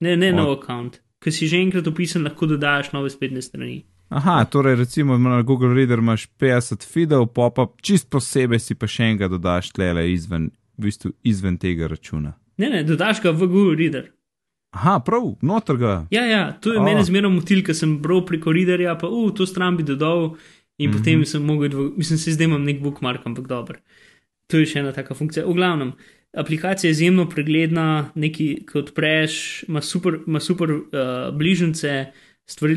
Ne, 0.00 0.16
ne 0.16 0.28
Od- 0.28 0.36
nov 0.36 0.52
account. 0.54 1.00
Ker 1.18 1.32
si 1.32 1.46
že 1.46 1.56
enkrat 1.58 1.86
opisan, 1.86 2.22
lahko 2.22 2.46
dodaš 2.46 2.92
nove 2.92 3.10
spletne 3.10 3.42
strani. 3.42 3.84
Aha, 4.08 4.44
torej 4.44 4.76
recimo 4.76 5.18
na 5.18 5.42
Google 5.42 5.74
Reader 5.74 5.98
imaš 5.98 6.28
50 6.40 6.84
feedov, 6.92 7.26
pa 7.36 7.50
pa 7.50 7.68
čist 7.82 8.08
posebej 8.10 8.60
si 8.60 8.74
pa 8.74 8.88
še 8.88 9.10
enega 9.12 9.28
dodaš 9.28 9.72
tlele 9.76 10.06
izven, 10.12 10.48
v 10.78 10.88
bistvu 10.88 11.12
izven 11.28 11.58
tega 11.60 11.90
računa. 11.92 12.32
Ne, 12.58 12.70
ne, 12.72 12.84
dodaš 12.84 13.20
ga 13.22 13.30
v 13.30 13.46
Google 13.46 13.76
Reader. 13.76 14.08
Aha, 14.76 14.98
prav, 15.04 15.30
noter 15.42 15.76
ga. 15.80 15.94
Ja, 16.12 16.24
ja, 16.28 16.42
to 16.52 16.72
je 16.72 16.80
oh. 16.80 16.84
meni 16.84 17.04
zmerno 17.04 17.30
motil, 17.32 17.62
ker 17.64 17.76
sem 17.76 17.98
bral 18.04 18.24
preko 18.28 18.52
readerja, 18.52 18.96
pa 19.00 19.08
v 19.08 19.30
to 19.36 19.46
stran 19.48 19.76
bi 19.76 19.84
dodal 19.84 20.36
in 20.78 20.90
mm 20.90 20.92
-hmm. 20.92 20.98
potem 20.98 21.24
sem 21.24 21.42
mogel, 21.42 21.68
dvo, 21.68 21.92
mislim, 21.96 22.18
se 22.18 22.32
zdaj 22.32 22.44
imam 22.44 22.64
nek 22.64 22.80
bookmark, 22.80 23.26
ampak 23.26 23.46
dober. 23.46 23.80
To 24.48 24.58
je 24.58 24.66
še 24.66 24.78
ena 24.78 24.92
taka 24.92 25.14
funkcija. 25.14 25.46
V 25.46 25.54
glavnem, 25.54 25.92
aplikacija 26.36 26.88
je 26.88 26.92
izjemno 26.92 27.28
pregledna, 27.28 28.10
neki, 28.14 28.64
ki 28.72 28.78
odpreš, 28.78 29.64
ima 29.68 29.80
super, 29.80 30.18
ima 30.26 30.40
super 30.40 30.70
uh, 30.70 30.82
bližnjice, 31.32 32.12
stvari 32.48 32.76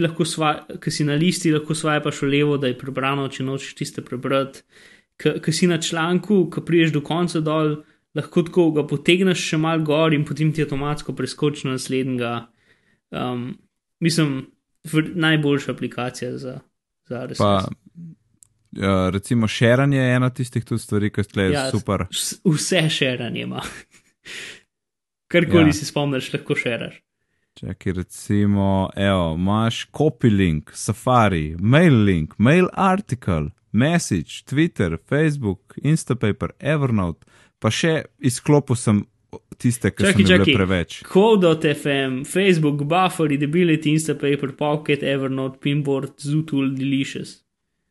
ki 0.81 0.91
si 0.91 1.05
na 1.07 1.15
listi, 1.15 1.51
lahko 1.53 1.75
svajaš 1.75 2.21
v 2.21 2.31
levo, 2.33 2.57
da 2.59 2.67
je 2.67 2.77
prebrano, 2.77 3.27
če 3.31 3.45
nočeš 3.47 3.75
tiste 3.79 4.03
prebrati. 4.03 4.65
Ki 5.21 5.53
si 5.53 5.69
na 5.69 5.77
članku, 5.77 6.43
ki 6.51 6.63
priješ 6.65 6.95
do 6.95 7.01
konca 7.05 7.39
dol, 7.45 7.77
lahko 8.17 8.43
tako 8.47 8.71
ga 8.75 8.85
potegneš 8.87 9.43
še 9.51 9.59
mal 9.61 9.83
gor 9.85 10.15
in 10.17 10.25
potem 10.27 10.51
ti 10.51 10.65
avtomatsko 10.65 11.15
preskoči 11.15 11.67
na 11.67 11.77
naslednjega. 11.77 12.31
Um, 13.11 13.53
mislim, 14.03 14.41
najboljša 15.13 15.71
aplikacija 15.71 16.37
za, 16.37 16.57
za. 17.07 17.27
Pa, 17.37 17.53
uh, 17.67 19.09
recimo, 19.13 19.47
šeranje 19.47 19.99
je 19.99 20.15
ena 20.15 20.29
tistih 20.33 20.65
tudi 20.65 20.81
stvari, 20.81 21.11
ki 21.13 21.23
ste 21.23 21.47
Ja, 21.47 21.51
ja, 21.51 21.69
super. 21.71 22.07
Vse 22.43 22.89
šeranje 22.89 23.45
ima. 23.45 23.61
Karkoli 25.31 25.69
Ja. 25.69 25.71
ja. 25.71 25.73
si 25.73 25.85
spomniš, 25.85 26.33
lahko 26.33 26.55
šeraš. 26.55 26.99
Čakaj, 27.53 27.93
recimo, 27.93 28.89
evo, 28.95 29.35
imaš 29.35 29.87
copy 29.91 30.29
link, 30.29 30.71
Safari, 30.73 31.55
mail 31.59 32.03
link, 32.03 32.33
mail 32.37 32.67
article, 32.73 33.49
message, 33.71 34.43
Twitter, 34.45 34.97
Facebook, 35.09 35.77
Instapaper, 35.83 36.49
Evernote, 36.59 37.27
pa 37.59 37.71
še 37.71 38.05
izklopil 38.19 38.79
sem 38.79 39.03
tiste, 39.59 39.91
ki 39.91 40.03
so 40.03 40.11
Čakaj, 40.13 40.23
mi 40.23 40.27
bile 40.31 40.57
preveč. 40.57 40.97
Code.fm, 41.11 42.21
Facebook, 42.25 42.85
Buffer, 42.87 43.29
Readability, 43.31 43.93
Instapaper, 43.99 44.55
Pocket, 44.57 45.03
Evernote, 45.03 45.59
Pinboard, 45.59 46.15
Zootool, 46.23 46.71
Delicious. 46.77 47.41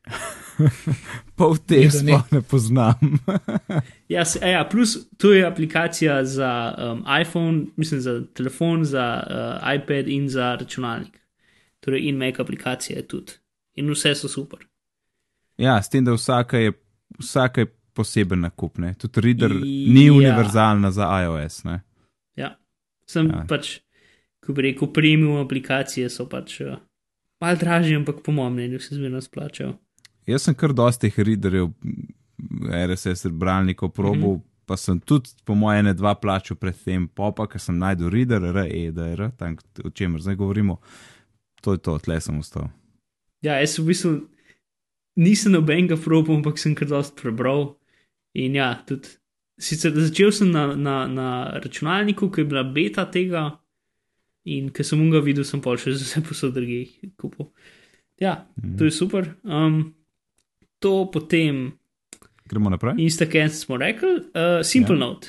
Pol 1.38 1.56
teh 1.66 1.90
sploh 1.92 2.24
ne 2.32 2.42
poznam. 2.42 2.98
Ja, 4.10 4.24
se, 4.24 4.40
ja, 4.42 4.64
plus 4.70 4.96
to 5.18 5.32
je 5.32 5.44
aplikacija 5.46 6.24
za 6.24 6.74
um, 6.78 7.04
iPhone, 7.20 7.66
mislim 7.76 8.00
za 8.00 8.20
telefon, 8.34 8.84
za 8.84 9.22
uh, 9.22 9.74
iPad 9.74 10.08
in 10.08 10.28
za 10.28 10.56
računalnik. 10.60 11.20
Torej, 11.80 12.08
in 12.08 12.16
Mac 12.18 12.38
aplikacija 12.42 12.96
je 12.98 13.06
tudi. 13.08 13.32
In 13.74 13.90
vse 13.90 14.14
so 14.14 14.28
super. 14.28 14.58
ja, 15.56 15.82
s 15.82 15.88
tem, 15.88 16.04
da 16.04 16.12
vsaka 16.12 16.58
je, 16.58 16.72
vsaka 17.18 17.60
je 17.60 17.66
poseben 17.92 18.40
nakup, 18.40 18.78
ne. 18.78 18.94
Tudi 18.94 19.20
reader 19.20 19.50
Ja. 19.52 19.92
ni 19.94 20.10
univerzalna 20.10 20.90
za 20.90 21.06
iOS, 21.22 21.64
ne. 21.64 21.80
Ja, 22.36 22.58
sem 23.06 23.26
Ja. 23.30 23.36
ja. 23.36 23.44
pač, 23.48 23.78
ko 24.40 24.52
bi 24.52 24.62
rekel, 24.62 24.88
premium 24.92 25.36
aplikacije 25.44 26.10
so 26.10 26.26
pač 26.28 26.60
uh, 26.60 26.76
malo 27.40 27.56
dražje, 27.56 27.96
ampak 27.96 28.22
po 28.24 28.32
mojem 28.32 28.52
mnenju 28.52 28.80
se 28.80 28.94
zmerno 28.94 29.20
splačajo. 29.20 29.76
Jaz 30.30 30.46
sem 30.46 30.54
kar 30.54 30.74
dosti 30.76 31.08
teh 31.08 31.24
readerjev, 31.26 31.70
RSS 32.70 33.30
bralnikov 33.36 33.92
probal, 33.92 34.36
mm. 34.36 34.36
-hmm. 34.36 34.66
pa 34.66 34.76
sem 34.76 35.00
tudi, 35.00 35.30
po 35.44 35.54
mojem, 35.54 35.84
ne 35.84 35.94
dva 35.94 36.14
plačal 36.14 36.56
predtem, 36.56 37.08
popa, 37.08 37.46
ker 37.46 37.60
sem 37.60 37.78
najdel 37.78 38.10
reader, 38.10 38.42
REDR, 38.54 39.30
tam 39.36 39.56
o 39.84 39.90
čemer 39.90 40.20
zdaj 40.20 40.36
govorimo. 40.36 40.78
To 41.60 41.72
je 41.72 41.78
to, 41.78 41.98
tle 41.98 42.20
sem 42.20 42.38
ostal. 42.38 42.68
Ja, 43.42 43.60
jaz 43.60 43.78
v 43.78 43.84
bistvu 43.84 44.28
nisem 45.16 45.52
nobenega 45.52 45.96
probal, 45.96 46.36
ampak 46.36 46.58
sem 46.58 46.74
kar 46.74 46.88
dosti 46.88 47.22
prebral. 47.22 47.76
In 48.34 48.54
ja, 48.54 48.74
tudi 48.86 49.08
sicer 49.60 49.92
začel 49.92 50.32
sem 50.32 50.50
na, 50.50 50.74
na, 50.76 51.06
na 51.06 51.28
računalniku, 51.60 52.30
ki 52.30 52.40
je 52.40 52.44
bila 52.44 52.64
beta 52.64 53.04
tega, 53.10 53.60
in 54.44 54.70
ker 54.70 54.86
sem 54.86 55.02
ga 55.12 55.20
videl, 55.24 55.44
sem 55.44 55.60
pa 55.60 55.76
še 55.76 55.92
za 55.92 56.06
vse 56.06 56.22
posod 56.24 56.54
drugih 56.56 56.92
kupil. 57.20 57.50
Ja, 58.20 58.46
to 58.78 58.84
je 58.84 58.92
super. 58.92 59.34
Um, 59.44 59.94
to 60.80 61.10
potem 61.12 61.68
Gremo 62.50 62.70
naprej. 62.70 62.94
Instagram 62.98 63.48
smo 63.48 63.76
rekli, 63.76 64.10
uh, 64.10 64.22
Simple 64.66 64.94
ja. 64.94 64.98
Note. 64.98 65.28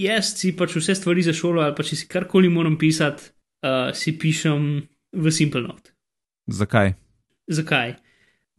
Jaz 0.00 0.40
si 0.40 0.56
pač 0.56 0.76
vse 0.80 0.94
stvari 0.98 1.22
za 1.22 1.32
šolo, 1.36 1.62
ali 1.62 1.74
pa 1.76 1.82
če 1.86 1.96
si 2.00 2.08
karkoli 2.10 2.48
moram 2.50 2.78
pisati, 2.80 3.22
uh, 3.62 3.94
si 3.94 4.18
pišem 4.18 4.88
v 5.12 5.30
Simple 5.30 5.62
Note. 5.62 5.90
Zakaj? 6.50 6.94
Zakaj? 7.46 7.94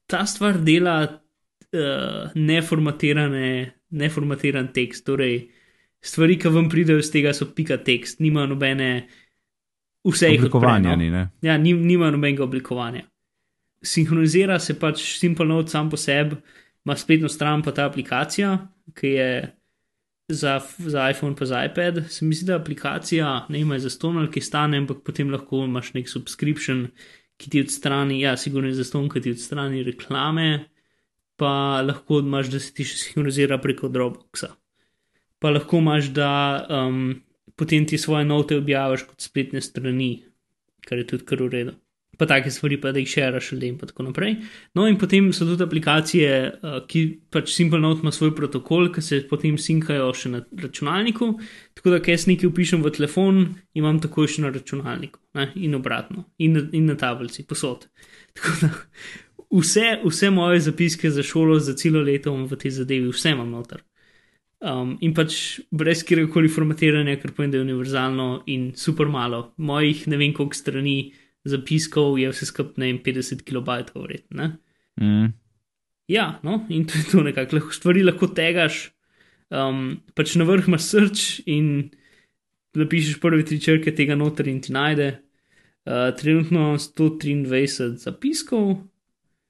Ta 0.08 0.26
stvar 0.30 0.58
dela 0.64 1.04
uh, 1.04 1.12
neformatiran 2.36 4.68
tekst. 4.72 5.06
Torej, 5.10 5.50
stvari, 6.00 6.40
ki 6.40 6.48
vam 6.54 6.70
pridejo 6.72 7.00
iz 7.04 7.12
tega, 7.12 7.34
so 7.36 7.46
pika 7.52 7.78
tekst, 7.84 8.24
nima 8.24 8.48
nobene. 8.48 9.08
Vse 10.08 10.32
jih 10.32 10.48
odpre, 10.48 10.80
no. 10.82 10.96
ni, 10.98 11.12
ne? 11.14 11.30
Ja, 11.46 11.60
ni, 11.62 11.76
nima 11.76 12.10
nobenega 12.14 12.44
oblikovanja. 12.48 13.04
Sinhronizira 13.82 14.60
se 14.60 14.76
pač 14.80 15.02
Simple 15.18 15.46
Note 15.46 15.72
sam 15.72 15.90
po 15.90 15.98
sebi, 15.98 16.38
ima 16.86 16.96
spletno 16.98 17.30
stran 17.30 17.64
pa 17.66 17.74
ta 17.74 17.86
aplikacija, 17.90 18.56
ki 18.98 19.08
je 19.08 19.32
za, 20.30 20.60
za 20.78 21.10
iPhone 21.10 21.36
pa 21.36 21.46
za 21.46 21.66
iPad. 21.66 22.04
Se 22.10 22.26
mi 22.26 22.36
zdi, 22.36 22.46
da 22.46 22.56
aplikacija 22.56 23.46
ne 23.50 23.60
ima 23.60 23.80
za 23.80 23.90
ston 23.90 24.18
ali 24.18 24.32
ki 24.32 24.42
stane, 24.42 24.78
ampak 24.78 25.04
potem 25.06 25.30
lahko 25.32 25.64
imaš 25.66 25.94
nek 25.94 26.10
subscription, 26.10 26.88
ki 27.38 27.50
ti 27.50 27.62
odstrani, 27.66 28.22
ja, 28.22 28.36
sigurno 28.38 28.70
je 28.70 28.78
za 28.78 28.86
ston, 28.86 29.10
ki 29.10 29.22
ti 29.22 29.34
odstrani 29.34 29.84
reklame, 29.84 30.66
pa 31.42 31.82
lahko 31.82 32.22
imaš, 32.22 32.52
da 32.54 32.60
se 32.62 32.74
ti 32.74 32.86
še 32.86 33.00
sinhronizira 33.02 33.58
preko 33.62 33.90
Dropboxa. 33.90 34.54
Pa 35.42 35.50
lahko 35.50 35.82
imaš, 35.82 36.12
da 36.14 36.32
um, 36.70 37.16
potem 37.58 37.86
ti 37.90 37.98
svoje 37.98 38.26
note 38.30 38.60
objaviš 38.62 39.08
kot 39.10 39.26
spletne 39.26 39.62
strani, 39.62 40.12
kar 40.86 41.02
je 41.02 41.08
tudi 41.14 41.26
kar 41.26 41.42
v 41.42 41.50
redu. 41.56 41.81
Pa 42.22 42.28
take 42.30 42.52
stvari, 42.54 42.78
pa 42.78 42.92
da 42.94 43.02
jih 43.02 43.10
šeraš 43.10 43.48
ljudem, 43.56 43.80
in 43.80 43.90
tako 43.90 44.06
naprej. 44.06 44.36
No, 44.78 44.86
in 44.86 45.00
potem 45.02 45.32
so 45.34 45.48
tudi 45.50 45.66
aplikacije, 45.66 46.36
uh, 46.62 46.76
ki 46.86 47.02
pač 47.34 47.50
Simple 47.56 47.80
Note 47.82 48.06
ima 48.06 48.14
svoj 48.14 48.36
protokol, 48.38 48.92
ki 48.94 49.02
se 49.02 49.24
potem 49.30 49.58
sinkajo 49.58 50.12
še 50.14 50.30
na 50.36 50.44
računalniku. 50.62 51.32
Tako 51.74 51.96
da, 51.96 52.02
ker 52.04 52.14
jaz 52.14 52.28
nekaj 52.30 52.52
upišem 52.52 52.86
v 52.86 52.94
telefon, 52.94 53.42
imam 53.74 53.98
takoj 54.04 54.30
še 54.30 54.46
na 54.46 54.54
računalniku 54.54 55.18
ne? 55.40 55.50
in 55.66 55.74
obratno, 55.80 56.28
in 56.38 56.60
na, 56.60 56.66
in 56.78 56.94
na 56.94 57.00
tablici, 57.00 57.48
posod. 57.50 57.90
Tako 58.38 58.58
da 58.62 58.72
vse, 59.52 60.00
vse 60.06 60.30
moje 60.30 60.60
zapiske 60.60 61.10
za 61.10 61.24
šolo, 61.24 61.60
za 61.60 61.74
celo 61.74 62.02
leto 62.02 62.30
imam 62.30 62.46
v 62.48 62.56
tej 62.56 62.72
zadevi, 62.72 63.10
vse 63.10 63.34
imam 63.36 63.50
noter. 63.52 63.84
Um, 64.62 64.94
in 65.02 65.16
pač 65.18 65.60
brez 65.74 66.04
kjerkoli 66.06 66.50
formatiranja, 66.52 67.18
ker 67.18 67.34
povem, 67.34 67.50
da 67.52 67.58
je 67.58 67.66
univerzalno 67.66 68.44
in 68.46 68.72
super 68.78 69.10
malo. 69.10 69.54
Mojih 69.58 70.06
ne 70.08 70.20
vem 70.22 70.36
koliko 70.38 70.56
strani 70.56 70.98
zapiskov 71.48 72.20
je 72.20 72.32
vse 72.32 72.48
skupaj, 72.50 72.78
ne 72.82 72.92
vem, 72.92 73.00
50 73.04 73.44
kilobajtov 73.48 74.06
vredno. 74.06 74.52
Mm. 75.02 75.32
Ja, 76.12 76.40
no, 76.44 76.66
in 76.70 76.86
to 76.86 77.00
je 77.00 77.06
to 77.12 77.24
nekako, 77.24 77.58
lahko 77.58 77.74
stvari 77.74 78.04
lahko 78.04 78.28
tegaš. 78.36 78.90
Um, 79.52 80.02
pač 80.16 80.36
na 80.40 80.48
vrh 80.48 80.70
imaš 80.70 80.88
srč 80.88 81.26
in 81.50 81.92
napišeš 82.78 83.20
prve 83.24 83.44
tri 83.48 83.60
črke 83.60 83.92
tega 83.96 84.16
noter 84.16 84.48
in 84.48 84.62
ti 84.64 84.76
najde. 84.76 85.12
Uh, 85.82 86.12
trenutno 86.16 86.76
123 86.78 87.98
zapiskov, 88.00 88.76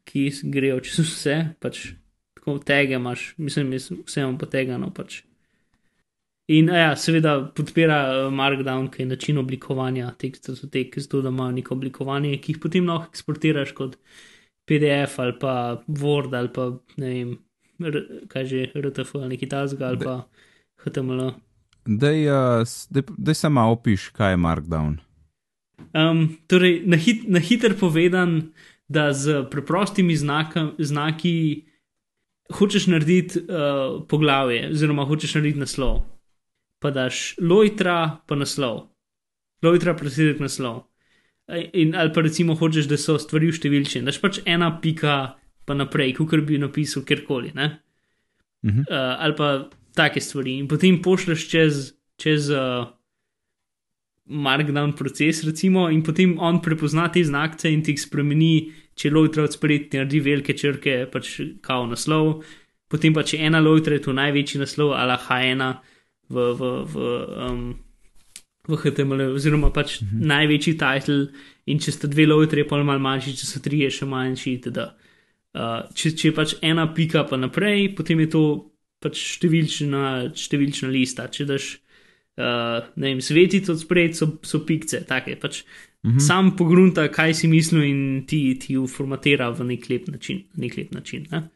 ki 0.07 0.29
grejo 0.53 0.79
čez 0.85 1.03
vse, 1.03 1.35
pač 1.61 1.91
tako 2.37 2.55
tege 2.65 2.95
imaš, 2.97 3.33
mislim, 3.37 3.73
vse 3.75 4.23
imam 4.23 4.39
potegano. 4.41 4.89
Pač. 4.95 5.21
In 6.51 6.67
ja, 6.73 6.95
seveda 6.99 7.37
podpira 7.55 7.97
uh, 8.09 8.33
Markdown, 8.33 8.89
ki 8.91 9.03
je 9.03 9.11
način 9.13 9.37
oblikovanja 9.39 10.09
teksta, 10.19 10.53
zato 10.53 11.21
da 11.21 11.29
ima 11.29 11.51
neko 11.51 11.75
oblikovanje, 11.77 12.37
ki 12.41 12.55
jih 12.55 12.59
potem 12.63 12.89
lahko 12.89 13.11
eksportiraš 13.13 13.71
kot 13.77 13.95
PDF 14.67 15.19
ali 15.19 15.37
pa 15.39 15.53
Word 15.87 16.35
ali 16.37 16.51
pa 16.53 16.65
ne 16.97 17.13
vem, 17.13 17.31
kaj 18.27 18.45
že 18.45 18.65
RTF 18.75 19.15
ali 19.15 19.35
nekaj 19.35 19.49
tasga 19.49 19.87
ali 19.87 20.01
pa 20.03 20.17
HTML. 20.83 21.31
Dej, 21.85 22.27
uh, 22.29 22.61
s- 22.65 22.87
dej, 22.91 23.03
dej 23.17 23.35
se 23.35 23.49
malo 23.49 23.77
opiš, 23.77 24.09
kaj 24.13 24.33
je 24.33 24.37
Markdown. 24.37 24.99
Um, 25.93 26.37
torej, 26.47 26.83
na, 26.85 26.97
hit, 26.97 27.23
na 27.27 27.39
hiter 27.39 27.73
povedan, 27.79 28.51
da 28.87 29.13
z 29.13 29.45
preprostimi 29.51 30.15
znaka, 30.15 30.67
znaki 30.79 31.65
hočeš 32.53 32.87
narediti 32.87 33.39
uh, 33.39 34.03
poglavje, 34.07 34.67
oziroma 34.71 35.05
hočeš 35.05 35.35
narediti 35.39 35.59
naslov. 35.59 36.01
Pa 36.81 36.89
daš 36.91 37.35
lojtra, 37.41 38.23
pa 38.27 38.35
naslov. 38.35 38.87
Lojtra, 39.61 39.93
presedek 39.93 40.41
naslov. 40.41 40.87
In, 41.51 41.93
ali 41.95 42.13
pa 42.13 42.23
recimo 42.25 42.55
hočeš, 42.57 42.87
da 42.89 42.97
so 42.97 43.17
stvari 43.21 43.51
številčne, 43.53 44.01
daš 44.07 44.17
pač 44.23 44.39
ena 44.49 44.71
pika, 44.81 45.35
pa 45.67 45.75
naprej, 45.77 46.15
kot 46.17 46.41
bi 46.47 46.57
napisal 46.61 47.05
kjerkoli. 47.05 47.51
ne. 47.53 47.77
Mhm. 48.65 48.85
Uh, 48.89 49.15
ali 49.19 49.35
pa 49.37 49.69
take 49.93 50.21
stvari. 50.21 50.57
In 50.59 50.67
potem 50.67 51.01
pošleš 51.01 51.49
čez, 51.49 51.93
čez 52.17 52.49
uh, 52.49 52.87
Markdown 54.25 54.93
proces, 54.95 55.43
recimo, 55.43 55.89
in 55.89 56.03
potem 56.03 56.37
on 56.39 56.61
prepozna 56.61 57.09
te 57.11 57.23
znakce 57.23 57.71
in 57.71 57.83
ti 57.83 57.91
jih 57.91 58.01
spremeni, 58.01 58.71
če 58.95 59.11
lojtra 59.11 59.43
od 59.43 59.53
spredi, 59.53 59.97
naredi 59.97 60.21
velike 60.21 60.53
črke, 60.53 61.05
pač 61.11 61.39
kao 61.61 61.87
naslov. 61.89 62.43
Potem 62.87 63.13
pa 63.13 63.23
če 63.23 63.41
ena 63.41 63.59
lojtra 63.59 63.97
je 63.97 64.05
to 64.07 64.13
največji 64.13 64.61
naslov, 64.61 64.93
ali 64.93 65.17
H1 65.17 65.73
v, 66.31 66.51
v, 66.55 66.61
v, 66.93 66.95
um, 67.47 67.63
v 68.67 68.77
HTML, 68.77 69.33
oziroma 69.35 69.71
pač 69.73 69.99
mhm. 70.01 70.23
največji 70.31 70.77
titel, 70.79 71.27
in 71.69 71.81
če 71.81 71.93
sta 71.95 72.09
dve 72.11 72.27
lojtre, 72.29 72.63
je 72.63 72.69
pa 72.69 72.79
malo 72.81 73.03
manjši, 73.03 73.37
če 73.37 73.47
so 73.49 73.61
tri, 73.63 73.83
je 73.85 73.91
še 73.99 74.09
manjši, 74.09 74.57
itd. 74.59 74.89
Uh, 75.51 75.83
če, 75.97 76.13
če 76.15 76.29
je 76.29 76.35
pač 76.35 76.55
ena 76.63 76.87
pika 76.95 77.25
pa 77.27 77.39
naprej, 77.39 77.91
potem 77.97 78.23
je 78.23 78.31
to 78.31 78.43
pač 79.03 79.19
številčna, 79.35 80.31
številčna 80.37 80.91
lista. 80.93 81.27
Če 81.27 81.47
daš, 81.49 81.71
uh, 82.39 82.91
ne 82.95 83.11
vem, 83.11 83.23
svetico 83.23 83.75
od 83.75 83.81
spred, 83.81 84.15
so, 84.17 84.29
so 84.47 84.61
pikce, 84.67 85.03
take 85.09 85.35
pač. 85.41 85.65
Mm 86.01 86.15
-hmm. 86.15 86.19
Sam 86.19 86.55
pogrunta, 86.57 87.07
kaj 87.13 87.33
si 87.33 87.47
mislil, 87.47 87.83
in 87.83 88.25
ti, 88.25 88.57
ti 88.57 88.77
uformatira 88.77 89.49
v 89.49 89.63
nek 89.63 89.89
lep 89.89 90.07
način. 90.07 90.43
Nek 90.57 90.77
lep 90.77 90.93
način 90.93 91.27
ne? 91.31 91.49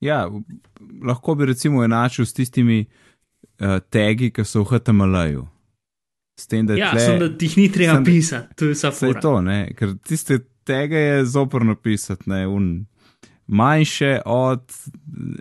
Ja, 0.00 0.26
lahko 1.02 1.34
bi 1.34 1.46
recimo 1.46 1.84
enačil 1.84 2.26
s 2.26 2.32
tistimi 2.32 2.80
uh, 2.80 3.05
tagi, 3.90 4.30
ki 4.30 4.44
so 4.44 4.62
v 4.62 4.66
HTML-ju. 4.66 5.46
Tem, 6.48 6.68
je 6.68 6.76
Ja, 6.76 6.90
tle, 6.90 7.00
samo 7.00 7.18
da 7.18 7.38
jih 7.40 7.56
ni 7.56 7.72
treba 7.72 7.94
sem- 7.94 8.04
pisati, 8.04 8.54
to 8.54 8.64
je 8.64 8.72
vsa 8.72 8.90
Saj 8.92 9.08
fora. 9.08 9.20
to, 9.20 9.40
ker 9.74 9.94
tiste 9.98 10.38
tega 10.64 10.96
je 10.96 11.24
zoprno 11.24 11.74
pisati, 11.74 12.22
ne, 12.26 12.46
un 12.46 12.86
manjše 13.46 14.20
od 14.26 14.72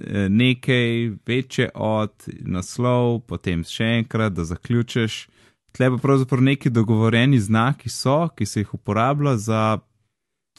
eh, 0.07 0.29
nekaj, 0.29 1.11
večje 1.25 1.69
od 1.75 2.13
naslov, 2.39 3.19
potem 3.21 3.63
še 3.63 3.83
enkrat, 3.83 4.33
da 4.33 4.43
zaključiš. 4.43 5.27
Tle 5.71 5.89
pa 5.89 5.97
pravzaprav 5.97 6.41
neki 6.41 6.69
dogovorjeni 6.69 7.39
znaki 7.39 7.89
so, 7.89 8.29
ki 8.29 8.45
se 8.45 8.59
jih 8.59 8.73
uporablja 8.73 9.37
za 9.37 9.79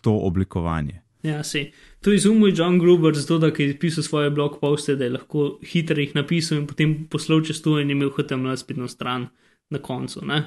to 0.01 0.13
oblikovanje. 0.13 1.01
Ja, 1.23 1.43
se. 1.45 1.71
To 2.01 2.11
je 2.11 2.17
izumil 2.17 2.53
John 2.57 2.79
Gruber, 2.79 3.15
zato 3.15 3.39
da 3.39 3.47
je 3.47 3.79
pisal 3.79 4.05
svoje 4.05 4.31
blog 4.31 4.61
poste, 4.61 4.97
da 4.97 5.05
je 5.05 5.11
lahko 5.11 5.59
hitro 5.65 6.01
jih 6.01 6.15
napisal 6.15 6.59
in 6.59 6.67
potem 6.67 6.95
poslal 7.11 7.43
čez 7.45 7.63
to 7.63 7.79
in 7.81 7.91
imel 7.91 8.13
HTML 8.15 8.57
spletno 8.57 8.89
stran 8.89 9.29
na 9.71 9.79
koncu. 9.79 10.25
Ne? 10.27 10.43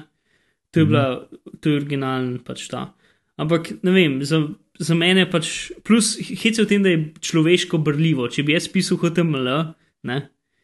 To 0.70 0.80
je 0.80 0.86
bila, 0.86 1.28
to 1.60 1.70
je 1.70 1.76
originalen 1.76 2.38
pač 2.46 2.68
ta. 2.70 2.92
Ampak 3.40 3.72
ne 3.82 3.92
vem, 3.92 4.18
za, 4.24 4.42
za 4.78 4.94
mene 4.94 5.24
pač, 5.30 5.72
plus 5.84 6.14
hec 6.20 6.58
je 6.58 6.64
v 6.64 6.68
tem, 6.68 6.82
da 6.84 6.92
je 6.92 7.06
človeško 7.20 7.80
brljivo. 7.82 8.28
Če 8.28 8.44
bi 8.46 8.54
jaz 8.54 8.68
pisal 8.68 9.00
HTML, 9.00 9.48
ne, 10.06 10.18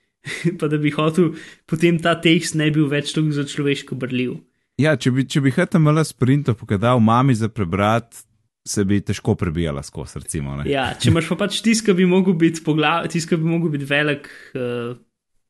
pa 0.61 0.69
da 0.69 0.79
bi 0.79 0.93
hotel, 0.95 1.33
potem 1.67 1.99
ta 2.03 2.15
tekst 2.21 2.57
ne 2.59 2.69
bi 2.71 2.79
bil 2.81 2.91
več 2.93 3.15
tako 3.17 3.33
za 3.35 3.47
človeško 3.49 3.99
brljiv. 3.99 4.39
Ja, 4.81 4.93
če 5.01 5.11
bi, 5.17 5.25
če 5.25 5.41
bi 5.41 5.55
HTML 5.57 6.05
sprinto 6.05 6.53
pokadal 6.55 7.01
mami 7.01 7.35
za 7.35 7.49
prebrati, 7.49 8.27
se 8.67 8.85
bi 8.85 9.01
težko 9.01 9.35
prebijala 9.39 9.83
skozi, 9.87 10.21
recimo. 10.23 10.57
Ne? 10.59 10.67
Ja, 10.71 10.89
če 10.99 11.11
imaš 11.12 11.31
pa 11.31 11.39
pač 11.45 11.61
tisk, 11.64 11.87
ki 11.87 11.95
bi 12.01 12.07
mogel 12.09 12.35
biti, 12.39 12.62
poglav, 12.67 13.07
tisk, 13.12 13.31
ki 13.31 13.39
bi 13.41 13.49
mogel 13.49 13.73
biti 13.77 13.87
velik, 13.89 14.29
uh, 14.59 14.97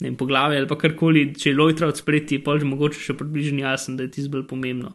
ne 0.03 0.11
vem, 0.11 0.19
poglavje 0.21 0.61
ali 0.61 0.79
karkoli, 0.83 1.25
če 1.39 1.51
je 1.51 1.57
lojtra 1.57 1.89
od 1.93 2.01
spreti, 2.01 2.39
je 2.39 2.45
pa 2.45 2.59
že 2.61 2.69
mogoče 2.69 3.01
še 3.01 3.17
približno 3.17 3.65
jasen, 3.65 3.97
da 3.97 4.07
je 4.07 4.13
tisto 4.19 4.35
bolj 4.35 4.47
pomembno. 4.51 4.93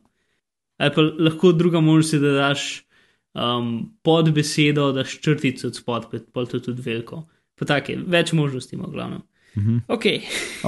Ali 0.82 0.94
pa 0.96 1.06
lahko 1.06 1.52
druga 1.58 1.82
možnost 1.82 2.18
je, 2.18 2.22
da 2.22 2.36
daš 2.38 2.68
um, 3.34 3.92
pod 4.06 4.32
besedo, 4.34 4.92
daš 4.96 5.18
črtico 5.22 5.68
od 5.70 5.78
spod, 5.78 6.08
pa 6.34 6.46
to 6.46 6.62
je 6.62 6.66
tudi 6.70 6.86
veliko. 6.86 7.26
Pa 7.58 7.68
take, 7.70 7.98
več 8.10 8.34
možnosti 8.38 8.78
ima, 8.78 8.90
glavno. 8.90 9.24
Mhm. 9.58 9.84
Ok. 9.92 10.06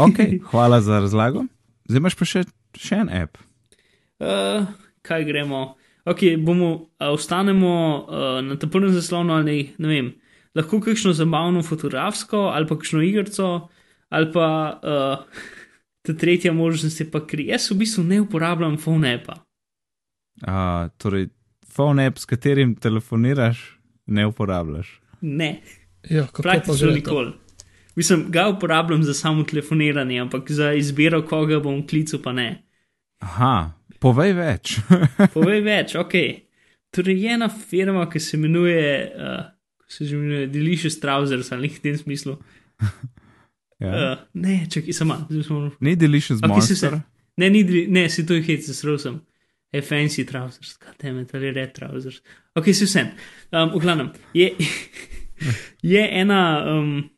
Okay, 0.10 0.40
hvala 0.52 0.82
za 0.82 1.00
razlago. 1.06 1.46
Zdaj 1.90 2.02
imaš 2.02 2.18
pa 2.18 2.28
še, 2.28 2.44
še 2.80 3.00
en 3.06 3.14
app. 3.24 3.38
Uh, 4.22 4.68
kaj 5.06 5.26
gremo? 5.30 5.74
Ok, 6.06 6.24
bomo, 6.44 6.90
a 7.00 7.12
ostanemo 7.16 7.74
uh, 8.04 8.40
na 8.44 8.58
tem 8.60 8.70
prvem 8.70 8.92
zaslonu 8.92 9.34
ali 9.34 9.74
ne 9.78 9.88
vem, 9.88 10.10
lahko 10.56 10.82
kakšno 10.84 11.14
zabavno 11.16 11.64
fotografsko 11.64 12.50
ali 12.52 12.68
pa 12.68 12.76
kakšno 12.76 13.02
igrico, 13.02 13.70
ali 14.10 14.32
pa 14.34 14.48
uh, 14.84 15.44
ta 16.02 16.14
tretja 16.14 16.54
možnost 16.54 17.00
je 17.00 17.08
pa, 17.12 17.24
ker 17.24 17.40
jaz 17.40 17.70
v 17.72 17.80
bistvu 17.86 18.04
ne 18.04 18.20
uporabljam 18.22 18.76
phone 18.78 19.14
appa. 19.16 19.40
Uh, 20.44 20.92
torej, 20.98 21.30
phone 21.76 22.06
app, 22.06 22.20
s 22.20 22.28
katerim 22.28 22.76
telefoniraš, 22.76 23.64
ne 24.06 24.28
uporabljaš. 24.28 25.00
Ne, 25.22 25.62
Ja, 26.10 26.26
kako 26.26 26.44
pa 26.44 26.50
praktično 26.50 26.92
nikoli. 26.92 27.32
Mislim, 27.96 28.26
ga 28.30 28.48
uporabljam 28.50 29.04
za 29.04 29.14
samo 29.14 29.44
telefoniranje, 29.44 30.20
ampak 30.20 30.52
za 30.52 30.74
izbiro, 30.74 31.22
koga 31.22 31.60
bom 31.60 31.88
klical, 31.88 32.20
pa 32.24 32.34
ne. 32.34 32.64
Aha, 33.20 33.72
povej 34.04 34.34
več. 34.36 34.76
Povej 35.38 35.62
več, 35.64 35.96
ok. 35.96 36.16
Torej, 36.94 37.24
ena 37.34 37.48
firma, 37.50 38.04
ki 38.06 38.20
se 38.20 38.36
imenuje, 38.38 38.84
uh, 39.16 39.48
se 39.90 40.06
že 40.06 40.14
imenuje, 40.14 40.48
Delicious 40.52 41.00
Trousers 41.00 41.50
ali 41.52 41.68
nekaj 41.68 41.80
v 41.80 41.84
tem 41.84 41.98
smislu. 41.98 42.36
Ja. 43.82 43.90
Uh, 43.90 44.18
ne, 44.36 44.60
čakaj, 44.70 44.94
sama. 44.94 45.18
zdaj 45.30 45.44
smo- 45.44 45.72
Ni 45.82 45.96
delicious 45.96 46.40
Ok, 46.40 46.62
si 46.62 46.76
monster. 46.76 46.76
se- 46.92 47.02
Ne, 47.38 47.50
ni, 47.50 47.64
ne, 47.90 48.10
si 48.10 48.22
to 48.24 48.34
je 48.34 48.44
hec, 48.44 48.62
zelo 48.70 48.98
sem. 48.98 49.16
Je 49.74 49.82
fancy 49.82 50.22
trousers, 50.24 50.76
teme, 50.98 51.26
ali 51.34 51.50
red 51.52 51.74
trousers. 51.74 52.20
Ok, 52.56 52.70
si 52.70 52.86
vsem. 52.86 53.10
Um, 53.50 53.72
v 53.74 53.82
glavnem, 53.82 54.12
je, 54.34 54.52
je 55.94 56.04
ena, 56.12 56.42
um, 56.70 57.10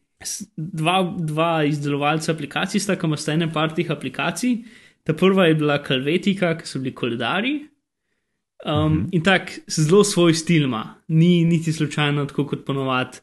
dva, 0.55 1.01
dva 1.19 1.49
izdelovalca 1.67 2.31
aplikacij, 2.31 2.79
sta, 2.79 2.95
ki 2.95 3.05
imata 3.05 3.33
ene 3.33 3.49
par 3.51 3.75
teh 3.75 3.91
aplikacij. 3.91 4.63
Ta 5.05 5.13
prva 5.13 5.45
je 5.45 5.55
bila 5.55 5.77
Kalvetika, 5.83 6.55
ki 6.57 6.67
so 6.67 6.79
bili 6.81 6.95
koledari. 6.95 7.59
Um, 8.65 9.03
in 9.13 9.21
tako 9.23 9.61
zelo 9.69 10.03
svoj 10.03 10.33
stil 10.33 10.63
ima, 10.63 10.95
ni 11.07 11.43
niti 11.45 11.73
slučajno 11.73 12.25
tako 12.25 12.47
kot 12.47 12.65
ponovadi 12.65 13.17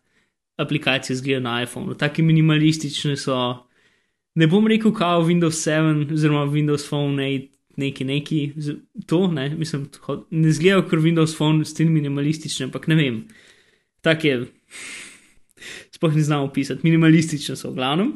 aplikacije 0.56 1.16
zgleda 1.16 1.40
na 1.40 1.62
iPhonu. 1.62 1.94
Taki 1.98 2.22
minimalistični 2.22 3.16
so, 3.16 3.56
ne 4.34 4.46
bom 4.46 4.66
rekel, 4.66 4.92
kao 4.94 5.24
Windows 5.26 5.58
7 5.66 6.12
oziroma 6.12 6.46
Windows 6.46 6.86
Phone 6.88 7.22
8, 7.22 7.48
neki 7.76 8.04
neki, 8.04 8.52
to 9.06 9.26
ne, 9.26 9.48
mislim, 9.54 9.88
ho- 10.06 10.24
ne 10.30 10.52
zgleda 10.52 10.82
kot 10.82 11.00
Windows 11.00 11.36
Phone 11.36 11.64
stil 11.64 11.90
minimalističen, 11.90 12.68
ampak 12.68 12.86
ne 12.86 12.94
vem. 12.94 13.24
Tak 14.00 14.24
je, 14.24 14.44
sploh 15.94 16.14
ne 16.14 16.22
znam 16.22 16.44
opisati, 16.44 16.80
minimalistične 16.84 17.56
so 17.56 17.70
v 17.70 17.74
glavnem. 17.74 18.12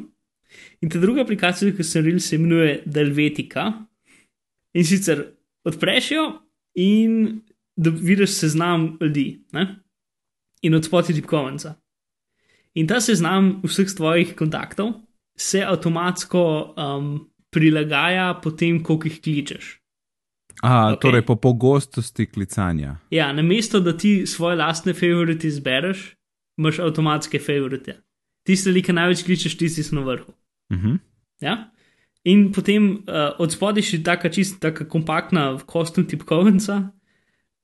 In 0.81 0.89
ta 0.93 0.99
druga 1.01 1.23
aplikacija, 1.25 1.73
ki 1.73 1.83
sem 1.83 2.05
rekel, 2.05 2.19
se 2.21 2.35
imenuje 2.35 2.81
Delvetica. 2.85 3.71
In 4.77 4.85
sicer 4.85 5.23
odpreš 5.65 6.11
jo 6.11 6.25
in 6.77 7.41
vidiš 7.77 8.35
seznam 8.37 8.97
ljudi, 9.01 9.41
ne? 9.53 9.67
in 10.61 10.75
od 10.75 10.85
spodaj 10.85 11.15
tipkovnica. 11.15 11.75
In 12.77 12.87
ta 12.87 13.01
seznam 13.01 13.59
vseh 13.63 13.89
tvojih 13.95 14.35
kontaktov 14.35 14.93
se 15.37 15.61
avtomatsko 15.65 16.41
um, 16.73 17.11
prilagaja 17.53 18.39
potem, 18.43 18.83
koliko 18.83 19.07
jih 19.07 19.21
kličeš. 19.21 19.67
Aha, 20.61 20.93
Ok. 20.93 21.01
torej 21.01 21.21
po 21.25 21.35
pogostosti 21.35 22.25
klicanja. 22.25 22.97
Ja, 23.09 23.33
namesto 23.33 23.79
da 23.79 23.97
ti 23.97 24.25
svoje 24.25 24.55
lastne 24.57 24.93
favorite 24.93 25.47
izbereš, 25.47 26.15
imaš 26.57 26.79
avtomatske 26.79 27.39
favorite. 27.39 28.01
Tiste, 28.45 28.73
ki 28.81 28.93
največ 28.93 29.23
kličeš, 29.23 29.57
tisti 29.57 29.83
so 29.83 29.95
na 29.95 30.01
vrhu. 30.01 30.33
Mhm. 30.73 30.99
Ja? 31.41 31.71
In 32.23 32.51
potem 32.51 33.03
uh, 33.07 33.37
od 33.39 33.53
spodaj 33.53 33.85
še 33.87 34.01
taka 34.03 34.29
čist, 34.33 34.59
taka 34.59 34.87
kompaktna 34.89 35.53
kostna 35.69 36.03
tipkovnica, 36.03 36.81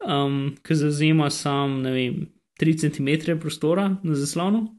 um, 0.07 0.53
ki 0.63 0.77
zauzema 0.79 1.27
sam, 1.33 1.81
ne 1.83 1.91
vem, 1.91 2.21
3 2.61 2.85
cm 2.85 3.35
prostora 3.41 3.89
na 4.03 4.15
zaslonu. 4.15 4.69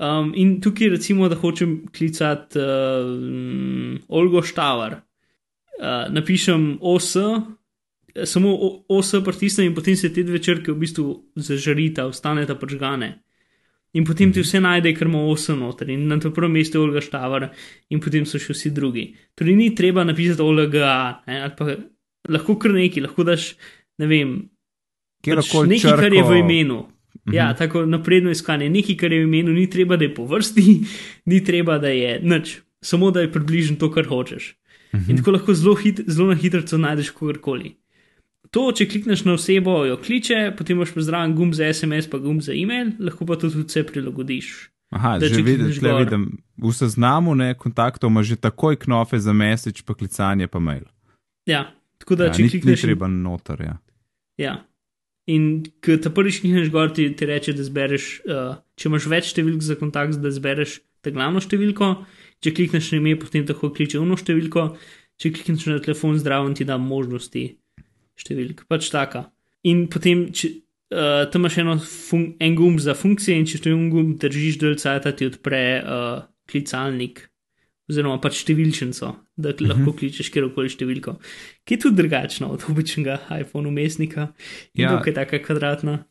Um, 0.00 0.32
in 0.34 0.56
tukaj 0.64 0.88
recimo, 0.96 1.28
da 1.28 1.36
hočem 1.36 1.84
klicati 1.92 2.58
uh, 2.58 4.00
Olgo 4.08 4.42
Štavar. 4.42 5.02
Uh, 5.80 6.08
napišem 6.10 6.78
OS, 6.80 7.14
samo 8.24 8.56
OS 8.88 9.14
pritisnem 9.24 9.70
in 9.70 9.74
potem 9.76 9.96
se 9.96 10.10
te 10.12 10.24
dve 10.26 10.40
črke 10.42 10.72
v 10.72 10.80
bistvu 10.80 11.06
zažarita, 11.36 12.08
ostaneta 12.10 12.56
pržgane. 12.58 13.20
In 13.98 14.04
potem 14.06 14.30
ti 14.30 14.42
vse 14.44 14.60
najde, 14.62 14.92
ker 14.94 15.08
ima 15.10 15.18
8 15.18 15.56
noter 15.58 15.88
in 15.90 16.06
na 16.06 16.18
to 16.22 16.30
prvem 16.30 16.52
mestu 16.54 16.78
je 16.78 16.84
Olga 16.84 17.00
Štavar, 17.02 17.48
in 17.90 17.98
potem 18.00 18.26
so 18.26 18.38
še 18.38 18.54
vsi 18.54 18.70
drugi. 18.70 19.08
Torej, 19.34 19.56
ni 19.58 19.74
treba 19.74 20.04
napisati 20.06 20.42
Olga, 20.42 20.92
ne, 21.26 21.40
ali 21.42 21.56
pa 21.58 21.74
lahko 22.30 22.54
kar 22.60 22.70
neki, 22.76 23.02
lahko 23.02 23.26
daš, 23.26 23.54
ne 23.98 24.06
vem, 24.06 24.36
pač 25.26 25.50
nekaj, 25.66 25.96
kar 25.98 26.12
je 26.12 26.22
v 26.22 26.30
črko- 26.30 26.38
imenu. 26.38 26.80
Ja, 27.34 27.50
tako 27.54 27.82
napredno 27.86 28.30
iskanje, 28.30 28.70
nekaj, 28.70 28.96
kar 28.96 29.12
je 29.12 29.24
v 29.24 29.28
imenu, 29.28 29.52
ni 29.52 29.66
treba, 29.70 29.98
da 29.98 30.06
je 30.06 30.14
po 30.14 30.24
vrsti, 30.30 30.64
ni 31.30 31.42
treba, 31.44 31.78
da 31.82 31.90
je 31.90 32.20
nič, 32.22 32.60
samo 32.82 33.10
da 33.10 33.26
je 33.26 33.32
približno 33.32 33.76
to, 33.76 33.90
kar 33.90 34.06
hočeš. 34.06 34.54
In 34.94 35.18
tako 35.18 35.34
lahko 35.36 35.54
zelo, 35.54 35.74
hit, 35.78 36.00
zelo 36.06 36.30
na 36.30 36.38
hitro 36.38 36.62
najdeš 36.62 37.10
kogarkoli. 37.14 37.76
To, 38.50 38.72
če 38.74 38.88
klikneš 38.90 39.22
na 39.28 39.36
osebo, 39.38 39.84
jo 39.86 39.94
kliče, 40.02 40.50
potem 40.58 40.78
imaš 40.78 40.90
pozdraven 40.96 41.36
gumb 41.38 41.54
za 41.54 41.68
SMS, 41.70 42.08
pa 42.10 42.18
gumb 42.18 42.42
za 42.42 42.50
e-mail, 42.56 42.96
lahko 42.98 43.26
pa 43.28 43.36
to 43.38 43.50
tudi 43.50 43.68
vse 43.68 43.84
prilagodiš. 43.86 44.48
Aha, 44.90 45.12
da 45.22 45.28
že 45.30 45.42
vidim, 45.46 45.68
tle 45.70 45.92
gor. 45.92 46.00
vidim. 46.02 46.24
V 46.58 46.72
seznamu 46.74 47.36
ne, 47.38 47.52
kontaktov 47.54 48.10
ima 48.10 48.24
že 48.26 48.34
takoj 48.34 48.74
knofe 48.82 49.20
za 49.22 49.30
message, 49.32 49.84
pa 49.86 49.94
klicanje, 49.94 50.48
pa 50.50 50.58
mail. 50.58 50.82
Ja, 51.46 51.68
tako 52.02 52.18
da 52.18 52.26
Ja, 52.26 52.34
če 52.34 52.42
ni, 52.42 52.48
ni 52.48 52.50
klikneš. 52.58 52.82
treba 52.88 53.06
noter. 53.06 53.62
Ja. 53.62 53.76
Ja. 54.40 54.54
In 55.30 55.62
ko 55.78 55.94
ta 56.02 56.10
prvič 56.10 56.40
klikneš 56.42 56.72
gor, 56.74 56.90
ti, 56.90 57.06
ti 57.14 57.26
reče, 57.30 57.54
da 57.54 57.62
zbereš, 57.62 58.08
uh, 58.26 58.58
če 58.74 58.90
imaš 58.90 59.06
več 59.06 59.30
številk 59.30 59.62
za 59.62 59.78
kontakt, 59.78 60.18
da 60.18 60.34
zbereš 60.34 60.80
ta 61.06 61.14
glavno 61.14 61.38
številko. 61.38 61.92
Če 62.42 62.50
klikneš 62.56 62.90
na 62.90 62.98
ime, 62.98 63.14
potem 63.20 63.46
tako 63.46 63.70
kliče 63.70 64.00
uno 64.02 64.18
številko. 64.18 64.72
Če 65.22 65.30
klikneš 65.38 65.70
na 65.70 65.78
telefon, 65.78 66.18
zdravo 66.18 66.50
ti 66.56 66.66
da 66.66 66.80
možnosti 66.82 67.46
številk, 68.20 68.66
pač 68.70 68.90
taka. 68.92 69.26
In 69.68 69.86
potem, 69.92 70.28
če, 70.36 70.52
uh, 70.94 71.24
tam 71.32 71.44
imaš 71.44 71.58
eno 71.62 71.78
fun, 71.84 72.30
en 72.40 72.58
gumb 72.58 72.80
za 72.82 72.94
funkcije, 72.96 73.38
in 73.40 73.48
če 73.48 73.62
to 73.64 73.72
en 73.74 73.88
gumb 73.92 74.16
držiš 74.20 74.60
del 74.60 74.78
cajta, 74.80 75.12
ti 75.16 75.28
odpre 75.30 75.64
uh, 75.80 76.22
klicalnik. 76.50 77.26
Oziroma, 77.90 78.20
pač 78.22 78.44
številčnico, 78.44 79.08
da 79.34 79.50
uh 79.50 79.54
-huh. 79.56 79.66
lahko 79.66 79.96
kličeš 79.98 80.30
kjerkoli 80.30 80.70
številko, 80.70 81.16
ki 81.66 81.74
je 81.74 81.80
tudi 81.80 81.96
drugačna 81.96 82.46
od 82.46 82.62
običajnega 82.70 83.40
iPhone 83.40 83.68
umestnika. 83.68 84.28
Ja. 84.74 84.92
Ja, 84.92 85.02
je 85.04 85.14
taka 85.14 85.42
kvadratna. 85.42 86.04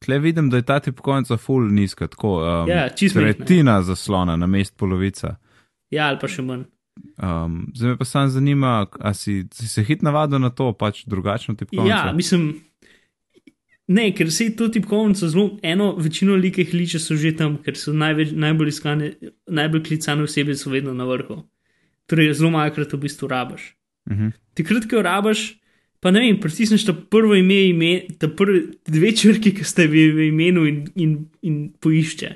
Tle 0.00 0.18
vidim, 0.18 0.50
da 0.50 0.56
je 0.56 0.62
ta 0.62 0.80
tipkovnica 0.80 1.36
full 1.36 1.70
nizka, 1.70 2.08
tako 2.08 2.40
um, 2.40 2.68
Ja, 2.68 2.88
majhna, 2.88 3.20
tretjina 3.20 3.82
zaslona 3.82 4.36
na 4.36 4.46
mest 4.46 4.76
polovica. 4.76 5.36
Ja, 5.90 6.08
ali 6.08 6.18
pa 6.20 6.28
še 6.28 6.42
manj. 6.42 6.64
Um, 7.22 7.72
zdaj 7.74 7.90
me 7.90 7.98
pa 7.98 8.04
sam 8.04 8.28
zanima, 8.28 8.86
a 9.00 9.14
si, 9.14 9.44
si 9.52 9.68
se 9.68 9.82
hit 9.84 10.02
navadil 10.02 10.40
na 10.40 10.50
to, 10.50 10.72
pač 10.72 11.04
drugačno 11.06 11.54
tipkovnico? 11.54 11.88
Ja, 11.88 12.12
mislim, 12.16 12.54
ne, 13.88 14.08
ker 14.16 14.32
se 14.32 14.48
to 14.56 14.68
tipkovnico 14.68 15.28
zelo, 15.28 15.58
eno 15.62 15.92
večino 15.96 16.34
likih 16.34 16.74
liče 16.74 16.98
so 16.98 17.16
že 17.16 17.34
tam, 17.36 17.58
ker 17.64 17.76
so 17.76 17.92
največ, 17.92 18.32
najbolj 18.32 18.72
iskane, 18.72 19.12
najbolj 19.46 19.84
klicane 19.88 20.24
osebe 20.24 20.56
so 20.56 20.70
vedno 20.70 20.94
na 20.94 21.04
vrhu. 21.04 21.42
Torej, 22.06 22.34
zelo 22.34 22.50
malokrat 22.56 22.92
v 22.92 23.02
bistvu 23.04 23.28
rabaš. 23.28 23.74
uh 24.10 24.16
-huh. 24.16 24.32
Takrat, 24.54 24.88
ko 24.90 24.96
jo 24.96 25.02
rabaš, 25.02 25.60
pa 26.00 26.10
ne 26.10 26.20
vem, 26.20 26.40
pritisneš 26.40 26.84
ta 26.84 26.92
prvo 26.92 27.34
ime, 27.34 27.68
ime 27.68 28.02
ta 28.18 28.28
prvi 28.28 28.66
dve 28.86 29.12
črki, 29.12 29.54
ki 29.54 29.64
ste 29.64 29.86
v 29.86 30.28
imenu 30.28 30.66
in, 30.66 30.86
in, 30.94 31.28
in 31.42 31.72
poišče. 31.80 32.34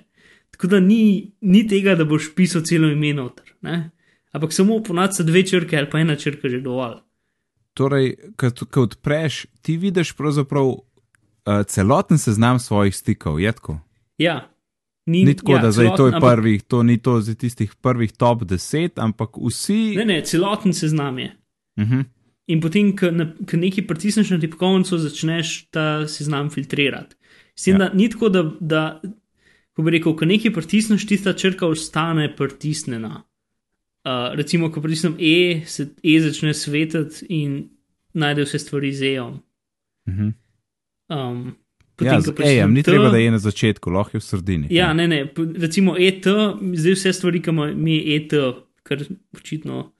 Tako 0.50 0.66
da 0.66 0.80
ni, 0.80 1.32
ni 1.40 1.68
tega, 1.68 1.94
da 1.94 2.04
boš 2.04 2.34
pisal 2.34 2.62
celo 2.62 2.90
ime 2.90 3.14
noter. 3.14 3.54
Ne? 3.62 3.90
Ampak 4.34 4.52
samo 4.52 4.80
ponad 4.82 5.14
so 5.14 5.22
dve 5.22 5.44
črke 5.46 5.78
ali 5.78 5.90
pa 5.90 6.00
ena 6.02 6.16
črka 6.18 6.50
že 6.50 6.60
dovolj. 6.60 6.98
Torej, 7.74 8.14
ko 8.70 8.82
odpreš, 8.82 9.46
ti 9.62 9.76
vidiš 9.76 10.12
pravzaprav 10.14 10.66
uh, 10.66 10.82
celoten 11.66 12.18
seznam 12.18 12.58
svojih 12.58 12.94
stikov, 12.94 13.40
je 13.40 13.52
tako? 13.52 13.78
Ja. 14.18 14.50
Ni, 15.06 15.24
Ni 15.24 15.34
tako, 15.36 15.52
ja, 15.52 15.62
da 15.62 15.70
zdaj 15.70 15.86
to 15.86 15.92
je 15.92 15.96
celoten, 15.96 16.14
ampak- 16.14 16.34
prvih, 16.34 16.62
to 16.62 16.82
ni 16.82 16.98
to 16.98 17.20
za 17.20 17.34
tistih 17.34 17.74
prvih 17.74 18.12
top 18.12 18.42
10, 18.42 18.90
ampak 18.96 19.36
vsi. 19.36 19.94
Ne, 19.96 20.04
ne, 20.04 20.20
celoten 20.24 20.72
seznam 20.72 21.18
je. 21.18 21.30
Uh 21.76 21.84
-huh. 21.84 22.04
In 22.46 22.60
potem, 22.60 22.96
ko 22.96 23.56
nekaj 23.56 23.86
pritisneš 23.86 24.30
na 24.30 24.40
tipkovnico, 24.40 24.98
začneš 24.98 25.68
ta 25.70 26.08
seznam 26.08 26.50
filtrirati. 26.50 27.16
S 27.54 27.64
tem, 27.64 27.74
ja. 27.74 27.78
da 27.78 27.94
ni 27.94 28.10
tako, 28.10 28.28
da, 28.28 28.50
da 28.60 29.00
ko 29.72 29.82
bi 29.82 29.90
rekel, 29.90 30.16
ko 30.16 30.24
nekaj 30.24 30.52
pritisneš, 30.52 31.06
tista 31.06 31.32
črka 31.32 31.66
ostane 31.66 32.36
pritisnjena. 32.36 33.22
Uh, 34.04 34.34
recimo, 34.36 34.68
ko 34.72 34.82
pritisnem 34.84 35.16
E, 35.18 35.62
se 35.66 35.88
E 36.02 36.20
začne 36.20 36.54
svetiti 36.54 37.26
in 37.28 37.68
najde 38.12 38.44
vse 38.44 38.58
stvari 38.58 38.92
z 38.92 39.14
E-om. 39.14 39.40
Uh 40.06 40.14
-huh. 40.14 40.32
Um, 41.08 41.56
Ja, 42.02 42.16
ko 42.16 42.20
z 42.20 42.34
pritisnem 42.34 42.58
ejem, 42.58 42.74
ni 42.74 42.82
T- 42.82 42.90
treba, 42.90 43.10
da 43.10 43.18
je 43.18 43.30
na 43.30 43.38
začetku, 43.38 43.90
lahko 43.90 44.16
je 44.16 44.20
v 44.20 44.24
sredini. 44.24 44.66
Ja, 44.70 44.92
ne, 44.92 45.06
ne, 45.08 45.26
recimo 45.58 45.94
ET, 45.98 46.26
zdaj 46.74 46.92
vse 46.92 47.12
stvari, 47.12 47.42
ki 47.42 47.52
mi 47.54 47.94
je 47.96 48.16
ET, 48.16 48.32
ker 48.82 49.04
očitno 49.36 49.92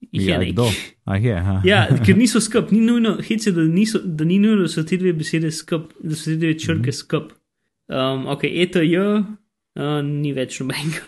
jih 0.00 0.22
je 0.22 0.30
ja 0.30 0.38
nekaj. 0.38 0.52
kdo? 0.52 0.70
A 1.04 1.16
je, 1.16 1.34
aha. 1.36 1.62
Ja, 1.68 1.82
ker 2.06 2.16
niso 2.16 2.40
skup, 2.40 2.72
ni 2.72 2.80
nujno, 2.80 3.18
hece, 3.28 3.52
da, 3.52 3.62
niso, 3.62 4.00
da 4.04 4.24
ni 4.24 4.38
nujno, 4.38 4.62
da 4.64 4.72
so 4.72 4.86
te 4.88 4.96
dve 4.96 5.12
besede 5.12 5.50
skup, 5.52 5.92
da 6.00 6.16
so 6.16 6.30
te 6.30 6.36
dve 6.36 6.54
črke 6.58 6.78
mm 6.78 6.84
-hmm. 6.84 6.92
skup. 6.92 7.32
Um, 7.88 8.26
ok, 8.26 8.44
ETJ, 8.44 8.96
uh, 8.96 10.00
ni 10.04 10.32
več 10.32 10.60
nobenega. 10.60 11.04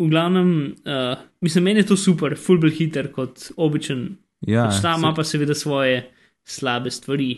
V 0.00 0.08
glavnem, 0.08 0.50
uh, 0.88 1.20
mislim, 1.44 1.64
meni 1.64 1.82
je 1.82 1.90
to 1.92 1.96
super, 2.00 2.32
fulbel 2.40 2.72
hiter 2.72 3.10
kot 3.12 3.50
običajen. 3.60 4.06
ja 4.48 4.64
Pač 4.70 4.80
ta 4.80 4.94
ima 4.96 5.12
pa 5.16 5.24
seveda 5.24 5.54
svoje 5.54 6.06
slabe 6.48 6.90
stvari. 6.90 7.34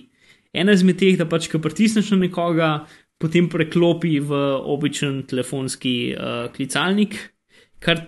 Ena 0.54 0.76
izmed 0.76 1.00
teh, 1.00 1.16
da 1.18 1.26
pač, 1.26 1.48
ko 1.50 1.58
pritisneš 1.58 2.12
na 2.14 2.22
nekoga, 2.22 2.70
potem 3.18 3.48
preklopi 3.50 4.20
v 4.22 4.40
običajen 4.74 5.22
telefonski 5.26 5.94
uh, 6.14 6.46
klicalnik, 6.54 7.18
kar 7.82 8.06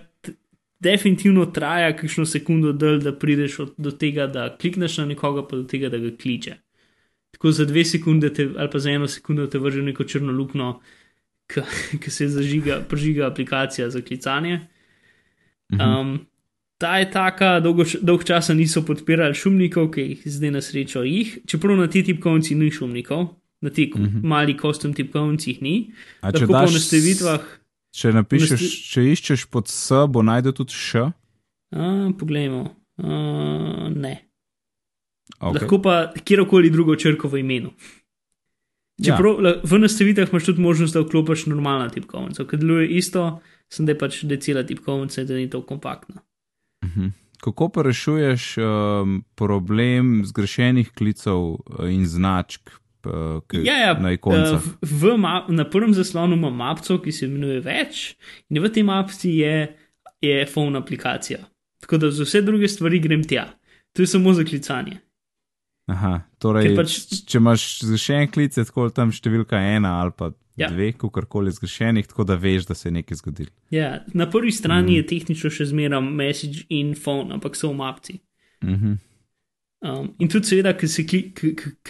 definitivno 0.79 1.45
traja 1.45 1.95
kakšno 1.97 2.25
sekundo 2.25 2.71
dlje, 2.71 2.99
da 3.07 3.15
prideš 3.19 3.59
od, 3.59 3.73
do 3.77 3.91
tega, 3.91 4.27
da 4.27 4.49
klikneš 4.57 4.99
na 5.01 5.09
nekoga, 5.11 5.43
pa 5.47 5.59
do 5.59 5.63
tega, 5.63 5.89
da 5.89 5.99
ga 5.99 6.11
kliče. 6.21 6.55
Tako 7.35 7.51
za 7.51 7.65
dve 7.65 7.83
sekunde 7.85 8.31
te, 8.33 8.47
ali 8.57 8.69
pa 8.71 8.79
za 8.79 8.91
eno 8.91 9.07
sekundo 9.07 9.47
te 9.47 9.59
vrže 9.59 9.83
neko 9.83 10.03
črno 10.03 10.31
luknjo, 10.31 10.77
ki 12.01 12.11
se 12.15 12.27
zažiga, 12.27 12.81
prižiga 12.89 13.27
aplikacija 13.27 13.89
za 13.89 14.01
klicanje. 14.01 14.59
Um, 15.69 16.19
ta 16.77 16.97
je 16.97 17.11
taka, 17.11 17.59
dolgo, 17.59 17.85
dolg 18.01 18.23
časa 18.23 18.53
niso 18.53 18.83
podpirali 18.85 19.35
šumnikov, 19.35 19.89
ki 19.95 20.01
jih 20.01 20.23
zdaj 20.25 20.51
na 20.51 20.61
srečo 20.61 21.03
jih, 21.07 21.37
čeprav 21.47 21.77
na 21.79 21.87
ti 21.87 22.03
tipkovnici 22.03 22.55
ni 22.55 22.71
šumnikov, 22.71 23.27
na 23.61 23.69
ti 23.69 23.91
uh 23.95 24.01
-huh. 24.01 24.23
mali 24.23 24.57
kostum 24.57 24.93
tipkovnicih 24.93 25.61
ni. 25.61 25.91
A 26.21 26.31
če 26.31 26.45
Lahko 26.45 26.53
po 26.53 26.71
nastavitvah. 26.73 27.41
Če 27.95 28.11
napišeš, 28.13 28.51
Nasti- 28.51 28.91
če 28.91 29.01
iščeš 29.11 29.45
pod 29.49 29.67
S, 29.67 29.91
bo 30.09 30.21
najde 30.21 30.51
tudi 30.51 30.73
Š. 30.73 31.11
A, 31.71 32.11
poglejmo. 32.19 32.75
A, 32.97 33.89
ne. 33.95 34.25
Okay. 35.39 35.53
Lahko 35.53 35.81
pa 35.81 36.13
kjerkoli 36.25 36.69
drugo 36.69 36.95
črko 36.95 37.27
v 37.27 37.39
imenu. 37.39 37.71
Čeprav 39.03 39.43
ja. 39.43 39.53
v 39.63 39.79
nastavitvah 39.79 40.31
imaš 40.31 40.45
tudi 40.45 40.61
možnost, 40.61 40.93
da 40.95 41.03
vklopiš 41.03 41.45
normalno 41.51 41.89
tipkovnico, 41.91 42.45
ki 42.47 42.57
deluje 42.61 42.87
isto, 42.95 43.25
sem 43.71 43.85
da 43.85 43.95
pač 43.97 44.21
da 44.23 44.37
cela 44.39 44.63
tipkovnica, 44.63 45.23
da 45.27 45.35
ni 45.35 45.49
to 45.49 45.61
kompaktna. 45.61 46.21
Mhm. 46.85 47.13
Kako 47.43 47.69
pa 47.69 47.81
rešuješ 47.83 48.55
um, 48.57 49.19
problem 49.35 50.23
zgrešenih 50.25 50.89
klicev 50.97 51.37
uh, 51.37 51.59
in 51.91 52.05
značk 52.07 52.71
uh, 53.05 53.43
Ja, 53.53 53.77
ja, 53.77 53.93
na 53.99 54.11
eh, 54.11 54.57
v, 54.81 55.01
v 55.01 55.17
ma, 55.17 55.45
na 55.49 55.65
prvem 55.69 55.93
zaslonu 55.93 56.35
imam 56.35 56.55
mapco, 56.55 56.97
ki 57.01 57.11
se 57.11 57.27
imenuje 57.27 57.59
več, 57.61 58.15
in 58.49 58.63
v 58.63 58.71
tej 58.73 58.83
mapci 58.87 59.35
je, 59.43 59.55
je 60.21 60.45
phone 60.49 60.79
aplikacija. 60.79 61.43
Tako 61.83 61.97
da 62.01 62.11
za 62.11 62.25
vse 62.25 62.41
druge 62.41 62.67
stvari 62.67 62.99
grem 62.99 63.23
tja. 63.23 63.45
To 63.93 64.01
je 64.01 64.07
samo 64.07 64.33
za 64.33 64.43
klicanje. 64.43 65.04
Aha, 65.91 66.15
torej, 66.41 66.71
Ker 66.71 66.79
pač... 66.79 66.95
če 67.29 67.37
imaš 67.37 67.65
zgrešen 67.85 68.31
klic, 68.33 68.57
je 68.57 68.65
tako 68.65 68.87
tam 68.89 69.11
številka 69.13 69.59
ena 69.59 69.99
ali 70.01 70.15
pa 70.17 70.31
ja. 70.31 70.65
Ja. 70.65 70.69
dve, 70.71 70.93
kakorkoli 70.97 71.51
zgrešenih, 71.51 72.07
tako 72.07 72.23
da 72.23 72.37
veš, 72.39 72.65
da 72.69 72.77
se 72.79 72.87
je 72.87 72.93
nekaj 72.95 73.19
zgodilo. 73.19 73.51
Ja, 73.75 73.99
na 74.15 74.29
prvi 74.31 74.53
strani 74.55 74.93
mm. 74.93 74.95
je 74.95 75.07
tehnično 75.11 75.51
še 75.51 75.67
zmeraj 75.69 76.01
message 76.05 76.63
in 76.73 76.93
phone, 76.95 77.35
ampak 77.35 77.59
so 77.59 77.73
v 77.73 77.79
mapci. 77.81 78.21
Mhm. 78.63 79.01
Um, 79.85 80.07
in 80.17 80.29
tudi, 80.31 80.47
seveda, 80.49 80.71
ki 80.73 80.87
se 80.89 81.03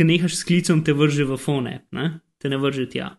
nehaš 0.04 0.34
s 0.36 0.44
klicem, 0.44 0.82
te 0.84 0.92
vrže 0.92 1.24
v 1.30 1.38
fone, 1.40 1.78
ne? 1.96 2.08
te 2.42 2.50
ne 2.52 2.58
vrže 2.60 2.90
tja. 2.92 3.14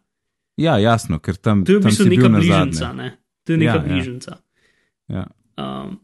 Ja, 0.60 0.76
jasno, 0.82 1.16
ker 1.22 1.38
tam, 1.40 1.62
To 1.64 1.76
je 1.76 1.80
v 1.80 1.86
bistvu 1.86 2.08
neka 2.10 2.28
bližnjica. 2.34 2.90
Ne? 2.96 3.08
To 3.46 3.54
je 3.54 3.60
neka 3.62 3.70
Ja, 3.70 3.78
ja, 3.78 3.80
ja. 3.80 3.94
bližnjica. 3.94 4.36
Ja. 5.08 5.24
Um, 5.56 5.96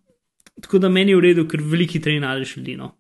tako 0.62 0.81
da 0.81 0.89
meni 0.89 1.12
je 1.12 1.18
v 1.18 1.25
redu, 1.27 1.45
ker 1.51 1.61
veliki 1.61 1.99
hitreje 1.99 2.23
najdeš 2.25 2.57
ljudi. 2.57 2.79
No. 2.81 2.95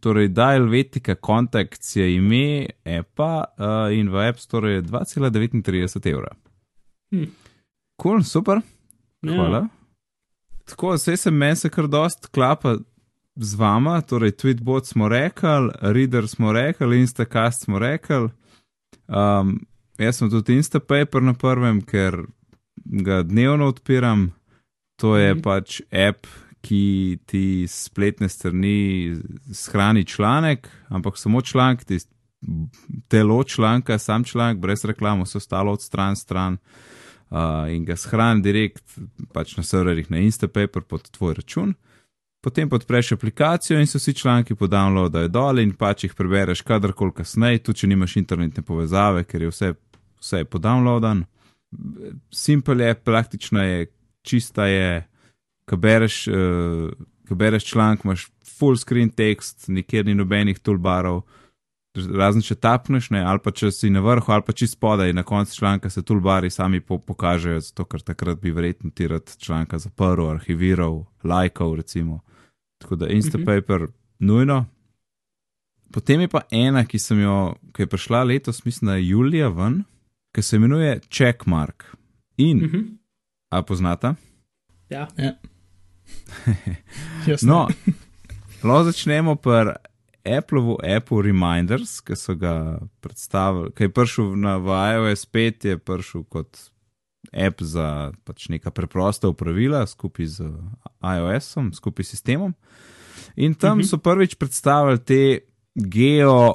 Torej, 0.00 0.28
Dialvetica 0.28 1.14
Contacts 1.16 1.96
je 1.96 2.14
ime 2.14 2.66
appa 2.86 3.44
uh, 3.50 3.64
in 3.92 4.08
v 4.08 4.28
App 4.28 4.38
Store 4.38 4.70
je 4.70 4.82
2,39 4.82 6.06
evra. 6.06 6.30
Hm. 7.10 7.24
Cool, 7.96 8.22
super, 8.22 8.60
Ja. 9.22 9.34
hvala. 9.34 9.68
Tako, 10.64 10.92
vse 10.92 11.16
se 11.16 11.30
meni 11.30 11.56
se 11.56 11.68
kar 11.68 11.86
dost 11.86 12.26
klapa 12.26 12.76
z 13.36 13.54
vama, 13.54 14.00
torej 14.00 14.30
Tweetbot 14.32 14.86
smo 14.86 15.08
rekli, 15.08 15.48
Reader 15.82 16.28
smo 16.28 16.52
rekli, 16.52 17.00
Instacast 17.00 17.62
smo 17.62 17.78
rekli. 17.78 18.28
Um, 19.08 19.66
jaz 19.98 20.16
sem 20.16 20.30
tudi 20.30 20.54
Instapaper 20.54 21.22
na 21.22 21.34
prvem, 21.34 21.80
ker 21.82 22.22
ga 22.76 23.22
dnevno 23.22 23.66
odpiram. 23.66 24.30
To 24.96 25.16
je 25.16 25.34
Mhm. 25.34 25.42
pač 25.42 25.80
app, 25.90 26.26
ki 26.60 27.18
ti 27.26 27.66
spletne 27.68 28.28
strani 28.28 29.16
shrani 29.52 30.04
članek, 30.04 30.68
ampak 30.88 31.18
samo 31.18 31.40
članek, 31.40 31.84
telo 33.08 33.44
članka, 33.44 33.98
sam 33.98 34.24
članek, 34.24 34.58
brez 34.58 34.84
reklam, 34.84 35.22
vse 35.22 35.38
ostalo 35.38 35.72
od 35.72 35.82
stran 35.82 36.16
stran. 36.16 36.56
Uh, 37.30 37.68
in 37.68 37.84
ga 37.84 37.96
shrani 37.96 38.40
direkt 38.42 38.98
pač 39.32 39.56
na 39.56 39.62
serverjih 39.62 40.10
na 40.10 40.18
Instapaper 40.18 40.82
pod 40.82 41.10
tvoj 41.10 41.34
račun. 41.34 41.74
Potem 42.40 42.68
podpreš 42.70 43.12
aplikacijo 43.12 43.80
in 43.80 43.86
se 43.86 43.98
vsi 43.98 44.14
članki 44.14 44.54
podownloadajo 44.54 45.28
dol 45.28 45.58
in 45.58 45.74
pač 45.74 46.04
jih 46.04 46.14
prebereš 46.14 46.62
kadarkoli 46.62 47.12
kasneje, 47.12 47.58
tudi 47.58 47.82
če 47.82 47.90
nimaš 47.90 48.16
internetne 48.16 48.62
povezave, 48.62 49.24
ker 49.24 49.42
je 49.42 49.50
vse, 49.50 49.72
vse 50.20 50.44
podownloadan. 50.44 51.24
Simple 52.32 52.84
je, 52.84 52.94
praktično 52.94 53.62
je, 53.62 53.86
čista 54.22 54.66
je, 54.66 55.07
ko 55.68 55.76
bereš, 55.76 56.26
uh, 56.28 56.90
ko 57.28 57.34
bereš 57.34 57.64
članek, 57.64 58.04
imaš 58.04 58.28
full 58.58 58.76
screen 58.76 59.10
tekst, 59.10 59.68
nikjer 59.68 60.06
ni 60.06 60.14
nobenih 60.14 60.58
toolbarov, 60.58 61.22
razen 61.94 62.42
če 62.44 62.54
tapneš, 62.62 63.10
ne, 63.14 63.22
ali 63.26 63.40
pa 63.42 63.52
če 63.54 63.70
si 63.74 63.90
na 63.90 64.00
vrhu, 64.04 64.32
ali 64.32 64.44
pa 64.46 64.54
čist 64.56 64.76
spodaj, 64.76 65.12
na 65.16 65.22
koncu 65.26 65.56
članka 65.56 65.90
se 65.90 66.02
toolbari 66.02 66.50
sami 66.50 66.80
po 66.80 66.98
pokažejo, 66.98 67.60
zato 67.60 67.84
ker 67.84 68.02
takrat 68.06 68.40
bi 68.42 68.52
verjetno 68.54 68.90
ti 68.94 69.08
rad 69.08 69.36
članka 69.38 69.78
zaprl, 69.78 70.28
arhiviral, 70.30 71.04
lajkal, 71.24 71.74
recimo. 71.76 72.20
Tako 72.78 72.96
da 72.96 73.08
Instapaper 73.08 73.80
mm 73.80 73.86
-hmm. 73.86 73.92
nujno. 74.18 74.64
Potem 75.92 76.20
je 76.20 76.28
pa 76.28 76.40
ena, 76.50 76.84
ki 76.84 76.98
sem 76.98 77.20
jo, 77.20 77.54
ki 77.72 77.82
je 77.82 77.86
prišla 77.86 78.22
letos, 78.24 78.64
mislim, 78.64 78.86
da 78.86 78.94
je 78.94 79.08
julija 79.08 79.48
ven, 79.48 79.84
ki 80.34 80.42
se 80.42 80.56
imenuje 80.56 81.00
Checkmark. 81.10 81.84
In, 82.36 82.56
mm 82.58 82.64
Mhm. 82.64 82.76
-hmm. 82.76 82.96
a 83.50 83.62
poznata? 83.62 84.14
Ja. 84.90 85.08
Ja. 85.16 85.32
No, 87.42 87.68
lahko 88.64 88.84
začnemo 88.84 89.36
pri 89.36 89.74
Apple'u, 90.24 90.76
Apple 90.96 91.22
Reminders, 91.22 92.00
ki 92.00 92.16
so 92.16 92.34
ga 92.36 92.80
predstavili, 93.00 93.72
ki 93.76 93.88
je 93.88 93.92
prišel 93.92 94.34
na 94.36 94.56
iOS 94.60 95.26
5, 95.32 95.68
je 95.68 95.78
prišel 95.78 96.24
kot 96.28 96.70
app 97.32 97.62
za 97.62 98.12
pač 98.24 98.48
neka 98.48 98.70
preprosta 98.70 99.28
upravila 99.28 99.86
skupaj 99.86 100.26
z 100.26 100.48
iOS-om, 101.02 101.72
skupaj 101.72 102.04
s 102.04 102.16
sistemom. 102.16 102.54
In 103.36 103.54
tam 103.54 103.78
uh 103.78 103.84
-huh. 103.84 103.88
so 103.88 103.98
prvič 103.98 104.34
predstavili 104.34 104.98
te 104.98 105.38
geo, 105.74 106.54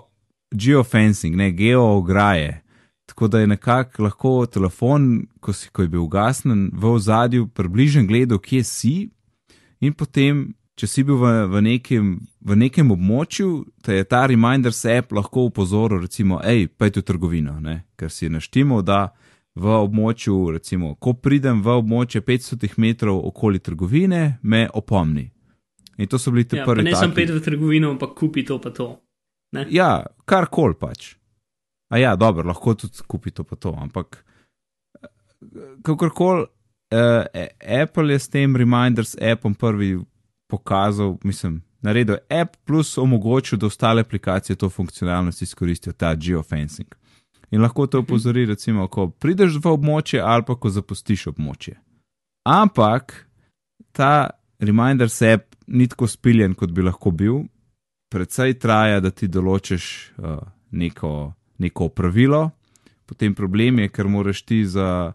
geofencing, 0.51 1.35
ne 1.35 1.51
geo-ograje. 1.51 2.61
Tako 3.05 3.27
da 3.27 3.39
je 3.39 3.47
nekako 3.47 4.03
lahko 4.03 4.45
telefon, 4.45 5.27
ko, 5.39 5.53
si, 5.53 5.69
ko 5.69 5.81
je 5.81 5.87
bil 5.87 6.01
ugasnen, 6.01 6.71
v 6.73 6.85
ozadju 6.85 7.47
približen 7.47 8.07
gledal, 8.07 8.39
kje 8.39 8.63
si, 8.63 9.09
in 9.83 9.93
potem, 9.93 10.45
če 10.79 10.87
si 10.87 11.03
bil 11.05 11.19
v, 11.19 11.31
v, 11.51 11.61
nekem, 11.61 12.07
v 12.41 12.55
nekem 12.57 12.89
območju, 12.95 13.49
te 13.83 13.99
je 13.99 14.05
ta 14.09 14.23
Reminders 14.29 14.79
app 14.89 15.11
lahko 15.13 15.49
upozoril, 15.51 16.01
recimo, 16.07 16.39
hej, 16.41 16.69
pojdi 16.71 17.03
v 17.03 17.07
trgovino, 17.11 17.59
ne? 17.61 17.83
ker 17.99 18.09
si 18.09 18.29
naštimo, 18.31 18.79
da 18.81 19.11
v 19.53 19.69
območju, 19.69 20.37
recimo, 20.55 20.95
ko 20.97 21.13
pridem 21.13 21.59
v 21.61 21.75
območje 21.77 22.23
500 22.25 22.71
metrov 22.81 23.19
okoli 23.27 23.59
trgovine, 23.61 24.39
me 24.41 24.63
opomni. 24.73 25.27
In 26.01 26.07
to 26.09 26.17
so 26.17 26.31
bili 26.33 26.47
ti 26.49 26.57
Ja, 26.57 26.65
pa 26.65 26.73
prvi. 26.73 26.87
ne 26.89 26.95
sem 26.95 27.11
taki- 27.11 27.21
pet 27.21 27.35
v 27.35 27.43
trgovino, 27.45 27.91
ampak 27.93 28.15
kupi 28.17 28.41
to 28.43 28.57
pa 28.57 28.71
to. 28.73 28.97
Ne? 29.53 29.67
Ja, 29.69 30.05
kar 30.25 30.47
koli 30.49 30.73
pač. 30.73 31.13
A 31.93 31.99
ja, 32.01 32.15
dobro, 32.17 32.47
lahko 32.49 32.73
tudi 32.73 32.97
kupi 33.05 33.29
to 33.29 33.43
pa 33.45 33.53
to, 33.55 33.75
ampak 33.77 34.23
kakorkoli, 35.85 36.47
uh, 36.93 37.25
Apple 37.83 38.13
je 38.13 38.19
s 38.19 38.29
tem 38.29 38.55
Reminders 38.55 39.15
appom 39.31 39.55
prvi 39.55 39.97
pokazal, 40.47 41.17
mislim, 41.23 41.61
naredil 41.81 42.15
app 42.29 42.55
plus 42.63 42.97
omogočil, 42.97 43.59
da 43.59 43.65
ostale 43.65 44.01
aplikacije 44.01 44.55
to 44.55 44.69
funkcionalnost 44.69 45.41
izkoristijo, 45.41 45.93
ta 45.93 46.15
geofencing. 46.15 46.95
In 47.51 47.61
lahko 47.61 47.87
te 47.87 47.97
opozori, 47.97 48.45
recimo, 48.45 48.87
ko 48.87 49.09
prideš 49.09 49.59
v 49.61 49.73
območje 49.73 50.21
ali 50.21 50.45
pa 50.47 50.55
ko 50.55 50.69
zapustiš 50.69 51.27
območje. 51.33 51.75
Ampak 52.49 53.13
ta 53.91 54.29
Reminders 54.59 55.21
app 55.21 55.55
ni 55.67 55.87
tako 55.87 56.07
spiljen, 56.07 56.55
kot 56.55 56.71
bi 56.71 56.81
lahko 56.81 57.11
bil, 57.11 57.43
predvsej 58.13 58.57
traja, 58.59 58.99
da 58.99 59.11
ti 59.11 59.27
določiš 59.27 59.85
uh, 60.17 60.37
neko, 60.71 61.33
neko 61.57 61.89
pravilo. 61.89 62.49
Potem 63.05 63.35
problem 63.35 63.79
je, 63.79 63.89
ker 63.89 64.07
moraš 64.07 64.41
ti 64.41 64.63
za, 64.65 65.13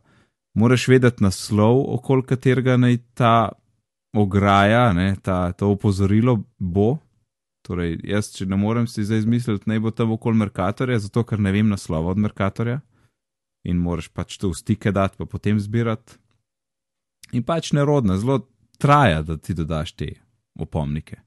moraš 0.58 0.88
vedeti 0.90 1.22
naslov, 1.24 1.84
okoli 1.94 2.26
katerega 2.26 2.76
naj 2.76 2.98
ta 3.18 3.34
ograja, 4.16 4.92
ne, 4.92 5.14
ta, 5.22 5.52
to 5.52 5.70
opozorilo 5.74 6.38
bo. 6.58 6.96
Torej, 7.66 7.98
jaz, 8.08 8.30
če 8.34 8.46
ne 8.48 8.56
morem 8.56 8.86
si 8.88 9.04
zdaj 9.04 9.24
izmisliti, 9.24 9.68
naj 9.68 9.82
bo 9.84 9.92
tam 9.92 10.14
okoli 10.14 10.40
Merkatorja, 10.40 10.98
zato 11.04 11.24
ker 11.28 11.40
ne 11.42 11.52
vem 11.52 11.68
naslova 11.68 12.14
od 12.14 12.22
Merkatorja 12.24 12.80
in 13.68 13.80
moraš 13.82 14.08
pač 14.14 14.38
to 14.40 14.52
v 14.52 14.56
stike 14.56 14.92
dati, 14.94 15.18
pa 15.18 15.26
potem 15.28 15.58
zbirati. 15.60 16.16
In 17.36 17.44
pač 17.44 17.72
nerodno, 17.76 18.16
zelo 18.16 18.40
traja, 18.80 19.22
da 19.22 19.36
ti 19.36 19.54
dodaš 19.54 19.92
te 19.92 20.12
opomnike. 20.58 21.20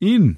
In. 0.00 0.36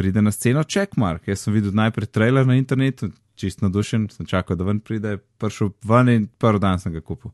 Pride 0.00 0.22
na 0.22 0.32
sceno 0.32 0.62
checkmark. 0.64 1.28
Jaz 1.28 1.44
sem 1.44 1.54
videl 1.54 1.74
najprej 1.76 2.08
trailer 2.08 2.46
na 2.48 2.56
internetu, 2.56 3.10
čist 3.36 3.60
nadušen, 3.60 4.08
sem 4.08 4.26
čakal, 4.26 4.56
da 4.56 4.64
ven 4.64 4.80
pride, 4.80 5.18
prišel 5.38 5.74
ven 5.84 6.08
in 6.08 6.28
prvi 6.40 6.60
dan 6.60 6.80
sem 6.80 6.92
ga 6.92 7.00
kupil. 7.04 7.30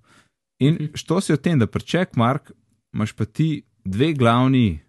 In 0.59 0.75
Mhm. 0.75 0.95
što 0.95 1.21
si 1.21 1.33
o 1.33 1.37
tem, 1.37 1.59
da 1.59 1.67
pri 1.67 1.85
checkmark 1.85 2.51
imaš 2.95 3.13
pa 3.13 3.25
ti 3.25 3.63
dve 3.85 4.13
glavni, 4.13 4.81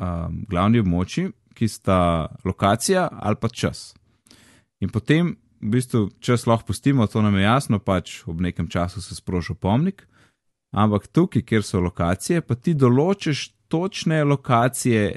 um, 0.00 0.44
glavni 0.48 0.80
območji, 0.80 1.30
ki 1.54 1.68
sta 1.68 2.26
lokacija 2.44 3.08
ali 3.12 3.36
pa 3.40 3.48
čas. 3.48 3.94
In 4.80 4.88
potem 4.88 5.36
v 5.60 5.70
bistvu 5.70 6.10
čas 6.20 6.46
lahko 6.46 6.66
pustimo, 6.66 7.06
to 7.06 7.22
nam 7.22 7.36
je 7.36 7.42
jasno, 7.42 7.78
pač 7.78 8.22
ob 8.26 8.40
nekem 8.40 8.68
času 8.68 9.02
se 9.02 9.14
sproži 9.14 9.52
opomnik. 9.52 10.06
Ampak 10.72 11.06
tukaj, 11.06 11.42
kjer 11.42 11.62
so 11.62 11.80
lokacije, 11.80 12.40
pa 12.40 12.54
ti 12.54 12.74
določiš 12.74 13.48
točne 13.68 14.24
lokacije. 14.24 15.16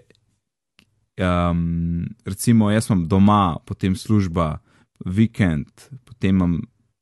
Um, 1.17 2.05
recimo, 2.25 2.71
jaz 2.71 2.87
sem 2.89 3.07
doma, 3.07 3.57
potem 3.65 3.95
služba, 3.95 4.57
vikend, 5.05 5.69
potem 6.05 6.35
imam 6.35 6.55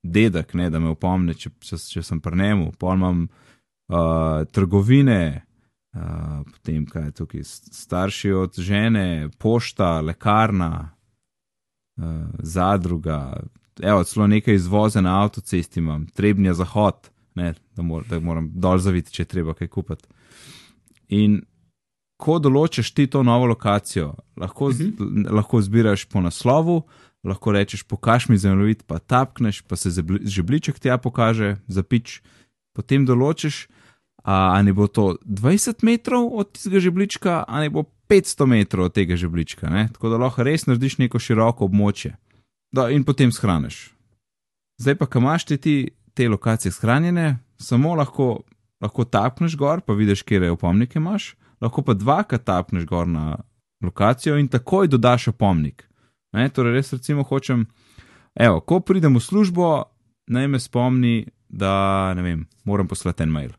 dedek, 0.03 0.53
ne, 0.53 0.69
da 0.69 0.79
me 0.79 0.91
opomne, 0.91 1.35
če, 1.37 1.53
če, 1.63 1.77
če 1.93 2.03
sem 2.03 2.19
pri 2.19 2.41
njemu, 2.41 2.71
pa 2.79 2.95
imam 2.97 3.21
uh, 3.29 4.43
trgovine, 4.51 5.45
uh, 5.95 6.41
potem 6.51 6.83
kaj 6.89 7.05
je 7.05 7.13
tukaj, 7.21 7.45
starši 7.77 8.33
od 8.35 8.59
žene, 8.59 9.29
pošta, 9.39 10.01
lekarna, 10.03 10.73
uh, 10.91 12.25
zadruga, 12.43 13.21
evo, 13.79 14.03
celo 14.03 14.27
nekaj 14.27 14.59
izvoze 14.59 15.01
na 15.01 15.21
avtocesti 15.21 15.79
imam, 15.79 16.07
trebnja 16.11 16.57
zahod, 16.57 17.07
ne, 17.39 17.53
da, 17.77 17.85
mor, 17.85 18.03
da 18.09 18.19
moram 18.19 18.51
dol 18.51 18.81
zaviti, 18.83 19.13
če 19.15 19.29
treba 19.29 19.55
kaj 19.55 19.71
kupiti. 19.71 20.09
In 21.15 21.39
ko 22.21 22.37
določiš 22.39 22.93
ti 22.93 23.07
to 23.07 23.23
novo 23.25 23.49
lokacijo, 23.49 24.13
lahko, 24.37 24.65
uh 24.65 24.73
-huh. 24.73 25.31
lahko 25.31 25.61
zbiraš 25.61 26.05
po 26.05 26.21
naslovu, 26.21 26.83
lahko 27.23 27.51
rečeš, 27.51 27.83
pokaž 27.83 28.29
mi 28.29 28.37
zemljevid, 28.37 28.83
pa 28.87 28.99
tapkneš, 28.99 29.61
pa 29.61 29.75
se 29.75 29.89
žebliček 30.23 30.79
tja 30.79 30.97
pokaže, 30.97 31.57
zapič, 31.67 32.21
potem 32.73 33.05
določiš, 33.05 33.67
a 34.23 34.61
ne 34.61 34.73
bo 34.73 34.87
to 34.87 35.17
20 35.25 35.83
metrov 35.83 36.29
od 36.33 36.51
tega 36.63 36.79
žeblička, 36.79 37.43
a 37.47 37.59
ne 37.59 37.69
bo 37.69 37.83
500 38.09 38.45
metrov 38.45 38.85
od 38.85 38.93
tega 38.93 39.15
žeblička, 39.15 39.69
ne? 39.69 39.89
tako 39.93 40.09
da 40.09 40.17
lahko 40.17 40.43
res 40.43 40.65
narediš 40.65 40.97
neko 40.97 41.19
široko 41.19 41.65
območje 41.65 42.15
da, 42.71 42.89
in 42.89 43.03
potem 43.03 43.31
shraniš. 43.31 43.91
Zdaj 44.81 44.95
pa, 44.95 45.05
kam 45.05 45.23
imaš 45.23 45.45
ti 45.45 45.91
te 46.13 46.29
lokacije 46.29 46.71
shranjene, 46.71 47.37
samo 47.57 47.95
lahko, 47.95 48.41
lahko 48.81 49.05
tapneš 49.05 49.55
gor, 49.57 49.81
pa 49.81 49.93
vidiš, 49.93 50.23
kje 50.23 50.41
je 50.41 50.51
opomnike 50.51 50.99
imaš, 50.99 51.35
lahko 51.61 51.83
pa 51.85 51.93
dvakrat 51.93 52.43
tapneš 52.43 52.85
gor 52.85 53.07
na 53.07 53.37
lokacijo 53.83 54.37
in 54.37 54.47
takoj 54.47 54.87
dodaš 54.87 55.27
opomnik. 55.27 55.87
Ne, 56.33 56.49
torej, 56.49 56.73
res 56.73 56.93
recimo 56.93 57.23
hočem, 57.23 57.65
evo, 58.35 58.61
ko 58.61 58.79
pridem 58.79 59.15
v 59.15 59.23
službo, 59.23 59.69
naj 60.31 60.47
me 60.47 60.59
spomni, 60.59 61.25
da 61.49 62.13
ne 62.15 62.23
vem, 62.23 62.45
moram 62.63 62.87
poslati 62.87 63.23
en 63.23 63.31
mail. 63.31 63.51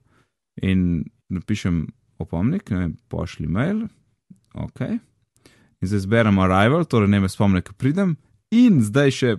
In 0.62 1.04
napišem 1.28 1.84
opomnik, 2.22 2.70
ne 2.70 2.78
vem, 2.78 2.92
pošli 3.12 3.46
mail, 3.46 3.84
ok. 4.54 4.80
In 5.82 5.90
zdaj 5.90 6.06
zberem 6.06 6.38
arrival, 6.38 6.86
torej 6.88 7.10
ne 7.12 7.20
me 7.20 7.28
spomni, 7.28 7.60
ko 7.62 7.76
pridem. 7.76 8.16
In 8.54 8.80
zdaj 8.84 9.12
še 9.18 9.34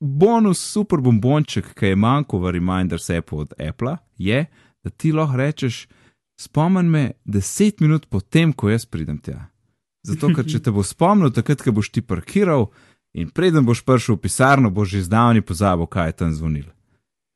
bonus, 0.00 0.62
super 0.62 1.02
bombonček, 1.04 1.74
ki 1.76 1.92
je 1.92 2.00
manjko 2.00 2.40
v 2.40 2.54
Reminders 2.56 3.10
appu 3.12 3.42
od 3.44 3.54
Apple, 3.60 3.96
je, 4.16 4.46
da 4.84 4.90
ti 4.90 5.12
lahko 5.12 5.40
rečeš, 5.40 5.84
spomni 6.40 6.88
me 6.88 7.04
10 7.24 7.80
minut 7.80 8.06
potem, 8.10 8.52
ko 8.52 8.70
jaz 8.70 8.86
pridem 8.86 9.18
tja. 9.18 9.48
Zato, 10.04 10.28
ker 10.36 10.44
če 10.44 10.60
te 10.60 10.72
bo 10.74 10.84
spomnil, 10.84 11.32
takrat, 11.32 11.62
ko 11.64 11.72
boš 11.72 11.88
ti 11.94 12.02
parkiral 12.04 12.68
in 13.16 13.30
preden 13.32 13.64
boš 13.64 13.84
prišel 13.86 14.18
v 14.18 14.24
pisarno, 14.26 14.70
boš 14.70 14.96
že 14.96 15.06
zdavni 15.08 15.40
pozabil, 15.40 15.88
kaj 15.88 16.10
je 16.10 16.16
tam 16.20 16.34
zvonil. 16.36 16.68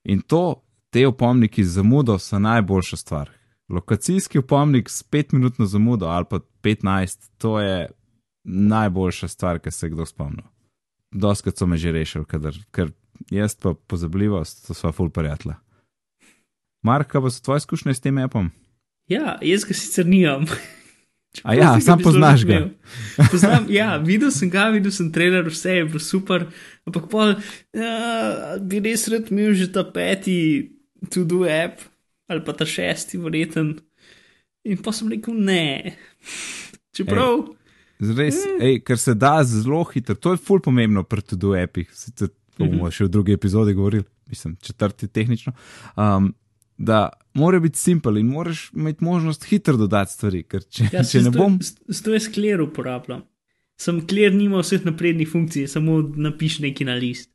In 0.05 0.21
to, 0.21 0.61
te 0.93 1.07
opomniki 1.09 1.65
z 1.65 1.81
zamudo 1.81 2.19
so 2.19 2.39
najboljša 2.39 2.97
stvar. 2.97 3.31
Lokacijski 3.69 4.39
opomnik 4.39 4.89
s 4.89 5.05
5-minutno 5.05 5.67
zamudo 5.67 6.07
ali 6.07 6.25
pa 6.31 6.41
15, 6.63 7.31
to 7.39 7.61
je 7.61 7.89
najboljša 8.45 9.29
stvar, 9.29 9.59
ki 9.59 9.71
se 9.71 9.87
je 9.87 9.91
kdo 9.91 10.07
spomnil. 10.07 10.45
Doskrat 11.13 11.57
so 11.57 11.67
me 11.67 11.77
že 11.77 11.93
rešili, 11.93 12.25
kadar, 12.25 12.57
ker 12.71 12.93
jaz 13.31 13.57
pa 13.57 13.75
pozabljivost, 13.75 14.67
to 14.67 14.75
sva 14.75 14.93
full 14.93 15.11
prijatla. 15.11 15.57
Mark, 16.83 17.09
kaj 17.11 17.23
pa 17.23 17.31
so 17.31 17.43
tvoje 17.43 17.65
izkušnje 17.65 17.95
s 17.95 18.01
tem 18.01 18.19
appom? 18.19 18.51
Ja, 19.09 19.39
jaz 19.43 19.65
ga 19.65 19.77
sicer 19.77 20.07
nimam. 20.09 20.47
A 21.45 21.55
ja, 21.55 21.81
sam 21.81 22.01
poznaš 22.03 22.43
ga. 22.49 22.65
Poznam, 23.31 23.69
ja, 23.71 23.93
videl 24.03 24.31
sem 24.35 24.51
ga, 24.51 24.69
videl 24.75 24.91
sem 24.95 25.11
trailer, 25.13 25.47
vse 25.53 25.77
je 25.77 25.85
bilo 25.87 26.01
super, 26.03 26.49
ampak 26.89 27.05
pa 27.13 27.27
ja, 27.77 28.57
bi 28.59 28.81
res 28.83 29.07
rad 29.13 29.29
imel 29.31 29.53
že 29.55 29.69
ta 29.71 29.85
peti 29.87 30.39
to-do 31.13 31.45
app 31.45 31.85
ali 32.29 32.43
pa 32.45 32.53
ta 32.57 32.67
šesti, 32.69 33.21
verjeten. 33.23 33.77
In 34.69 34.81
pa 34.85 34.93
sem 34.93 35.09
rekel 35.13 35.37
ne. 35.37 35.95
Čeprav. 36.97 37.47
Res, 38.19 38.43
ej, 38.61 38.81
ker 38.87 38.99
se 39.01 39.15
da 39.19 39.39
zelo 39.47 39.81
hitro, 39.93 40.17
to 40.19 40.35
je 40.35 40.43
ful 40.43 40.61
pomembno 40.65 41.03
pri 41.09 41.25
to-do 41.25 41.55
appih, 41.59 41.89
sicer 41.95 42.33
bomo 42.59 42.91
še 42.91 43.07
v 43.07 43.13
drugi 43.15 43.35
epizodi 43.35 43.75
govorili, 43.75 44.05
mislim, 44.31 44.57
četrti 44.63 45.09
tehnično. 45.09 45.55
Um, 45.97 46.33
da 46.79 47.09
mora 47.35 47.59
biti 47.61 47.79
simpel 47.79 48.19
in 48.19 48.27
moraš 48.27 48.71
imeti 48.75 49.05
možnost 49.05 49.45
hitro 49.45 49.77
dodati 49.77 50.13
stvari. 50.13 50.45
Če, 50.71 50.85
Ja, 50.93 51.03
če 51.05 51.23
ne 51.23 51.31
bom. 51.31 51.59
S 51.89 52.03
to 52.03 52.15
je 52.15 52.21
skler 52.21 52.63
uporabljam. 52.63 53.23
Sem 53.79 54.01
kler, 54.07 54.33
nima 54.35 54.59
vseh 54.59 54.83
naprednih 54.87 55.29
funkcij, 55.31 55.69
samo 55.71 56.01
napiš 56.17 56.59
nekaj 56.65 56.87
na 56.87 56.95
list. 56.95 57.31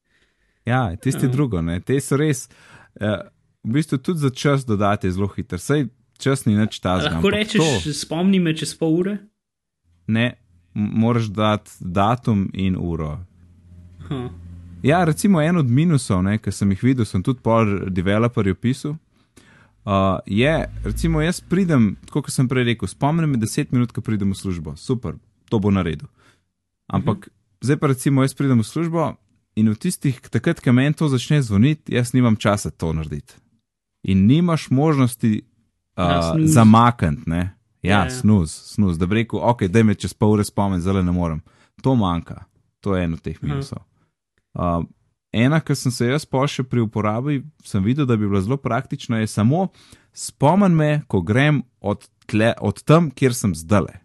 Ja, 0.65 0.95
tisti 0.95 1.25
Ja. 1.25 1.31
drugo, 1.31 1.61
ne. 1.61 1.79
te 1.79 1.99
so 2.01 2.17
res. 2.17 2.49
Uh, 2.95 3.19
v 3.63 3.77
bistvu 3.77 3.97
tudi 3.97 4.19
za 4.19 4.29
čas 4.29 4.65
dodati 4.65 5.07
je 5.07 5.11
zelo 5.11 5.27
hiter. 5.27 5.59
Sej 5.59 5.87
čas 6.19 6.45
ni 6.45 6.55
nič 6.57 6.79
A 6.79 6.83
tazga. 6.83 7.13
Lahko 7.15 7.29
rečeš, 7.29 7.59
to, 7.83 7.93
spomni 7.93 8.39
me 8.39 8.55
čez 8.55 8.75
pol 8.75 8.95
ure. 8.99 9.17
ne, 10.07 10.33
moraš 10.73 11.25
dati 11.31 11.71
datum 11.79 12.49
in 12.53 12.75
uro. 12.79 13.19
Huh. 14.07 14.31
Ja, 14.83 15.03
recimo 15.03 15.41
en 15.41 15.57
od 15.57 15.69
minusov, 15.69 16.23
ki 16.43 16.51
sem 16.51 16.71
jih 16.71 16.83
videl, 16.83 17.05
sem 17.05 17.23
tudi 17.23 17.39
pol 17.39 17.87
developerju 17.89 18.55
pisal. 18.55 18.95
Uh, 19.83 20.19
je, 20.25 20.65
recimo, 20.83 21.21
jaz 21.21 21.41
pridem, 21.41 21.95
kot 22.11 22.29
sem 22.31 22.47
prej 22.47 22.63
rekel, 22.71 22.87
spomnim 22.87 23.29
me 23.29 23.37
10 23.37 23.73
minut, 23.75 23.91
ko 23.91 24.01
pridem 24.01 24.31
v 24.31 24.37
službo, 24.39 24.75
super, 24.79 25.17
to 25.51 25.59
bo 25.59 25.71
naredil. 25.71 26.07
Ampak 26.87 27.17
uh 27.17 27.23
-huh. 27.23 27.33
zdaj 27.61 27.77
pa 27.77 27.87
recimo, 27.87 28.21
jaz 28.21 28.33
pridem 28.33 28.59
v 28.59 28.63
službo 28.63 29.15
in 29.55 29.69
v 29.69 29.75
tistih, 29.75 30.21
takrat, 30.21 30.59
ko 30.59 30.71
meni 30.71 30.93
to 30.93 31.07
začne 31.07 31.41
zvoniti, 31.41 31.95
jaz 31.95 32.13
nimam 32.13 32.35
časa 32.35 32.71
to 32.71 32.93
narediti. 32.93 33.33
In 34.03 34.25
nimaš 34.25 34.69
možnosti 34.69 35.41
uh, 35.97 36.03
Ja, 36.03 36.33
zamakniti, 36.45 37.29
ne? 37.29 37.37
Ja, 37.37 37.63
Ja, 37.83 38.03
ja 38.03 38.09
snus, 38.09 38.51
snus, 38.73 38.97
da 38.97 39.05
bi 39.05 39.15
rekel, 39.15 39.39
ok, 39.43 39.63
da 39.63 39.83
me 39.83 39.95
čez 39.95 40.13
pol 40.13 40.31
ure 40.31 40.43
spomnim, 40.43 40.81
zdaj 40.81 41.03
ne 41.03 41.11
morem. 41.11 41.41
To 41.81 41.95
manjka, 41.95 42.45
to 42.79 42.95
je 42.95 43.03
eno 43.03 43.17
teh 43.17 43.37
Aha. 43.41 43.47
minusov. 43.47 43.79
Uh, 44.53 44.85
ena, 45.33 45.59
ki 45.59 45.75
sem 45.75 45.91
se 45.91 46.07
jaz 46.07 46.25
še 46.47 46.63
pri 46.63 46.81
uporabi, 46.81 47.43
sem 47.65 47.83
videl, 47.83 48.05
da 48.05 48.17
bi 48.17 48.27
bila 48.27 48.41
zelo 48.41 48.57
praktična, 48.57 49.19
je 49.19 49.27
samo 49.27 49.67
spomni 50.13 50.75
me, 50.75 51.01
ko 51.07 51.21
grem 51.21 51.63
od, 51.81 52.07
tle, 52.25 52.53
od 52.61 52.83
tam, 52.83 53.11
kjer 53.11 53.33
sem 53.33 53.55
zdale. 53.55 54.01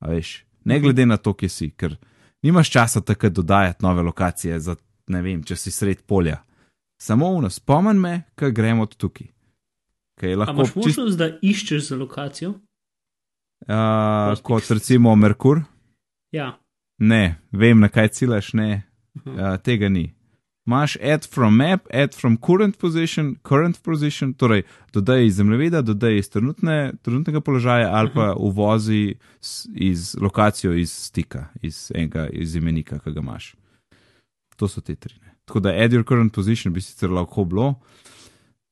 A 0.00 0.10
veš, 0.10 0.44
ne 0.64 0.80
glede 0.80 1.06
na 1.06 1.16
to, 1.16 1.34
kje 1.34 1.48
si, 1.48 1.70
ker 1.70 1.96
nimaš 2.42 2.70
časa 2.70 3.00
takrat 3.00 3.32
dodajati 3.32 3.84
nove 3.84 4.02
lokacije, 4.02 4.60
za, 4.60 4.76
ne 5.08 5.22
vem, 5.22 5.42
če 5.44 5.56
si 5.56 5.70
sred 5.70 6.02
polja. 6.02 6.42
Samo 7.00 7.30
uno, 7.32 7.50
spomni 7.50 8.00
me, 8.00 8.14
ko 8.36 8.50
grem 8.52 8.80
od 8.80 8.96
tukaj. 8.96 9.30
Kaj 10.20 10.28
je 10.28 10.36
A 10.36 10.40
lahko 10.42 10.58
imaš 10.58 10.74
čist, 10.74 10.98
možnost, 10.98 11.18
da 11.18 11.30
iščeš 11.40 11.86
za 11.92 11.96
lokacijo? 11.96 12.58
uh, 13.68 14.40
kot 14.42 14.70
recimo 14.70 15.14
Merkur? 15.16 15.62
Ja. 16.32 16.58
Ne, 16.98 17.40
vem, 17.52 17.80
na 17.80 17.88
kaj 17.88 18.08
ciljaš, 18.08 18.52
ne, 18.52 18.82
Aha. 19.24 19.30
uh, 19.54 19.56
tega 19.62 19.88
ni. 19.88 20.10
Imaš 20.66 20.96
add 21.02 21.24
from 21.26 21.56
map, 21.56 21.86
add 21.92 22.14
from 22.14 22.36
current 22.36 22.78
position, 22.78 23.36
current 23.42 23.82
position, 23.82 24.32
torej 24.34 24.62
dodaj 24.92 25.24
iz 25.26 25.34
zemljevida, 25.34 25.82
dodaj 25.82 26.18
iz 26.18 26.28
trenutne, 26.30 26.92
trenutnega 27.02 27.40
položaja 27.40 27.88
ali 27.90 28.10
pa 28.14 28.34
uvozi 28.36 29.14
s- 29.40 29.66
iz 29.74 30.16
lokacijo 30.20 30.72
iz 30.74 30.92
stika, 30.92 31.46
iz 31.62 31.90
enega 31.94 32.28
iz 32.28 32.54
imenika, 32.56 32.98
ki 32.98 33.12
ga 33.12 33.20
imaš. 33.20 33.54
To 34.56 34.68
so 34.68 34.80
te 34.80 34.94
tri. 34.94 35.14
Ne. 35.22 35.34
Tako 35.44 35.60
da 35.60 35.70
add 35.70 35.92
your 35.92 36.04
current 36.04 36.34
position 36.34 36.74
bi 36.74 36.80
sicer 36.80 37.10
lahko 37.10 37.44
bilo, 37.44 37.74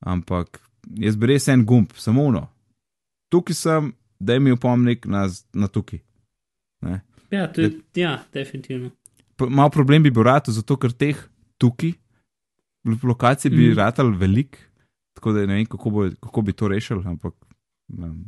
ampak 0.00 0.60
jaz 0.94 1.16
bi 1.16 1.26
res 1.26 1.48
en 1.48 1.64
gumb, 1.64 1.92
samo 1.94 2.22
uno. 2.22 2.46
Tukaj 3.28 3.54
sem, 3.54 3.92
da 4.20 4.38
mi 4.38 4.50
opomnik 4.50 5.06
na, 5.06 5.24
na 5.52 5.68
tukaj. 5.68 5.98
Ne. 6.82 7.00
Ja, 7.30 7.48
to 7.52 7.60
je, 7.60 7.72
ja, 7.94 8.18
definitivno. 8.32 8.90
Mal 9.40 9.70
problem 9.70 10.02
bi 10.02 10.10
bil 10.10 10.22
rado, 10.22 10.52
zato 10.52 10.76
ker 10.76 10.92
teh 10.92 11.16
tukaj 11.58 11.92
lo- 12.84 12.98
lokacij 13.02 13.50
bi 13.50 13.70
mm. 13.70 13.76
Ratal 13.76 14.10
velik, 14.10 14.58
tako 15.14 15.32
da 15.32 15.46
ne 15.46 15.54
vem, 15.54 15.66
kako, 15.66 15.90
bo, 15.90 16.10
kako 16.20 16.42
bi 16.42 16.52
to 16.52 16.68
rešili, 16.68 17.02
ampak 17.06 17.34
um, 17.88 18.24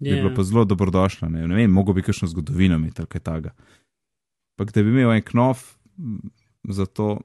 bi 0.00 0.08
Ja. 0.10 0.16
bilo 0.16 0.34
pa 0.34 0.42
zelo 0.44 0.64
dobrodošlo. 0.64 1.28
Ne, 1.28 1.46
ne 1.48 1.54
vem, 1.54 1.70
mogo 1.70 1.92
bi 1.92 2.02
kakšno 2.02 2.28
zgodovino 2.28 2.76
imeti 2.76 3.00
ali 3.00 3.08
kaj 3.08 3.20
takega. 3.20 3.50
Ampak 4.52 4.74
da 4.74 4.82
bi 4.82 4.90
imel 4.90 5.12
en 5.12 5.22
knof 5.22 5.76
m, 5.98 6.18
za 6.68 6.86
to. 6.86 7.20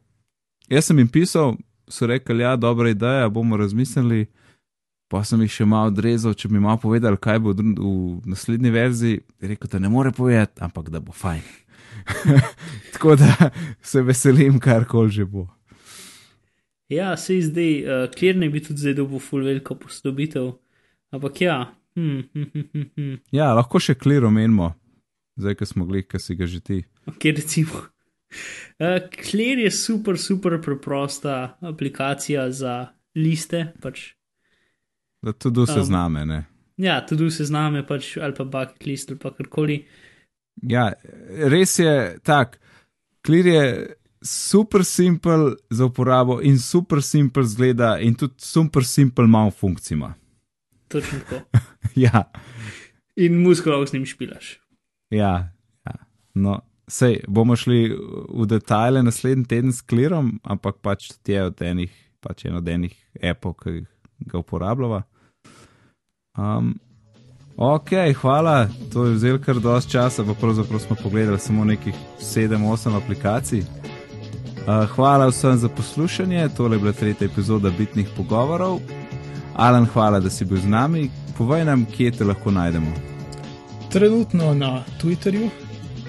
Jaz 0.69 0.85
sem 0.85 0.97
jim 0.97 1.07
pisal, 1.07 1.57
so 1.87 2.07
rekli, 2.07 2.39
ja, 2.39 2.55
dobra 2.55 2.89
ideja, 2.89 3.29
bomo 3.29 3.57
razmislili. 3.57 4.25
Pa 5.11 5.23
sem 5.27 5.41
jih 5.43 5.51
še 5.51 5.65
malo 5.67 5.91
odrezal, 5.91 6.31
če 6.33 6.47
bi 6.47 6.53
mi 6.55 6.61
malo 6.63 6.77
povedali, 6.79 7.17
kaj 7.19 7.39
bo 7.43 7.51
v, 7.51 7.65
v 7.75 8.29
naslednji 8.31 8.69
verziji. 8.71 9.17
Je 9.41 9.49
rekel, 9.51 9.67
da 9.67 9.79
ne 9.79 9.89
more 9.91 10.11
povedati, 10.15 10.61
ampak 10.63 10.87
da 10.89 11.01
bo 11.03 11.11
fajn. 11.11 11.41
Tako 12.93 13.15
da 13.15 13.49
se 13.81 14.01
veselim, 14.01 14.59
kar 14.59 14.85
koli 14.85 15.11
že 15.11 15.25
bo. 15.25 15.47
Ja, 16.91 17.15
se 17.17 17.37
zdaj, 17.41 17.71
uh, 17.85 18.09
kjer 18.11 18.35
ne 18.37 18.49
bi 18.51 18.59
tudi 18.63 18.83
zdaj 18.83 18.97
dobil 18.99 19.19
full 19.23 19.47
veliko 19.47 19.77
posodobitev. 19.79 20.51
Ampak 21.11 21.41
ja. 21.41 21.57
Hm, 21.95 22.19
hm, 22.33 22.43
hm, 22.53 22.67
hm, 22.73 22.87
hm. 22.95 23.15
Ja, 23.35 23.51
lahko 23.55 23.79
še 23.79 23.95
klir 23.99 24.25
omenimo, 24.27 24.73
zdaj, 25.39 25.57
ko 25.59 25.67
smo 25.67 25.87
gledali, 25.87 26.07
kaj 26.07 26.23
si 26.23 26.35
ga 26.39 26.47
že 26.47 26.59
ti. 26.59 26.79
Ok, 27.07 27.31
recimo. 27.35 27.85
Uh, 28.79 28.99
Clear 29.27 29.63
je 29.63 29.71
super, 29.75 30.19
super 30.19 30.59
preprosta 30.63 31.57
aplikacija 31.61 32.47
za 32.51 32.75
liste. 33.15 33.71
Pač. 33.83 34.11
Da 35.21 35.33
tudi 35.33 35.63
vse 35.63 35.79
Um, 35.79 35.85
zname, 35.85 36.25
ne. 36.25 36.43
Ja, 36.81 36.99
tudi 37.05 37.27
vse 37.27 37.45
zname, 37.45 37.83
pač, 37.87 38.15
ali 38.17 38.33
pa 38.33 38.43
bucket 38.43 38.85
list 38.85 39.11
ali 39.11 39.19
pa 39.19 39.31
karkoli. 39.35 39.83
Ja, 40.61 40.91
res 41.49 41.79
je 41.79 42.17
tak. 42.23 42.59
Klir 43.25 43.47
je 43.47 43.63
super 44.21 44.85
simpel 44.85 45.55
za 45.69 45.85
uporabo 45.85 46.39
in 46.41 46.59
super 46.59 47.01
simpel 47.01 47.43
zgleda, 47.43 47.95
in 47.99 48.15
tudi 48.15 48.33
super 48.37 48.85
simpel 48.85 49.27
malo 49.27 49.51
funkcij 49.51 49.95
ima. 49.95 50.13
Točno 50.87 51.19
tako. 51.29 51.59
ja, 52.05 52.31
In 53.15 53.41
muskulav 53.41 53.85
s 53.85 53.93
njim 53.93 54.05
špilaš. 54.05 54.59
ja, 55.09 55.53
ja. 55.85 55.95
No, 56.33 56.59
sej 56.87 57.23
bomo 57.27 57.55
šli 57.55 57.97
v 58.29 58.45
detajle 58.45 59.03
naslednji 59.03 59.45
teden 59.45 59.73
s 59.73 59.81
klirom, 59.81 60.39
ampak 60.43 60.79
pač 60.81 61.07
tudi 61.11 61.33
je 61.33 61.43
od 61.43 61.61
enih, 61.61 61.91
pač 62.19 62.45
en 62.45 62.55
od 62.55 62.67
enih 62.67 62.95
appov, 63.23 63.53
ki 63.63 63.83
ga 64.19 64.39
uporabljava. 64.39 65.03
Um, 66.37 66.79
ok, 67.61 67.89
hvala, 68.21 68.67
to 68.93 69.05
je 69.05 69.13
vzelo 69.13 69.39
kar 69.39 69.59
dosti 69.59 69.91
časa, 69.91 70.23
pa 70.23 70.33
pravzaprav 70.33 70.79
smo 70.79 70.95
pogledali 71.03 71.39
samo 71.39 71.65
nekih 71.65 71.93
7-8 72.19 72.97
aplikacij. 72.97 73.59
Uh, 73.59 73.65
hvala 74.95 75.27
vsem 75.27 75.57
za 75.57 75.69
poslušanje, 75.69 76.49
tole 76.57 76.75
je 76.75 76.79
bila 76.79 76.91
tretja 76.91 77.25
epizoda 77.25 77.71
Bitnih 77.77 78.09
pogovorov. 78.17 78.79
Alan, 79.55 79.85
hvala, 79.85 80.19
da 80.19 80.29
si 80.29 80.45
bil 80.45 80.57
z 80.57 80.67
nami. 80.67 81.09
Povej 81.37 81.65
nam, 81.65 81.85
kje 81.85 82.11
te 82.11 82.25
lahko 82.25 82.51
najdemo. 82.51 82.91
Trenutno 83.91 84.53
na 84.53 84.83
Twitterju, 85.01 85.49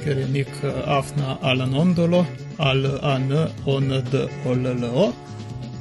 ker 0.04 0.18
je 0.18 0.28
nek 0.28 0.48
uh, 0.62 0.70
afna 0.86 1.36
Alan 1.42 1.74
Ondolo, 1.74 2.26
A-L-A-N-O-N-D-O-L-L-O. 2.58 5.12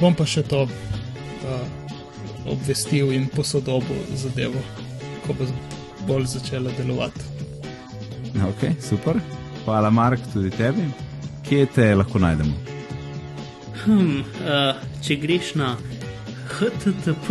Bom 0.00 0.14
pa 0.16 0.26
še 0.26 0.42
to 0.48 0.62
uh, 0.64 0.70
obvestil 2.48 3.12
in 3.12 3.28
posodobil 3.34 3.96
zadevo, 4.16 4.60
ko 5.26 5.32
bo 5.36 5.44
bolj 6.08 6.24
začela 6.38 6.70
delovati. 6.78 7.20
Ok, 8.48 8.60
super. 8.80 9.20
Hvala, 9.66 9.90
Mark, 9.92 10.20
tudi 10.32 10.50
tebi. 10.56 10.84
Kje 11.44 11.66
te 11.74 11.94
lahko 11.94 12.18
najdemo? 12.22 12.54
Hmm, 13.84 14.20
uh, 14.40 14.74
če 15.04 15.14
greš 15.20 15.54
na 15.60 15.76
http, 16.56 17.28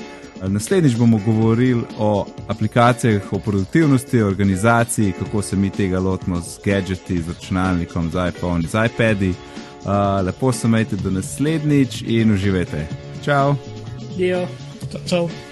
Naslednjič 0.46 0.94
bomo 0.96 1.20
govorili 1.24 1.82
o 1.98 2.26
aplikacijah, 2.48 3.32
o 3.32 3.38
produktivnosti, 3.38 4.22
organizaciji, 4.22 5.12
kako 5.18 5.42
se 5.42 5.57
mi 5.57 5.70
tega 5.70 5.98
lotimo 5.98 6.40
z 6.40 6.59
gadgeti, 6.64 7.22
z 7.22 7.28
računalnikom, 7.28 8.11
z 8.11 8.28
iPhone, 8.28 8.68
z 8.68 8.86
iPadi. 8.86 9.34
Uh, 9.84 10.26
lepo 10.26 10.52
se 10.52 10.68
majte 10.68 10.96
do 10.96 11.10
naslednjič 11.10 12.02
in 12.02 12.34
uživajte. 12.34 12.86
Ciao! 13.24 13.56
Dio. 14.16 14.46
Čau, 14.92 15.00
čau. 15.06 15.49